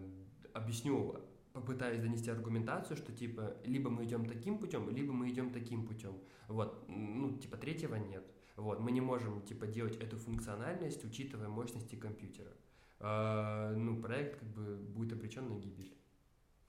объясню, 0.54 1.22
попытаюсь 1.56 2.02
донести 2.02 2.30
аргументацию, 2.30 2.98
что 2.98 3.14
типа 3.14 3.56
либо 3.64 3.90
мы 3.90 4.04
идем 4.04 4.26
таким 4.26 4.60
путем, 4.60 4.90
либо 4.90 5.14
мы 5.14 5.30
идем 5.30 5.52
таким 5.52 5.88
путем. 5.88 6.20
Вот, 6.50 6.86
ну, 6.90 7.38
типа 7.38 7.56
третьего 7.56 7.96
нет. 7.96 8.26
Вот, 8.58 8.82
мы 8.82 8.92
не 8.92 9.02
можем 9.02 9.42
типа 9.42 9.66
делать 9.66 9.96
эту 9.96 10.18
функциональность, 10.18 11.04
учитывая 11.06 11.48
мощности 11.48 11.96
компьютера. 11.96 12.52
А, 13.00 13.74
ну, 13.74 14.02
проект 14.02 14.40
как 14.40 14.50
бы 14.50 14.76
будет 14.76 15.14
обречен 15.14 15.48
на 15.48 15.58
гибель. 15.58 15.98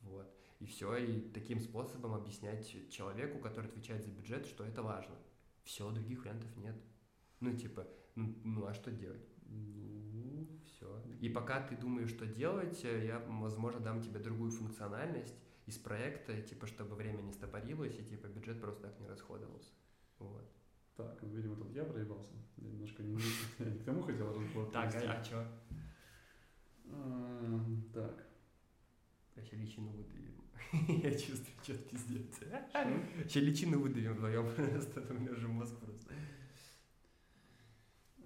Вот. 0.03 0.33
И 0.61 0.67
все, 0.67 0.97
и 0.97 1.21
таким 1.31 1.59
способом 1.61 2.15
объяснять 2.15 2.91
человеку, 2.91 3.41
который 3.41 3.67
отвечает 3.67 4.05
за 4.05 4.11
бюджет, 4.13 4.47
что 4.47 4.65
это 4.65 4.83
важно. 4.83 5.17
Все, 5.65 5.91
других 5.91 6.21
вариантов 6.21 6.57
нет. 6.57 6.77
Ну, 7.41 7.57
типа, 7.57 7.89
ну, 8.15 8.37
ну 8.45 8.67
а 8.67 8.73
что 8.73 8.93
делать? 8.93 9.27
И 11.21 11.29
пока 11.29 11.61
ты 11.61 11.77
думаешь, 11.77 12.11
что 12.11 12.27
делать, 12.27 12.85
э, 12.85 13.07
я, 13.07 13.19
возможно, 13.21 13.81
дам 13.81 14.03
тебе 14.03 14.21
другую 14.21 14.51
функциональность 14.51 15.35
из 15.67 15.79
проекта, 15.79 16.41
типа, 16.43 16.67
чтобы 16.67 16.95
время 16.95 17.23
не 17.23 17.33
стопорилось 17.33 17.99
и, 17.99 18.05
типа, 18.05 18.27
бюджет 18.27 18.61
просто 18.61 18.83
так 18.83 19.01
не 19.01 19.09
расходовался. 19.09 19.71
Вот. 20.19 20.51
так, 20.97 21.19
ну, 21.23 21.29
видимо, 21.29 21.57
тут 21.57 21.75
я 21.75 21.85
проебался. 21.85 22.33
Я 22.57 22.71
немножко 22.71 23.03
не, 23.03 23.15
не 23.59 23.79
к 23.79 23.85
тому 23.85 24.03
хотел 24.03 24.33
разговор 24.33 24.71
Так, 24.71 24.95
а? 24.95 25.47
А, 26.89 27.61
Так. 27.93 28.27
Вообще 29.35 29.57
личину 29.57 29.91
выдавим. 29.91 30.37
Я 31.03 31.11
чувствую, 31.11 31.57
что 31.63 31.75
пиздец. 31.75 32.41
Вообще 32.73 33.41
личину 33.41 33.81
выдавим 33.81 34.15
вдвоем 34.15 34.51
просто, 34.55 35.01
у 35.11 35.15
меня 35.15 35.35
же 35.35 35.49
мозг 35.49 35.77
просто. 35.79 36.15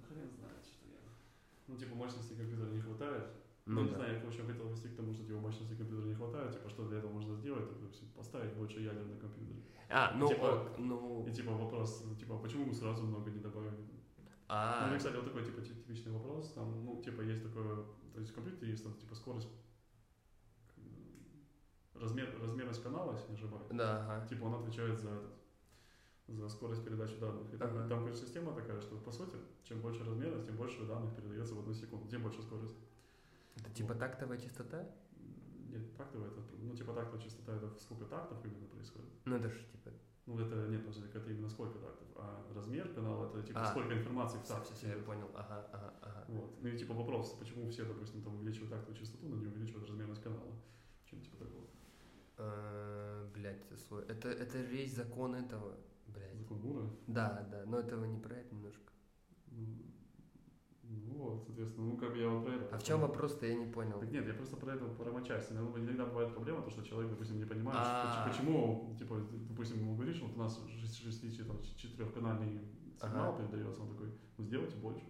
Хрен 0.09 0.31
знает, 0.31 0.65
что 0.65 0.87
я. 0.89 0.99
Ну, 1.71 1.77
типа, 1.79 1.95
мощности 1.95 2.35
компьютера 2.35 2.69
не 2.71 2.81
хватает. 2.81 3.25
Ну 3.67 3.75
Ну, 3.77 3.83
не 3.85 3.91
да. 3.91 3.97
знаю, 3.97 4.15
я, 4.15 4.21
в 4.25 4.27
общем, 4.29 4.47
хотел 4.47 4.69
вести 4.69 4.89
к 4.89 4.97
тому, 4.97 5.15
что 5.15 5.25
типа 5.25 5.39
мощности 5.39 5.75
компьютера 5.77 6.07
не 6.09 6.15
хватает, 6.15 6.53
типа, 6.53 6.69
что 6.69 6.89
для 6.89 6.99
этого 6.99 7.13
можно 7.13 7.35
сделать, 7.37 7.69
так, 7.69 7.81
допустим, 7.81 8.09
поставить 8.09 8.53
больше 8.55 8.81
ядер 8.81 9.05
на 9.07 9.17
компьютере. 9.17 9.63
А, 9.89 10.13
ну, 10.17 10.27
Типа, 10.29 10.45
ок, 10.47 10.79
ну, 10.79 11.25
И 11.29 11.33
типа 11.33 11.53
вопрос, 11.53 12.05
типа, 12.19 12.39
почему 12.39 12.67
мы 12.67 12.75
сразу 12.75 13.05
много 13.05 13.31
не 13.31 13.39
добавили? 13.39 13.77
Ну, 13.77 14.27
а, 14.49 14.93
и, 14.95 14.99
кстати, 14.99 15.15
вот 15.17 15.27
такой, 15.27 15.45
типа, 15.45 15.61
ти- 15.63 15.75
типичный 15.75 16.13
вопрос, 16.13 16.53
там, 16.55 16.85
ну, 16.85 17.01
типа, 17.03 17.21
есть 17.23 17.43
такое, 17.45 17.85
то 18.15 18.19
есть 18.21 18.33
в 18.33 18.35
компьютере 18.35 18.73
есть 18.73 18.83
там, 18.83 18.95
типа, 18.95 19.15
скорость, 19.15 19.49
размер, 21.95 22.35
размерность 22.43 22.83
канала, 22.83 23.13
если 23.13 23.31
не 23.31 23.37
ошибаюсь. 23.37 23.67
да, 23.71 24.03
ага. 24.05 24.27
Типа, 24.27 24.45
он 24.45 24.55
отвечает 24.55 24.99
за 24.99 25.11
этот, 25.11 25.31
за 26.31 26.49
скорость 26.49 26.85
передачи 26.85 27.17
данных. 27.19 27.53
И 27.53 27.57
там, 27.57 27.71
Ага. 27.71 27.89
там, 27.89 28.01
короче, 28.05 28.19
система 28.21 28.55
такая, 28.55 28.81
что, 28.81 28.97
по 28.97 29.11
сути, 29.11 29.37
чем 29.65 29.81
больше 29.81 30.05
размерность, 30.05 30.47
тем 30.47 30.57
больше 30.57 30.85
данных 30.87 31.15
передается 31.17 31.55
в 31.55 31.59
одну 31.61 31.75
секунду, 31.75 32.09
тем 32.09 32.23
больше 32.23 32.43
скорость. 32.43 32.77
Это 33.57 33.71
типа 33.73 33.95
тактовая 33.95 34.39
частота? 34.39 34.89
Нет, 35.69 35.97
тактовая, 35.97 36.29
это, 36.31 36.41
ну, 36.59 36.75
типа, 36.75 36.93
тактовая 36.93 37.23
частота, 37.23 37.55
это 37.57 37.69
сколько 37.79 38.05
тактов 38.07 38.45
именно 38.45 38.67
происходит. 38.67 39.11
Ну, 39.25 39.37
это 39.37 39.49
же, 39.49 39.59
типа, 39.71 39.91
Ну, 40.27 40.39
это, 40.39 40.67
нет, 40.69 40.85
подожди, 40.85 41.07
это 41.13 41.31
именно 41.31 41.49
сколько 41.49 41.79
тактов, 41.79 42.07
а 42.17 42.45
размер 42.55 42.89
канала, 42.93 43.27
это, 43.29 43.43
типа, 43.47 43.61
А. 43.63 43.67
сколько 43.67 43.93
информации 43.95 44.39
в 44.39 44.47
такте. 44.47 44.75
все, 44.75 44.89
я 44.89 44.99
понял, 45.03 45.29
ага, 45.35 45.69
ага, 45.73 45.95
ага. 46.03 46.25
Вот. 46.29 46.61
Ну 46.63 46.69
и 46.69 46.77
типа 46.79 46.95
вопрос, 46.95 47.35
почему 47.39 47.69
все, 47.71 47.85
допустим, 47.85 48.23
там 48.23 48.35
увеличивают 48.37 48.71
тактовую 48.71 48.97
частоту, 48.97 49.27
но 49.29 49.37
не 49.37 49.47
увеличивают 49.47 49.89
размерность 49.89 50.23
канала. 50.23 50.53
Что-нибудь 51.07 51.31
типа 51.31 51.45
такого. 51.45 51.67
Э, 52.39 53.27
Блять, 53.35 53.63
это. 54.09 54.29
Это, 54.39 54.59
есть 54.59 54.97
закон 54.97 55.35
этого, 55.35 55.75
блядь. 56.13 56.37
Закон 56.39 56.59
Мура. 56.59 56.91
Да, 57.07 57.47
да, 57.51 57.65
но 57.67 57.79
этого 57.79 58.05
не 58.05 58.19
про 58.19 58.35
это 58.37 58.55
немножко. 58.55 58.93
Ну, 60.83 61.13
вот, 61.15 61.45
соответственно, 61.47 61.87
ну 61.87 61.97
как 61.97 62.11
бы 62.13 62.19
я 62.19 62.29
вот 62.29 62.45
про 62.45 62.55
это. 62.55 62.75
А 62.75 62.79
в 62.79 62.83
чем 62.83 63.01
вопрос-то, 63.01 63.47
я 63.47 63.55
не 63.55 63.67
понял. 63.67 64.01
Так 64.01 64.11
нет, 64.11 64.27
я 64.27 64.35
просто 64.35 64.57
про 64.57 64.75
это, 64.75 64.87
про 64.87 65.13
матчасть. 65.13 65.53
Иногда, 65.53 65.79
иногда 65.79 66.07
бывает 66.07 66.33
проблема, 66.33 66.63
то, 66.63 66.71
что 66.71 66.83
человек, 66.83 67.11
допустим, 67.13 67.39
не 67.39 67.45
понимает, 67.45 67.79
А. 67.81 68.25
поч- 68.27 68.33
почему, 68.33 68.97
типа, 68.99 69.21
допустим, 69.49 69.79
ему 69.79 69.95
говоришь, 69.95 70.21
вот 70.21 70.35
у 70.35 70.39
нас 70.39 70.61
четырехканальный 71.77 72.61
сигнал 73.01 73.37
передается, 73.37 73.83
он 73.83 73.91
такой, 73.91 74.13
ну 74.37 74.45
сделайте 74.45 74.77
больше. 74.77 75.05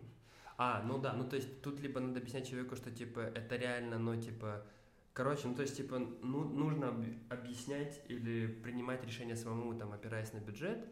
А, 0.58 0.82
ну 0.86 0.98
да, 0.98 1.14
ну 1.14 1.26
то 1.26 1.36
есть 1.36 1.62
тут 1.62 1.80
либо 1.80 2.00
надо 2.00 2.20
объяснять 2.20 2.46
человеку, 2.46 2.76
что 2.76 2.90
типа 2.90 3.20
это 3.20 3.56
реально, 3.56 3.98
но 3.98 4.16
типа... 4.16 4.66
Короче, 5.12 5.48
ну 5.48 5.54
то 5.54 5.62
есть 5.62 5.76
типа 5.76 5.98
ну, 5.98 6.44
нужно 6.44 6.88
об- 6.88 7.32
объяснять 7.32 8.00
или 8.08 8.46
принимать 8.46 9.04
решение 9.04 9.36
самому, 9.36 9.74
там, 9.74 9.92
опираясь 9.92 10.32
на 10.32 10.38
бюджет, 10.38 10.86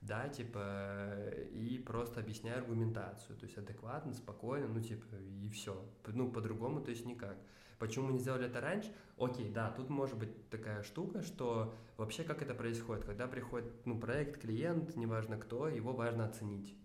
да, 0.00 0.28
типа, 0.28 1.30
и 1.52 1.78
просто 1.78 2.20
объясняя 2.20 2.58
аргументацию, 2.58 3.36
то 3.36 3.44
есть 3.44 3.58
адекватно, 3.58 4.14
спокойно, 4.14 4.68
ну 4.68 4.80
типа, 4.80 5.04
и 5.16 5.48
все. 5.48 5.84
Ну, 6.06 6.30
по-другому, 6.30 6.80
то 6.80 6.90
есть 6.90 7.04
никак. 7.04 7.36
Почему 7.78 8.06
мы 8.06 8.12
не 8.12 8.18
сделали 8.18 8.46
это 8.46 8.60
раньше? 8.60 8.92
Окей, 9.16 9.50
да, 9.50 9.70
тут 9.70 9.88
может 9.88 10.18
быть 10.18 10.50
такая 10.50 10.82
штука, 10.82 11.22
что 11.22 11.74
вообще 11.96 12.24
как 12.24 12.42
это 12.42 12.54
происходит, 12.54 13.04
когда 13.04 13.26
приходит, 13.26 13.70
ну, 13.86 13.98
проект, 13.98 14.40
клиент, 14.40 14.96
неважно 14.96 15.36
кто, 15.36 15.68
его 15.68 15.92
важно 15.92 16.26
оценить. 16.26 16.76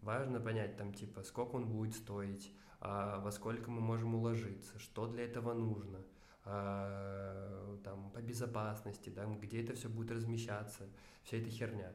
Важно 0.00 0.40
понять, 0.40 0.76
там, 0.76 0.92
типа, 0.92 1.22
сколько 1.22 1.56
он 1.56 1.66
будет 1.66 1.94
стоить, 1.94 2.52
а, 2.80 3.20
во 3.20 3.30
сколько 3.30 3.70
мы 3.70 3.80
можем 3.80 4.14
уложиться, 4.14 4.78
что 4.78 5.06
для 5.06 5.24
этого 5.24 5.52
нужно, 5.52 6.02
а, 6.44 7.76
там, 7.84 8.10
по 8.10 8.20
безопасности, 8.20 9.10
да, 9.10 9.26
где 9.40 9.62
это 9.62 9.74
все 9.74 9.88
будет 9.88 10.10
размещаться, 10.10 10.88
вся 11.24 11.36
эта 11.36 11.50
херня. 11.50 11.92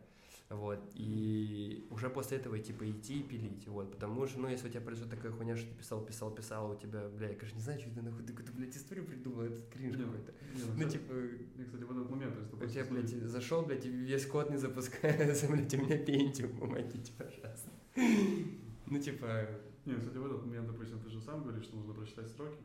Вот, 0.50 0.80
и 0.94 1.86
уже 1.90 2.10
после 2.10 2.38
этого, 2.38 2.58
типа, 2.58 2.90
идти 2.90 3.20
и 3.20 3.24
пилить, 3.24 3.68
вот, 3.68 3.92
потому 3.92 4.26
что, 4.28 4.40
ну, 4.40 4.48
если 4.48 4.70
у 4.70 4.72
тебя 4.72 4.80
произойдет 4.80 5.14
такая 5.14 5.34
хуйня, 5.34 5.58
что 5.58 5.68
ты 5.68 5.76
писал, 5.76 6.06
писал, 6.06 6.32
писал, 6.32 6.72
а 6.72 6.74
у 6.74 6.80
тебя, 6.80 7.10
бля, 7.10 7.32
я, 7.32 7.36
конечно, 7.36 7.58
не 7.58 7.64
знаю, 7.64 7.80
что 7.82 7.90
ты 7.90 8.02
нахуй, 8.02 8.24
ты 8.24 8.32
какую-то, 8.32 8.54
блядь, 8.54 8.78
историю 8.78 9.06
придумал, 9.06 9.42
это 9.42 9.62
кринж 9.64 9.98
какой-то. 9.98 10.34
ну, 10.54 10.86
Ну, 10.86 10.90
типа, 10.90 11.14
мне, 11.14 11.66
кстати, 11.66 11.84
в 11.84 11.92
этот 11.92 12.10
момент, 12.10 12.36
у 12.54 12.66
тебя, 12.66 12.86
блядь, 12.86 13.10
зашел, 13.10 13.64
блядь, 13.64 13.86
весь 13.86 14.26
код 14.26 14.50
не 14.50 14.56
запускается, 14.56 15.48
блядь, 15.52 15.74
у 15.74 15.78
меня 15.82 15.98
пентиум, 15.98 16.58
помогите, 16.58 17.12
пожалуйста. 17.18 17.70
Ну, 18.90 19.00
типа, 19.02 19.50
Не, 19.84 19.96
кстати, 19.96 20.16
в 20.16 20.26
этот 20.26 20.46
момент, 20.46 20.68
допустим, 20.68 21.02
ты 21.02 21.10
же 21.10 21.20
сам 21.20 21.44
говоришь, 21.44 21.66
что 21.66 21.76
нужно 21.76 21.94
прочитать 21.94 22.30
строки. 22.30 22.58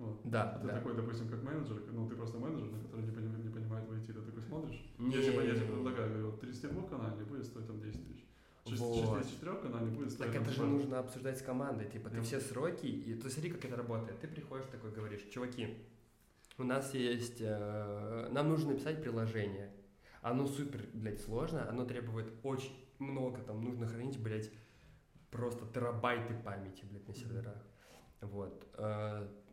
Вот. 0.00 0.20
да, 0.24 0.50
А 0.54 0.58
ты 0.58 0.66
да. 0.66 0.74
такой, 0.76 0.96
допустим, 0.96 1.28
как 1.28 1.42
менеджер, 1.42 1.82
ну 1.92 2.08
ты 2.08 2.16
просто 2.16 2.38
менеджер, 2.38 2.70
на 2.72 2.78
который 2.82 3.04
не, 3.04 3.10
поним- 3.12 3.42
не 3.44 3.50
понимает 3.50 3.86
в 3.86 3.92
IT, 3.92 4.06
ты 4.06 4.14
такой 4.14 4.42
смотришь. 4.42 4.82
Не, 4.98 5.14
я 5.16 5.22
типа, 5.22 5.40
я 5.42 5.52
не, 5.52 5.58
типа 5.58 5.66
не. 5.70 5.72
предлагаю, 5.76 6.08
говорю, 6.08 6.30
вот 6.30 6.40
32 6.40 6.82
канальный 6.88 7.24
будет 7.26 7.44
стоить 7.44 7.66
там 7.66 7.80
10 7.82 8.06
тысяч. 8.08 8.24
Вот. 8.78 9.26
Четырехканал 9.28 9.80
не 9.86 9.90
будет 9.96 10.16
Так 10.16 10.34
это 10.34 10.50
же 10.50 10.64
нужно 10.64 10.98
обсуждать 11.00 11.38
с 11.38 11.42
командой, 11.42 11.86
типа, 11.90 12.08
ты 12.08 12.16
Да. 12.16 12.22
все 12.22 12.40
сроки, 12.40 12.86
и 12.86 13.14
то 13.14 13.28
смотри, 13.28 13.50
как 13.50 13.64
это 13.66 13.76
работает. 13.76 14.18
Ты 14.20 14.26
приходишь 14.28 14.66
такой, 14.66 14.90
говоришь, 14.90 15.22
чуваки, 15.30 15.76
у 16.58 16.64
нас 16.64 16.94
есть, 16.94 17.40
э, 17.40 18.28
нам 18.32 18.48
нужно 18.48 18.70
написать 18.72 19.02
приложение. 19.02 19.70
Оно 20.22 20.46
супер, 20.46 20.82
блядь, 20.94 21.20
сложно, 21.20 21.68
оно 21.68 21.84
требует 21.84 22.32
очень 22.42 22.72
много, 22.98 23.40
там 23.42 23.62
нужно 23.62 23.86
хранить, 23.86 24.18
блядь, 24.22 24.50
просто 25.30 25.66
терабайты 25.74 26.34
памяти, 26.42 26.84
блядь, 26.90 27.06
на 27.08 27.14
серверах. 27.14 27.62
Вот. 28.22 28.66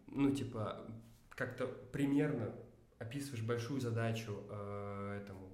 Ну, 0.08 0.32
типа, 0.32 0.86
как-то 1.30 1.68
примерно 1.68 2.54
описываешь 3.00 3.44
большую 3.44 3.80
задачу 3.80 4.44
э, 4.50 5.20
этому 5.22 5.52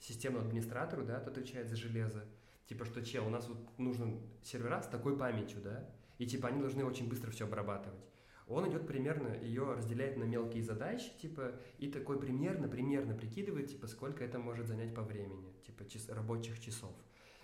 системному 0.00 0.46
администратору, 0.46 1.04
да, 1.04 1.20
тот 1.20 1.36
отвечает 1.36 1.68
за 1.68 1.76
железо. 1.76 2.24
Типа, 2.66 2.84
что, 2.84 3.04
чел, 3.04 3.26
у 3.26 3.30
нас 3.30 3.48
вот 3.48 3.78
нужно 3.78 4.20
сервера 4.42 4.82
с 4.82 4.88
такой 4.88 5.16
памятью, 5.16 5.60
да, 5.62 5.88
и 6.18 6.26
типа 6.26 6.48
они 6.48 6.60
должны 6.60 6.84
очень 6.84 7.08
быстро 7.08 7.30
все 7.30 7.44
обрабатывать. 7.44 8.04
Он 8.48 8.68
идет 8.70 8.86
примерно, 8.86 9.34
ее 9.42 9.74
разделяет 9.74 10.16
на 10.16 10.24
мелкие 10.24 10.62
задачи, 10.62 11.10
типа, 11.20 11.52
и 11.78 11.90
такой 11.90 12.20
примерно, 12.20 12.68
примерно 12.68 13.14
прикидывает, 13.14 13.68
типа, 13.70 13.88
сколько 13.88 14.24
это 14.24 14.38
может 14.38 14.68
занять 14.68 14.94
по 14.94 15.02
времени, 15.02 15.52
типа, 15.64 15.84
час- 15.88 16.08
рабочих 16.08 16.60
часов. 16.60 16.94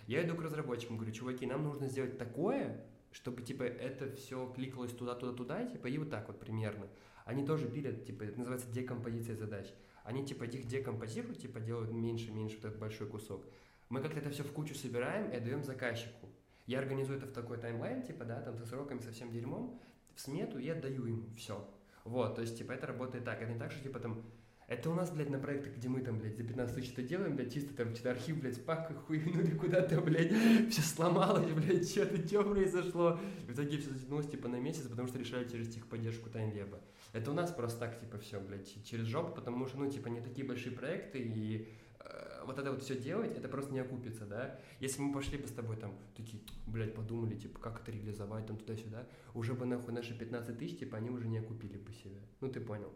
Я 0.07 0.25
иду 0.25 0.35
к 0.35 0.41
разработчикам, 0.41 0.97
говорю, 0.97 1.13
чуваки, 1.13 1.45
нам 1.45 1.63
нужно 1.63 1.87
сделать 1.87 2.17
такое, 2.17 2.85
чтобы, 3.13 3.43
типа, 3.43 3.63
это 3.63 4.11
все 4.15 4.51
кликалось 4.53 4.91
туда, 4.91 5.13
туда, 5.13 5.33
туда, 5.33 5.65
типа, 5.65 5.87
и 5.87 5.97
вот 5.99 6.09
так 6.09 6.27
вот 6.27 6.39
примерно. 6.39 6.87
Они 7.25 7.45
тоже 7.45 7.67
пилят, 7.67 8.05
типа, 8.05 8.23
это 8.23 8.39
называется 8.39 8.69
декомпозиция 8.71 9.35
задач. 9.35 9.67
Они, 10.03 10.25
типа, 10.25 10.43
их 10.43 10.65
декомпозируют, 10.65 11.39
типа, 11.39 11.59
делают 11.59 11.91
меньше-меньше 11.91 12.55
вот 12.57 12.65
этот 12.65 12.79
большой 12.79 13.07
кусок. 13.07 13.45
Мы 13.89 14.01
как-то 14.01 14.19
это 14.19 14.31
все 14.31 14.43
в 14.43 14.51
кучу 14.51 14.73
собираем 14.73 15.31
и 15.31 15.35
отдаем 15.35 15.63
заказчику. 15.63 16.27
Я 16.65 16.79
организую 16.79 17.19
это 17.19 17.27
в 17.27 17.31
такой 17.31 17.59
таймлайн, 17.59 18.01
типа, 18.01 18.25
да, 18.25 18.41
там 18.41 18.57
со 18.57 18.65
сроками, 18.65 18.99
со 18.99 19.11
всем 19.11 19.31
дерьмом, 19.31 19.79
в 20.15 20.19
смету 20.19 20.57
и 20.57 20.67
отдаю 20.67 21.05
ему 21.05 21.29
все. 21.37 21.69
Вот, 22.03 22.35
то 22.35 22.41
есть, 22.41 22.57
типа, 22.57 22.71
это 22.71 22.87
работает 22.87 23.23
так. 23.23 23.41
Это 23.41 23.53
не 23.53 23.59
так, 23.59 23.71
что, 23.71 23.83
типа, 23.83 23.99
там, 23.99 24.23
это 24.67 24.89
у 24.89 24.93
нас, 24.93 25.11
блядь, 25.11 25.29
на 25.29 25.39
проектах, 25.39 25.75
где 25.75 25.89
мы 25.89 26.01
там, 26.01 26.19
блядь, 26.19 26.37
за 26.37 26.43
15 26.43 26.75
тысяч 26.75 26.93
это 26.93 27.03
делаем, 27.03 27.35
блядь, 27.35 27.53
чисто 27.53 27.73
там 27.75 27.93
что-то 27.93 28.11
архив, 28.11 28.39
блядь, 28.39 28.63
папкой 28.63 28.95
хуйнули 28.95 29.51
куда-то, 29.57 29.99
блядь, 30.01 30.31
все 30.69 30.81
сломалось, 30.81 31.51
блядь, 31.51 31.89
что-то, 31.89 32.25
что 32.25 32.43
произошло. 32.43 33.19
В 33.47 33.51
итоге 33.51 33.77
все 33.77 33.91
затянулось, 33.91 34.29
типа, 34.29 34.47
на 34.47 34.59
месяц, 34.59 34.87
потому 34.87 35.07
что 35.07 35.19
решали 35.19 35.47
через 35.49 35.73
техподдержку 35.73 36.29
таймвеба. 36.29 36.79
Это 37.11 37.31
у 37.31 37.33
нас 37.33 37.51
просто 37.51 37.79
так, 37.79 37.99
типа, 37.99 38.17
все, 38.19 38.39
блядь, 38.39 38.83
через 38.85 39.05
жопу, 39.05 39.35
потому 39.35 39.67
что, 39.67 39.77
ну, 39.77 39.91
типа, 39.91 40.07
не 40.07 40.21
такие 40.21 40.47
большие 40.47 40.73
проекты, 40.73 41.19
и 41.19 41.67
э, 41.99 42.43
вот 42.45 42.57
это 42.57 42.71
вот 42.71 42.83
все 42.83 42.97
делать, 42.97 43.37
это 43.37 43.49
просто 43.49 43.73
не 43.73 43.79
окупится, 43.79 44.25
да. 44.25 44.59
Если 44.79 45.01
мы 45.01 45.13
пошли 45.13 45.37
бы 45.37 45.47
с 45.47 45.51
тобой 45.51 45.75
там, 45.75 45.93
такие, 46.15 46.41
блядь, 46.67 46.95
подумали, 46.95 47.35
типа, 47.35 47.59
как 47.59 47.81
это 47.81 47.91
реализовать, 47.91 48.45
там, 48.45 48.57
туда-сюда, 48.57 49.07
уже 49.33 49.53
бы, 49.53 49.65
нахуй, 49.65 49.93
наши 49.93 50.17
15 50.17 50.57
тысяч, 50.57 50.79
типа, 50.79 50.97
они 50.97 51.09
уже 51.09 51.27
не 51.27 51.39
окупили 51.39 51.77
бы 51.77 51.91
себя. 51.91 52.21
Ну, 52.39 52.49
ты 52.49 52.61
понял. 52.61 52.93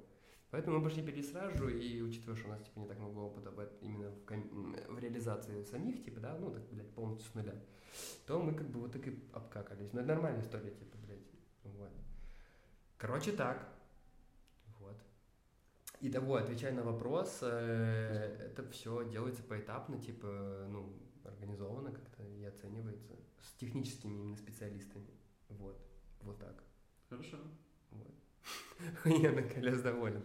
Поэтому 0.50 0.78
мы 0.78 0.84
пошли 0.84 1.04
пили 1.04 1.22
сразу, 1.22 1.68
и 1.68 2.02
учитывая, 2.02 2.38
что 2.38 2.48
у 2.48 2.52
нас, 2.52 2.62
типа, 2.62 2.80
не 2.80 2.88
так 2.88 2.98
много 3.00 3.20
опыта 3.20 3.52
именно 3.82 4.10
в, 4.12 4.24
ком- 4.24 4.76
в 4.88 5.00
реализации 5.00 5.62
самих, 5.64 6.04
типа, 6.04 6.22
да, 6.22 6.38
ну, 6.38 6.52
так, 6.52 6.64
блядь, 6.72 6.90
полностью 6.94 7.30
с 7.30 7.36
нуля, 7.36 7.56
то 8.26 8.42
мы, 8.42 8.54
как 8.54 8.70
бы, 8.70 8.80
вот 8.80 8.94
так 8.94 9.06
и 9.08 9.20
обкакались. 9.34 9.92
Ну, 9.92 10.00
это 10.00 10.08
нормальная 10.08 10.42
история, 10.42 10.72
типа, 10.72 10.98
блядь, 11.06 11.28
вот. 11.64 11.92
Короче, 12.98 13.34
так. 13.34 13.68
Вот. 14.80 14.96
Итого, 16.00 16.36
отвечая 16.36 16.74
на 16.74 16.84
вопрос, 16.84 17.40
э, 17.42 18.50
это 18.50 18.64
все 18.70 19.08
делается 19.10 19.44
поэтапно, 19.44 20.00
типа, 20.00 20.68
ну, 20.70 20.94
организовано 21.26 21.92
как-то 21.92 22.24
и 22.24 22.46
оценивается 22.46 23.14
с 23.42 23.52
техническими 23.60 24.16
именно 24.18 24.38
специалистами. 24.38 25.10
Вот. 25.50 25.78
Вот 26.22 26.40
так. 26.40 26.64
Хорошо. 27.10 27.38
Охуенно, 28.94 29.42
Коляс 29.44 29.82
доволен. 29.82 30.24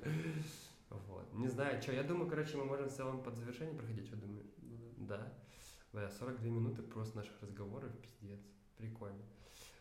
Вот. 0.91 1.33
Не 1.35 1.49
знаю, 1.49 1.81
что, 1.81 1.93
я 1.93 2.03
думаю, 2.03 2.29
короче, 2.29 2.57
мы 2.57 2.65
можем 2.65 2.89
в 2.89 2.93
целом 2.93 3.23
под 3.23 3.37
завершение 3.37 3.75
проходить, 3.75 4.07
что 4.07 4.17
думаешь? 4.17 4.47
Ну 4.59 5.07
да. 5.07 5.17
Да. 5.17 5.33
Бля, 5.93 6.09
42 6.09 6.49
минуты 6.49 6.83
просто 6.83 7.17
наших 7.17 7.41
разговоров, 7.43 7.91
пиздец. 8.01 8.41
Прикольно. 8.77 9.23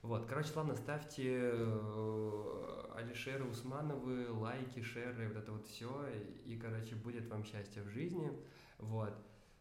Вот, 0.02 0.26
короче, 0.26 0.52
ладно, 0.56 0.76
ставьте 0.76 1.52
э, 1.54 2.92
Алишеры 2.96 3.46
Усмановы, 3.46 4.30
лайки, 4.32 4.82
шеры, 4.82 5.28
вот 5.28 5.38
это 5.38 5.52
вот 5.52 5.68
все, 5.68 6.08
и, 6.44 6.58
короче, 6.58 6.96
будет 6.96 7.28
вам 7.28 7.46
счастье 7.46 7.84
в 7.84 7.90
жизни. 7.90 8.32
Вот. 8.80 9.14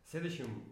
В 0.07 0.11
следующем 0.11 0.65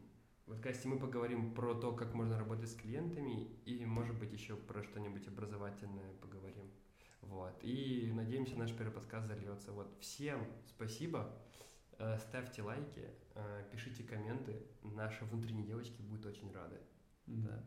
подкасте 0.46 0.88
мы 0.88 0.98
поговорим 0.98 1.54
про 1.54 1.74
то, 1.74 1.92
как 1.92 2.14
можно 2.14 2.38
работать 2.38 2.70
с 2.70 2.74
клиентами, 2.74 3.46
и, 3.66 3.84
может 3.84 4.18
быть, 4.18 4.32
еще 4.32 4.56
про 4.56 4.82
что-нибудь 4.82 5.28
образовательное 5.28 6.14
поговорим. 6.14 6.47
Вот. 7.28 7.58
И 7.62 8.10
надеемся, 8.14 8.56
наш 8.56 8.72
первый 8.72 8.92
подкаст 8.92 9.26
зальется. 9.26 9.72
Вот. 9.72 9.94
Всем 10.00 10.46
спасибо. 10.66 11.30
Э, 11.98 12.18
Ставьте 12.18 12.62
лайки, 12.62 13.06
э, 13.34 13.64
пишите 13.70 14.02
комменты. 14.02 14.66
Наши 14.82 15.24
внутренние 15.24 15.66
девочки 15.66 16.00
будут 16.00 16.26
очень 16.26 16.52
рады. 16.52 16.80
Да. 17.26 17.64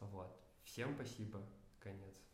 Вот. 0.00 0.34
Всем 0.64 0.94
спасибо. 0.94 1.42
Конец. 1.80 2.29